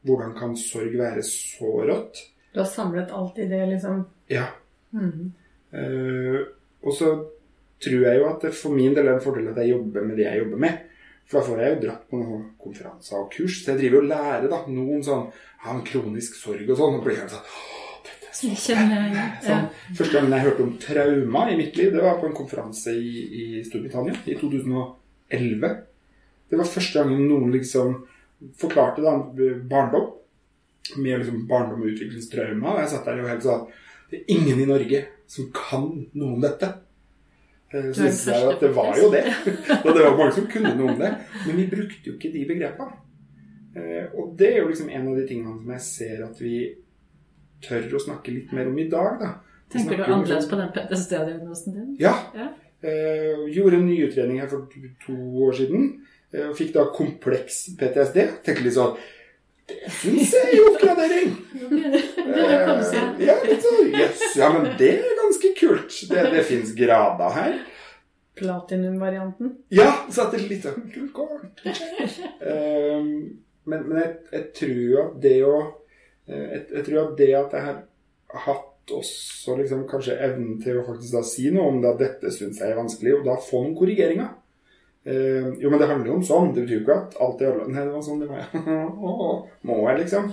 Hvordan 0.08 0.34
kan 0.38 0.56
sorg 0.58 0.94
være 0.98 1.22
så 1.26 1.72
rått? 1.86 2.22
Du 2.54 2.62
har 2.62 2.70
samlet 2.70 3.12
alt 3.14 3.38
i 3.38 3.48
det, 3.50 3.60
liksom? 3.74 4.02
Ja. 4.32 4.48
Mm. 4.96 5.32
Eh, 5.76 6.38
og 6.82 6.94
så 6.96 7.12
tror 7.84 8.06
jeg 8.08 8.18
jo 8.18 8.28
at 8.30 8.46
det 8.46 8.54
for 8.56 8.74
min 8.74 8.96
del 8.96 9.06
er 9.06 9.18
en 9.18 9.22
fordel 9.22 9.50
at 9.52 9.60
jeg 9.62 9.74
jobber 9.74 10.06
med 10.06 10.18
det 10.18 10.26
jeg 10.26 10.42
jobber 10.42 10.62
med. 10.64 10.87
For 11.28 11.38
da 11.38 11.44
får 11.44 11.58
jeg 11.60 11.72
jo 11.74 11.80
dratt 11.82 12.04
på 12.08 12.20
noen 12.20 12.44
konferanser 12.60 13.18
og 13.20 13.32
kurs. 13.34 13.58
Så 13.60 13.74
jeg 13.74 13.82
driver 13.82 14.00
og 14.00 14.12
lærer 14.12 14.46
da, 14.48 14.62
noen 14.72 15.02
sånn 15.04 15.26
en 15.68 15.82
kronisk 15.84 16.38
sorg 16.40 16.64
og 16.64 16.78
sånn. 16.78 16.96
Og 16.98 17.04
blir 17.04 17.20
jeg 17.20 17.32
sånn 17.34 17.50
dette 18.08 18.30
er 18.30 18.36
så 18.38 18.52
spennende. 18.56 19.24
Sånn. 19.44 19.66
Første 19.98 20.14
gangen 20.14 20.36
jeg 20.36 20.46
hørte 20.46 20.64
om 20.64 20.76
trauma 20.80 21.44
i 21.52 21.58
mitt 21.58 21.76
liv, 21.76 21.90
det 21.92 22.04
var 22.04 22.20
på 22.20 22.30
en 22.30 22.36
konferanse 22.36 22.94
i, 22.96 23.12
i 23.28 23.44
Storbritannia 23.66 24.16
i 24.24 24.38
2011. 24.40 25.74
Det 26.48 26.60
var 26.60 26.72
første 26.72 27.02
gangen 27.02 27.26
noen 27.28 27.52
liksom 27.52 27.98
forklarte 28.56 29.04
da 29.04 29.18
barndom 29.68 30.14
med 30.96 31.20
liksom 31.20 31.44
barndom 31.50 31.84
og 31.84 31.92
utviklingstrauma. 31.92 32.72
Og 32.72 32.82
jeg 32.82 32.92
satt 32.94 33.08
der 33.08 33.22
og 33.22 33.32
helt 33.34 33.44
sånn 33.44 33.68
Det 34.08 34.22
er 34.22 34.36
ingen 34.38 34.62
i 34.62 34.68
Norge 34.68 35.02
som 35.28 35.50
kan 35.52 35.90
noe 36.16 36.36
om 36.38 36.40
dette. 36.40 36.70
Eh, 37.72 37.90
Så 37.92 38.00
synes 38.00 38.26
jeg 38.26 38.48
at 38.52 38.60
det 38.64 38.70
var 38.76 38.96
jo 38.96 39.10
det. 39.12 39.24
Og 39.84 39.90
det 39.92 40.04
var 40.04 40.16
mange 40.16 40.36
som 40.38 40.48
kunne 40.50 40.74
noe 40.78 40.94
om 40.94 41.00
det. 41.00 41.12
Men 41.46 41.60
vi 41.60 41.66
brukte 41.72 42.10
jo 42.10 42.16
ikke 42.16 42.32
de 42.32 42.44
begrepene. 42.48 43.00
Eh, 43.76 44.06
og 44.16 44.32
det 44.38 44.54
er 44.54 44.62
jo 44.62 44.70
liksom 44.70 44.88
en 44.88 45.10
av 45.10 45.18
de 45.18 45.26
tingene 45.28 45.58
som 45.58 45.74
jeg 45.74 45.84
ser 45.84 46.22
at 46.24 46.40
vi 46.40 46.54
tør 47.62 47.84
å 47.94 48.00
snakke 48.00 48.32
litt 48.32 48.54
mer 48.56 48.70
om 48.70 48.78
i 48.78 48.88
dag. 48.90 49.18
da. 49.20 49.34
Tenker 49.68 50.00
du 50.00 50.06
annerledes 50.06 50.48
på 50.48 50.56
den 50.56 50.70
PTSD-diagnosen 50.74 51.76
din? 51.76 51.90
Ja. 52.00 52.14
ja. 52.34 52.48
Eh, 52.80 53.44
gjorde 53.52 53.76
en 53.76 53.88
nyutredning 53.90 54.40
her 54.40 54.48
for 54.48 54.70
to 55.04 55.16
år 55.44 55.58
siden. 55.60 55.90
Uh, 56.28 56.50
fikk 56.52 56.74
da 56.74 56.82
kompleks 56.92 57.62
PTSD. 57.80 58.18
Tenkte 58.44 58.64
litt 58.66 58.76
sånn 58.76 58.98
Det 59.68 59.90
syns 59.92 60.30
jeg 60.32 60.54
er 60.54 60.66
oppgradering! 60.70 61.34
Eh, 61.58 61.96
ja, 63.20 63.34
sånn, 63.60 63.90
yes, 63.92 64.22
ja, 64.38 64.48
men 64.54 64.70
det 64.80 64.94
er 64.96 65.18
ganske 65.18 65.50
kult. 65.58 65.98
Det, 66.08 66.22
det 66.32 66.44
fins 66.48 66.72
grader 66.76 67.34
her. 67.34 67.58
Platinum-varianten? 68.38 69.52
Ja, 69.74 69.90
så 70.14 70.28
det 70.32 70.40
er 70.40 70.46
litt 70.52 70.64
sånn 70.64 70.88
kult 70.94 71.12
kort. 71.16 71.62
Eh, 71.68 73.04
men, 73.68 73.84
men 73.84 74.00
jeg, 74.00 74.14
jeg, 74.32 74.48
tror 74.56 74.98
at 75.02 75.20
det 75.22 75.36
å 75.44 75.54
jeg, 76.28 76.64
jeg, 76.72 76.82
tror 76.86 77.00
at 77.02 77.14
det 77.18 77.28
at 77.36 77.56
jeg 77.58 77.66
har 77.68 78.44
hatt 78.46 78.92
også 78.94 79.56
liksom 79.58 79.84
kanskje 79.90 80.16
evnen 80.24 80.56
til 80.62 80.80
å 80.80 80.86
faktisk 80.86 81.16
da 81.18 81.24
si 81.26 81.50
noe 81.52 81.72
om 81.72 81.80
det 81.82 81.90
at 81.90 82.02
dette 82.04 82.32
syns 82.32 82.60
jeg 82.62 82.72
er 82.72 82.78
vanskelig, 82.78 83.18
og 83.18 83.26
da 83.28 83.36
få 83.42 83.64
noen 83.64 83.76
korrigeringer. 83.76 84.32
Uh, 85.08 85.54
jo, 85.56 85.70
men 85.70 85.80
det 85.80 85.86
handler 85.88 86.10
jo 86.10 86.16
om 86.18 86.24
sånn. 86.26 86.50
Det 86.52 86.64
betyr 86.66 86.76
jo 86.76 86.82
ikke 86.82 86.96
at 87.00 87.14
alt 87.24 87.40
er 87.40 87.52
ødelagt. 87.52 87.70
Nei, 87.72 87.84
det 87.86 87.94
var 87.94 88.02
sånn 88.04 88.18
det 88.20 88.26
var. 88.28 88.50
Må 89.68 89.76
jeg, 89.86 90.00
liksom? 90.02 90.26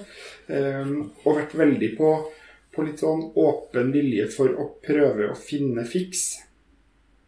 Um, 0.49 0.95
og 1.23 1.37
vært 1.37 1.55
veldig 1.61 1.91
på, 1.95 2.09
på, 2.75 2.87
litt 2.87 3.03
sånn 3.03 3.21
åpen 3.39 3.93
vilje 3.95 4.25
for 4.33 4.51
å 4.51 4.67
prøve 4.83 5.29
å 5.31 5.37
finne 5.39 5.85
fiks. 5.87 6.25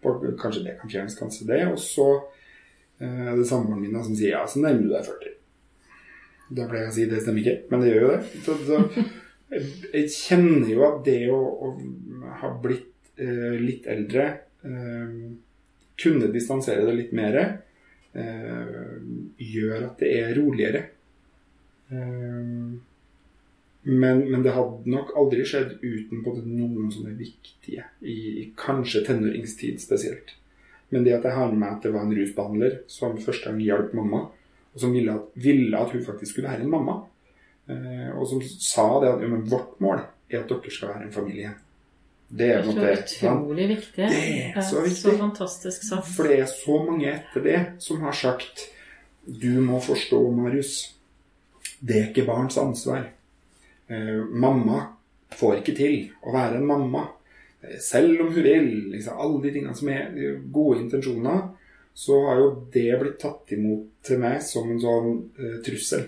På, 0.03 0.17
kanskje 0.41 0.65
det 0.65 0.75
kan 0.81 0.91
fjernes, 0.91 1.15
kanskje 1.19 1.47
det. 1.53 1.61
Og 1.71 1.79
så 1.79 2.09
uh, 2.17 3.31
det 3.31 3.47
samboeren 3.47 3.85
min 3.85 3.95
som 3.95 4.11
sier 4.17 4.35
ja, 4.35 4.43
så 4.49 4.65
nærmer 4.65 4.83
du 4.83 4.91
deg 4.97 5.07
40. 5.07 5.39
Da 6.57 6.67
pleier 6.67 6.87
jeg 6.87 6.91
å 6.91 6.97
si 6.97 7.09
det 7.13 7.23
stemmer 7.23 7.43
ikke, 7.43 7.57
men 7.71 7.83
det 7.83 7.93
gjør 7.93 8.03
jo 8.03 8.11
det. 8.11 8.43
Så, 8.43 8.59
så 8.67 8.83
jeg, 9.93 10.05
kjenner 10.11 10.69
jo 10.73 10.85
at 10.89 11.01
det 11.07 11.19
å, 11.31 11.39
å 11.39 12.35
ha 12.43 12.53
blitt 12.59 13.13
uh, 13.23 13.55
litt 13.55 13.87
eldre 13.87 14.33
kunne 15.97 16.29
distansere 16.33 16.85
det 16.85 16.95
litt 16.97 17.15
mer, 17.17 17.39
eh, 18.13 18.97
gjør 19.37 19.89
at 19.89 20.03
det 20.03 20.11
er 20.19 20.35
roligere. 20.37 20.83
Eh, 21.89 22.77
men, 23.87 24.25
men, 24.27 24.41
det 24.43 24.51
hadde 24.51 24.91
nok 24.91 25.13
aldri 25.15 25.45
skjedd 25.47 25.77
uten 25.79 26.23
på 26.25 26.33
noen 26.41 26.89
som 26.91 27.05
er 27.07 27.15
viktige, 27.15 27.85
i, 28.03 28.49
kanskje 28.59 29.05
tenåringstid 29.07 29.79
spesielt. 29.79 30.33
Men 30.91 31.05
det 31.05 31.15
at 31.15 31.27
jeg 31.27 31.35
har 31.35 31.51
med 31.51 31.61
meg 31.61 31.77
at 31.77 31.85
det 31.85 31.93
var 31.95 32.03
en 32.03 32.15
rusbehandler 32.15 32.81
som 32.91 33.15
første 33.23 33.47
gang 33.47 33.61
hjalp 33.63 33.93
mamma, 33.95 34.25
og 34.73 34.81
som 34.81 34.91
ville 34.95 35.15
at, 35.15 35.29
ville 35.39 35.79
at 35.79 35.93
hun 35.95 36.03
faktisk 36.03 36.35
skulle 36.35 36.51
være 36.51 36.67
en 36.67 36.73
mamma, 36.73 36.97
eh, 37.71 38.11
og 38.11 38.27
som 38.27 38.43
sa 38.43 38.89
det 39.03 39.13
at 39.13 39.23
vårt 39.51 39.79
mål 39.83 40.03
er 40.27 40.41
at 40.41 40.51
dere 40.51 40.73
skal 40.73 40.91
være 40.91 41.07
en 41.07 41.15
familie. 41.15 41.53
Det 42.29 42.47
er, 42.51 42.61
det 42.61 42.89
er 42.91 43.05
så 43.07 43.29
utrolig 43.31 43.67
viktig. 43.69 44.07
Det 44.11 44.53
er 44.55 44.61
så 44.61 44.81
viktig. 44.83 44.99
Så 44.99 45.17
fantastisk 45.17 45.85
sagt. 45.87 46.09
For 46.11 46.27
det 46.27 46.41
er 46.43 46.49
så 46.51 46.79
mange 46.83 47.07
etter 47.13 47.45
det 47.45 47.59
som 47.83 48.01
har 48.03 48.15
sagt 48.15 48.67
Du 49.27 49.61
må 49.63 49.79
forstå, 49.83 50.19
Marius. 50.31 50.73
Det 51.79 51.95
er 51.97 52.09
ikke 52.09 52.27
barns 52.27 52.57
ansvar. 52.57 53.09
Eh, 53.87 54.19
mamma 54.31 54.81
får 55.35 55.61
ikke 55.61 55.75
til 55.75 55.97
å 56.23 56.35
være 56.35 56.59
en 56.59 56.67
mamma. 56.67 57.05
Eh, 57.61 57.79
selv 57.83 58.21
om 58.23 58.31
hun 58.33 58.43
vil. 58.43 58.69
Liksom, 58.93 59.19
alle 59.19 59.41
de 59.43 59.53
tingene 59.55 59.75
som 59.75 59.91
er 59.91 60.37
gode 60.51 60.83
intensjoner. 60.85 61.41
Så 61.97 62.21
har 62.27 62.39
jo 62.39 62.49
det 62.73 62.87
blitt 63.01 63.19
tatt 63.19 63.51
imot 63.55 63.87
til 64.05 64.19
meg 64.21 64.39
som 64.45 64.71
en 64.71 64.79
sånn 64.83 65.13
eh, 65.39 65.59
trussel. 65.65 66.07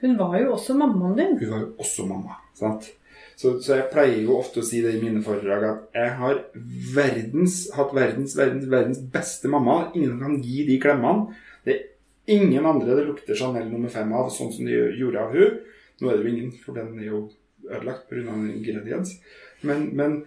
Hun 0.00 0.18
var 0.18 0.38
jo 0.40 0.54
også 0.56 0.74
mammaen 0.78 1.18
din. 1.18 1.38
Hun 1.42 1.50
var 1.50 1.64
jo 1.66 1.72
også 1.80 2.06
mamma. 2.08 2.38
sant? 2.58 2.90
Så, 3.36 3.56
så, 3.60 3.78
jeg 3.80 3.90
pleier 3.90 4.20
jo 4.22 4.36
ofte 4.38 4.62
å 4.62 4.66
si 4.66 4.80
det 4.84 4.94
i 4.94 5.00
mine 5.02 5.22
foredrag 5.24 5.64
at 5.66 5.96
jeg 5.98 6.12
har 6.20 6.40
verdens, 6.94 7.56
hatt 7.74 7.94
verdens, 7.96 8.36
verdens, 8.38 8.68
verdens 8.70 9.00
beste 9.14 9.50
mamma. 9.50 9.90
Ingen 9.98 10.20
kan 10.22 10.36
gi 10.42 10.66
de 10.68 10.78
klemmene. 10.82 11.34
Det 11.66 11.74
er 11.74 12.36
ingen 12.36 12.66
andre 12.66 12.98
det 12.98 13.08
lukter 13.08 13.38
Chanel 13.38 13.66
nummer 13.72 13.90
fem 13.92 14.12
av, 14.14 14.30
sånn 14.32 14.52
som 14.54 14.68
de 14.68 14.78
gjorde 15.00 15.24
av 15.24 15.34
hun. 15.34 15.58
Nå 16.00 16.10
er 16.10 16.18
det 16.18 16.24
jo 16.24 16.34
ingen, 16.34 16.54
for 16.62 16.78
den 16.78 16.94
er 17.00 17.10
jo 17.10 17.24
ødelagt 17.64 18.08
pga. 18.10 18.38
ingrediens. 18.54 19.16
Men, 19.66 19.88
men 19.96 20.22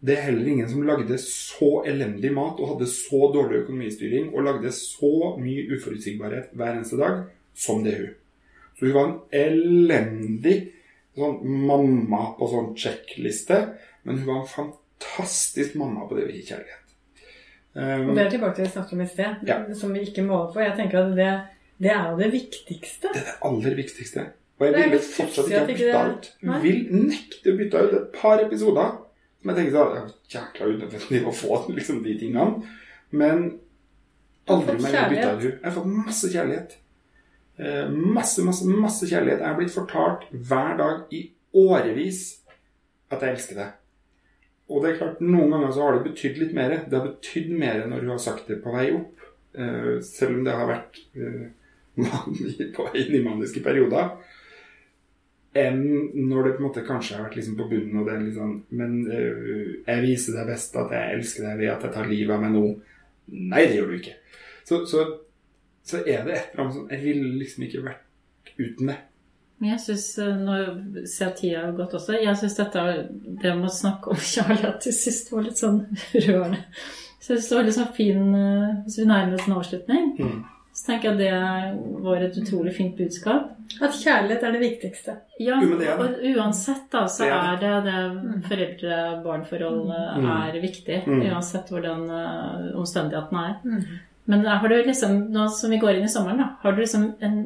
det 0.00 0.16
er 0.16 0.26
heller 0.30 0.48
ingen 0.48 0.68
som 0.68 0.82
lagde 0.88 1.18
så 1.22 1.82
elendig 1.88 2.32
mat 2.32 2.60
og 2.60 2.74
hadde 2.74 2.88
så 2.88 3.28
dårlig 3.34 3.64
økonomistyring 3.64 4.30
og 4.32 4.46
lagde 4.46 4.72
så 4.72 5.34
mye 5.40 5.66
uforutsigbarhet 5.76 6.54
hver 6.56 6.78
eneste 6.78 6.98
dag 7.00 7.26
som 7.54 7.84
det 7.84 7.96
hun. 7.98 8.14
Så 8.78 8.86
hun 8.88 8.94
var 8.96 9.08
en 9.10 9.18
elendig 9.36 10.56
sånn 11.18 11.38
mamma 11.66 12.24
på 12.38 12.48
sånn 12.50 12.72
sjekkliste, 12.78 13.60
men 14.06 14.20
hun 14.20 14.28
var 14.28 14.42
en 14.42 14.50
fantastisk 14.50 15.76
mamma 15.80 16.06
på 16.08 16.18
det 16.18 16.28
å 16.28 16.34
gi 16.34 16.42
kjærlighet. 16.48 16.76
Um, 17.72 18.10
og 18.10 18.16
Det 18.16 18.24
er 18.24 18.30
tilbake 18.34 18.56
til 18.56 18.64
det 18.64 18.68
vi 18.68 18.74
snakket 18.74 18.96
om 18.96 19.02
i 19.02 19.08
sted, 19.10 19.42
ja. 19.46 19.58
som 19.78 19.94
vi 19.94 20.04
ikke 20.06 20.26
måler 20.26 20.52
på. 20.54 20.62
Jeg 20.64 20.76
tenker 20.78 21.02
at 21.04 21.16
det, 21.18 21.30
det, 21.78 21.92
er 21.94 22.08
jo 22.10 22.18
det 22.18 22.30
viktigste. 22.34 23.12
Det 23.12 23.22
er 23.22 23.28
det 23.28 23.36
aller 23.50 23.78
viktigste. 23.78 24.26
Og 24.60 24.66
jeg 24.66 24.76
ville 24.76 24.98
fortsatt 25.00 25.46
ikke 25.46 25.60
ha 25.60 25.68
bytta 25.68 26.00
ut. 26.10 26.26
Jeg 26.44 26.62
vil 26.64 26.80
nekte 26.92 27.52
å 27.52 27.60
bytte 27.60 27.84
ut 27.86 27.94
et 27.96 28.10
par 28.16 28.42
episoder 28.42 28.90
som 29.40 29.50
jeg 29.50 29.56
tenker 29.56 29.76
sånn 29.78 30.10
Jækla 30.34 30.66
unødvendig 30.68 31.20
å 31.24 31.32
få 31.34 31.62
liksom, 31.78 32.02
de 32.04 32.16
tingene. 32.20 32.76
Men 33.16 33.46
aldri 34.50 34.76
mer 34.82 35.08
bytta 35.12 35.32
ut. 35.38 35.46
Jeg 35.46 35.64
har 35.64 35.76
fått 35.78 35.92
masse 35.94 36.32
kjærlighet. 36.32 36.76
Eh, 37.58 37.90
masse, 37.90 38.42
masse, 38.44 38.64
masse 38.64 39.08
kjærlighet. 39.08 39.42
Jeg 39.42 39.50
er 39.50 39.58
blitt 39.58 39.74
fortalt 39.74 40.24
hver 40.32 40.76
dag 40.78 41.12
i 41.12 41.26
årevis 41.56 42.22
at 43.12 43.20
jeg 43.20 43.36
elsker 43.36 43.58
deg. 43.58 43.76
Og 44.70 44.82
det 44.82 44.92
er 44.92 45.00
klart, 45.00 45.22
noen 45.24 45.50
ganger 45.52 45.72
så 45.74 45.84
har 45.84 45.96
det 45.96 46.06
betydd 46.06 46.38
litt 46.40 46.54
mer. 46.56 46.76
Det 46.86 46.96
har 46.96 47.08
betydd 47.08 47.50
mer 47.58 47.82
når 47.90 48.04
du 48.04 48.12
har 48.12 48.22
sagt 48.22 48.48
det 48.48 48.60
på 48.64 48.72
vei 48.74 48.86
opp. 48.94 49.24
Eh, 49.58 49.96
selv 50.06 50.38
om 50.38 50.44
det 50.46 50.56
har 50.56 50.68
vært 50.70 51.00
uh, 51.20 51.48
på 52.76 52.86
vei 52.86 53.02
inn 53.02 53.16
i 53.18 53.24
maniske 53.24 53.64
perioder. 53.64 54.14
Enn 55.58 55.82
når 56.14 56.46
det 56.46 56.52
på 56.54 56.62
en 56.62 56.68
måte 56.68 56.86
kanskje 56.86 57.16
har 57.16 57.26
vært 57.26 57.40
liksom 57.40 57.56
på 57.58 57.66
bunnen, 57.72 57.98
og 57.98 58.06
det 58.06 58.12
er 58.14 58.20
litt 58.22 58.36
sånn 58.36 58.52
Men 58.78 58.92
jeg 59.02 60.02
viser 60.04 60.36
deg 60.36 60.52
best 60.52 60.76
at 60.78 60.94
jeg 60.94 61.16
elsker 61.16 61.48
deg 61.48 61.56
ved 61.58 61.72
at 61.72 61.88
jeg 61.88 61.94
tar 61.96 62.06
livet 62.06 62.36
av 62.36 62.44
meg 62.44 62.54
nå. 62.54 62.62
Nei, 63.50 63.64
det 63.66 63.80
gjør 63.80 63.90
du 63.90 63.96
ikke. 63.96 64.14
Så, 64.62 64.84
så 64.86 65.02
så 65.86 65.96
er 66.06 66.24
det 66.26 66.34
et 66.36 66.50
eller 66.52 66.64
annet 66.64 66.74
sånn 66.76 66.90
Jeg 66.90 67.02
ville 67.04 67.38
liksom 67.40 67.64
ikke 67.66 67.84
vært 67.86 68.52
uten 68.58 68.86
det. 68.92 68.96
Men 69.60 69.70
jeg 69.74 69.80
syns, 69.84 70.06
nå 70.40 70.54
ser 71.04 71.26
jeg 71.26 71.36
tida 71.36 71.64
har 71.66 71.72
gått 71.76 71.92
også, 71.98 72.14
jeg 72.22 72.36
syns 72.40 72.54
dette 72.56 72.84
det 73.42 73.50
med 73.58 73.68
å 73.68 73.74
snakke 73.74 74.08
om 74.14 74.16
kjærlighet 74.16 74.78
til 74.86 74.94
sist 74.96 75.28
var 75.32 75.42
litt 75.44 75.58
sånn 75.60 75.82
rørende. 76.26 76.62
Så 77.20 77.34
jeg 77.34 77.42
synes 77.42 77.48
det 77.50 77.56
var 77.58 77.66
litt 77.68 77.76
sånn 77.76 77.90
fin 77.98 78.22
eh, 78.34 78.70
Hvis 78.86 78.96
vi 79.02 79.04
nærmer 79.10 79.36
oss 79.36 79.46
en 79.50 79.58
avslutning, 79.58 80.06
Mm. 80.18 80.38
så 80.72 80.86
tenker 80.86 81.10
jeg 81.10 81.18
det 81.18 82.00
var 82.06 82.22
et 82.24 82.36
utrolig 82.40 82.72
fint 82.76 82.96
budskap. 82.96 83.50
At 83.84 83.92
kjærlighet 84.00 84.42
er 84.48 84.52
det 84.56 84.60
viktigste. 84.64 85.16
Ja, 85.40 85.58
er 85.60 86.00
og 86.00 86.24
uansett 86.32 86.86
da, 86.92 87.04
så 87.10 87.26
er 87.28 87.34
er 87.52 87.60
det 87.60 87.74
det 87.90 88.48
foreldre-barn-forholdet 88.48 90.16
Mm. 90.16 90.30
er 90.30 90.60
viktig. 90.60 91.02
Mm. 91.06 91.22
Uansett 91.34 91.68
hvordan 91.70 92.06
uh, 92.10 92.78
omstendighetene 92.80 93.44
er. 93.48 93.54
Mm. 93.64 93.84
Men 94.30 94.44
har 94.46 94.68
du 94.68 94.76
liksom, 94.86 95.16
nå 95.34 95.48
som 95.50 95.72
vi 95.72 95.78
går 95.82 95.98
inn 95.98 96.06
i 96.06 96.12
sommeren, 96.12 96.38
da, 96.38 96.52
har 96.62 96.76
du 96.76 96.84
liksom 96.84 97.08
en 97.20 97.40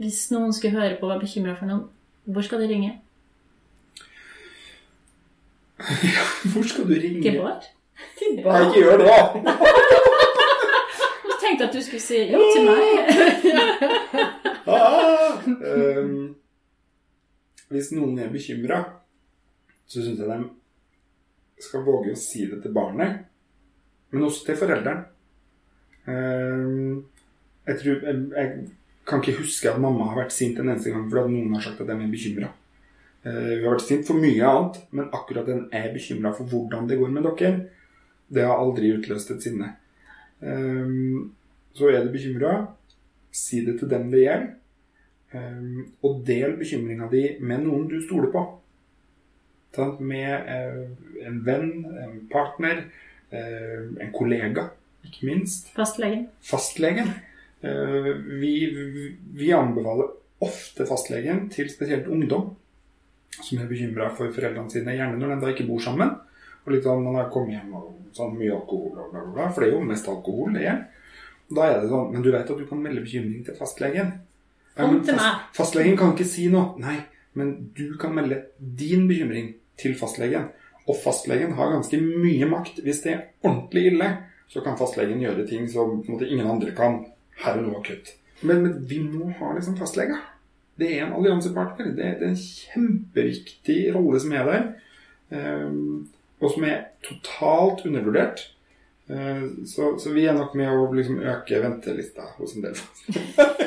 Hvis 0.00 0.30
noen 0.32 0.52
skulle 0.56 0.80
høre 0.80 0.96
på 0.96 1.04
og 1.04 1.10
være 1.12 1.22
bekymra 1.26 1.52
for 1.58 1.68
noen, 1.68 1.82
hvor 2.24 2.44
skal 2.46 2.62
de 2.62 2.68
ringe? 2.70 2.94
Hvor 6.54 6.64
skal 6.68 6.86
du 6.88 6.94
ringe? 6.94 7.20
Til 7.20 7.36
Bård? 7.40 7.66
Nei, 8.46 8.62
ikke 8.64 8.80
gjør 8.80 8.96
det! 9.02 9.18
Jeg 11.28 11.36
tenkte 11.42 11.68
at 11.68 11.76
du 11.76 11.82
skulle 11.84 12.00
si 12.00 12.22
jo 12.30 12.40
til 12.54 12.64
meg. 12.68 12.80
Ah! 14.70 15.36
Um, 15.44 16.34
hvis 17.72 17.92
noen 17.96 18.18
er 18.22 18.32
bekymra, 18.32 18.80
så 19.88 20.00
syns 20.04 20.20
jeg 20.20 20.28
de 20.28 21.64
skal 21.64 21.84
våge 21.86 22.12
å 22.14 22.18
si 22.18 22.44
det 22.48 22.60
til 22.64 22.72
barnet, 22.76 23.24
men 24.12 24.26
også 24.28 24.46
til 24.48 24.60
forelderen. 24.60 25.04
Um, 26.06 27.04
jeg, 27.66 27.76
tror, 27.80 27.98
jeg, 28.06 28.22
jeg 28.36 28.52
kan 29.06 29.22
ikke 29.22 29.40
huske 29.42 29.70
at 29.70 29.80
mamma 29.82 30.08
har 30.10 30.22
vært 30.22 30.34
sint 30.34 30.58
en 30.58 30.70
eneste 30.70 30.94
gang 30.94 31.04
fordi 31.10 31.34
noen 31.34 31.54
har 31.56 31.66
sagt 31.66 31.82
at 31.82 31.90
de 31.90 31.96
er 31.96 32.10
bekymra. 32.14 32.48
hun 33.24 33.64
har 33.66 33.74
vært 33.74 33.84
sint 33.84 34.06
for 34.08 34.16
mye 34.16 34.48
annet, 34.48 34.80
men 34.96 35.10
akkurat 35.12 35.48
den 35.48 35.66
er 35.76 35.90
bekymra 35.92 36.32
for 36.36 36.48
hvordan 36.48 36.88
det 36.88 36.96
går 37.00 37.12
med 37.12 37.26
dere, 37.28 37.50
det 38.32 38.46
har 38.46 38.62
aldri 38.62 38.94
utløst 38.96 39.34
et 39.34 39.44
sinne. 39.44 39.74
Så 41.76 41.90
er 41.90 42.04
du 42.04 42.14
bekymra, 42.14 42.54
si 43.30 43.60
det 43.66 43.76
til 43.80 43.90
dem 43.90 44.08
det 44.12 44.24
gjelder. 44.24 44.54
Og 46.02 46.22
del 46.26 46.56
bekymringa 46.58 47.08
di 47.10 47.22
med 47.40 47.66
noen 47.66 47.86
du 47.90 48.00
stoler 48.02 48.32
på. 48.34 48.42
Med 50.02 50.48
eh, 50.50 50.80
en 51.28 51.36
venn, 51.46 51.68
en 51.86 52.16
partner, 52.32 52.82
eh, 53.30 53.84
en 54.02 54.10
kollega, 54.12 54.66
ikke 55.06 55.28
minst. 55.28 55.70
Fastlegen. 55.76 56.26
Fastlegen. 56.44 57.12
Eh, 57.60 58.10
vi, 58.40 58.54
vi 59.36 59.52
anbefaler 59.52 60.12
ofte 60.40 60.86
fastlegen 60.88 61.48
til 61.52 61.68
spesielt 61.72 62.08
ungdom 62.08 62.54
som 63.40 63.60
er 63.60 63.68
bekymra 63.70 64.10
for 64.16 64.32
foreldrene 64.34 64.72
sine, 64.72 64.96
gjerne 64.96 65.18
når 65.20 65.34
de 65.34 65.40
da 65.44 65.52
ikke 65.52 65.68
bor 65.68 65.82
sammen. 65.84 66.12
Og 66.64 66.72
litt 66.74 66.84
sånn, 66.84 67.04
man 67.04 67.16
har 67.16 67.30
kommet 67.32 67.56
hjem 67.56 67.76
og 67.76 68.16
sånn 68.16 68.34
mye 68.36 68.52
alkohol, 68.52 68.96
og 68.96 69.12
bla, 69.12 69.22
bla, 69.22 69.34
bla, 69.36 69.46
for 69.52 69.64
det 69.64 69.70
er 69.70 69.76
jo 69.76 69.86
mest 69.88 70.08
alkohol 70.10 70.56
det 70.56 70.66
er. 70.68 70.80
Da 71.50 71.66
er 71.66 71.80
det 71.82 71.90
sånn, 71.90 72.10
Men 72.12 72.24
du 72.24 72.30
vet 72.30 72.50
at 72.50 72.58
du 72.58 72.66
kan 72.68 72.82
melde 72.82 73.04
bekymring 73.04 73.44
til 73.46 73.56
fastlegen. 73.58 74.12
Kom 74.76 75.00
til 75.04 75.18
meg. 75.18 75.46
fastlegen 75.56 75.96
kan 75.98 76.14
ikke 76.14 76.28
si 76.28 76.46
noe. 76.52 76.76
Nei, 76.80 76.98
men 77.38 77.72
du 77.76 77.96
kan 78.00 78.14
melde 78.14 78.44
din 78.58 79.08
bekymring 79.10 79.54
til 79.80 79.96
fastlegen. 79.98 80.50
Og 80.86 80.98
fastlegen 81.00 81.56
har 81.58 81.72
ganske 81.74 81.98
mye 82.00 82.46
makt. 82.50 82.82
Hvis 82.84 83.02
det 83.04 83.12
er 83.14 83.24
ordentlig 83.42 83.90
ille, 83.92 84.10
så 84.50 84.62
kan 84.64 84.78
fastlegen 84.78 85.22
gjøre 85.22 85.46
ting 85.48 85.68
som 85.70 86.00
på 86.02 86.10
en 86.10 86.16
måte, 86.16 86.28
ingen 86.28 86.50
andre 86.50 86.74
kan. 86.76 87.04
Her 87.40 87.56
og 87.56 87.64
nå 87.64 87.78
akutt. 87.78 88.14
Men, 88.44 88.62
men 88.64 88.72
vi 88.88 88.98
må 89.04 89.30
ha 89.38 89.54
liksom 89.56 89.78
fastleger. 89.78 90.18
Det 90.80 90.88
er 90.96 91.06
en 91.06 91.14
alliansepartner. 91.16 91.92
Det, 91.96 92.08
det 92.20 92.26
er 92.26 92.32
en 92.34 92.40
kjempeviktig 92.40 93.78
rolle 93.94 94.20
som 94.20 94.34
er 94.36 94.48
der. 94.48 94.66
ehm, 95.36 96.08
og 96.40 96.54
som 96.54 96.64
er 96.64 96.82
totalt 97.04 97.84
undervurdert. 97.86 98.42
Eh, 99.08 99.42
så, 99.68 99.94
så 100.00 100.12
vi 100.12 100.24
er 100.26 100.36
nok 100.36 100.54
med 100.58 100.72
å 100.72 100.86
liksom 100.96 101.20
øke 101.20 101.60
ventelista 101.62 102.30
hos 102.38 102.56
en 102.56 102.64
del. 102.68 102.80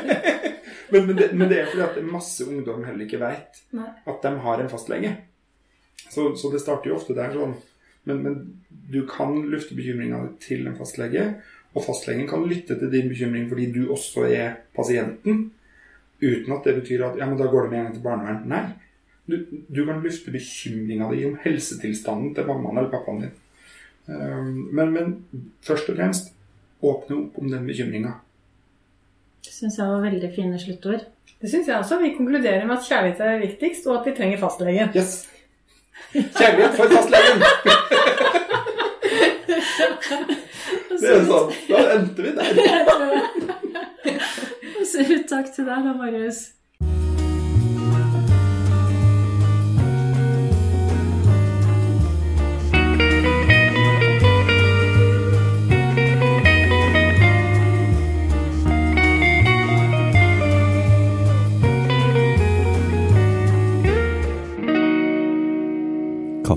men, 0.94 1.06
men, 1.06 1.16
det, 1.18 1.30
men 1.34 1.50
det 1.52 1.60
er 1.62 1.70
fordi 1.70 1.86
at 1.86 2.02
masse 2.08 2.46
ungdom 2.48 2.86
heller 2.88 3.06
ikke 3.06 3.22
vet 3.22 3.62
at 3.74 4.26
de 4.26 4.34
har 4.46 4.64
en 4.64 4.72
fastlege. 4.72 5.14
Så, 6.10 6.34
så 6.38 6.50
det 6.54 6.62
starter 6.62 6.92
jo 6.92 6.98
ofte 6.98 7.16
der 7.18 7.34
sånn. 7.34 7.56
Men, 8.04 8.24
men 8.24 8.40
du 8.92 9.04
kan 9.08 9.36
lufte 9.52 9.76
bekymringa 9.78 10.20
til 10.44 10.68
en 10.68 10.78
fastlege, 10.78 11.28
og 11.74 11.86
fastlegen 11.86 12.28
kan 12.30 12.44
lytte 12.46 12.78
til 12.80 12.92
din 12.92 13.10
bekymring 13.10 13.48
fordi 13.50 13.70
du 13.74 13.86
også 13.92 14.28
er 14.30 14.58
pasienten. 14.76 15.46
Uten 16.24 16.56
at 16.56 16.68
det 16.68 16.76
betyr 16.82 17.06
at 17.08 17.18
ja, 17.20 17.28
men 17.28 17.40
da 17.40 17.48
går 17.52 17.66
det 17.66 17.72
med 17.72 17.80
en 17.80 17.88
gang 17.88 17.96
til 17.96 18.04
barnevern. 18.04 18.44
Nei. 18.52 18.66
Du, 19.26 19.38
du 19.72 19.86
kan 19.88 20.04
lufte 20.04 20.32
bekymringa 20.32 21.08
di 21.14 21.24
om 21.26 21.40
helsetilstanden 21.44 22.36
til 22.36 22.48
mammaen 22.48 22.78
eller 22.78 22.92
pappaen 22.92 23.24
din. 23.24 23.34
Um, 24.06 24.70
men, 24.76 24.92
men 24.92 25.14
først 25.64 25.90
og 25.90 25.98
fremst 25.98 26.34
åpne 26.84 27.20
opp 27.22 27.40
om 27.40 27.50
den 27.52 27.68
bekymringa. 27.68 28.18
Det 29.44 29.52
syns 29.56 29.80
jeg 29.80 29.88
var 29.88 30.04
veldig 30.04 30.32
fine 30.36 30.60
sluttord. 30.60 31.06
Det 31.40 31.52
syns 31.52 31.68
jeg 31.68 31.78
også. 31.78 32.00
Vi 32.00 32.16
konkluderer 32.18 32.68
med 32.68 32.78
at 32.78 32.88
kjærlighet 32.88 33.24
er 33.24 33.42
viktigst, 33.42 33.88
og 33.88 34.00
at 34.00 34.10
vi 34.10 34.18
trenger 34.18 34.44
fastlegen. 34.44 34.92
Yes! 34.96 35.24
Kjærlighet 36.14 36.76
for 36.78 36.86
fastlegen! 36.94 37.42
Det 41.04 41.10
er 41.12 41.24
sånn. 41.28 41.50
Da 41.68 41.80
endte 41.96 42.22
vi 42.24 42.32
der. 42.38 42.48
Og 44.80 44.86
Så 44.88 45.04
takk 45.30 45.50
til 45.56 45.66
deg 45.68 45.88
da, 45.88 45.94
Marius. 45.98 46.40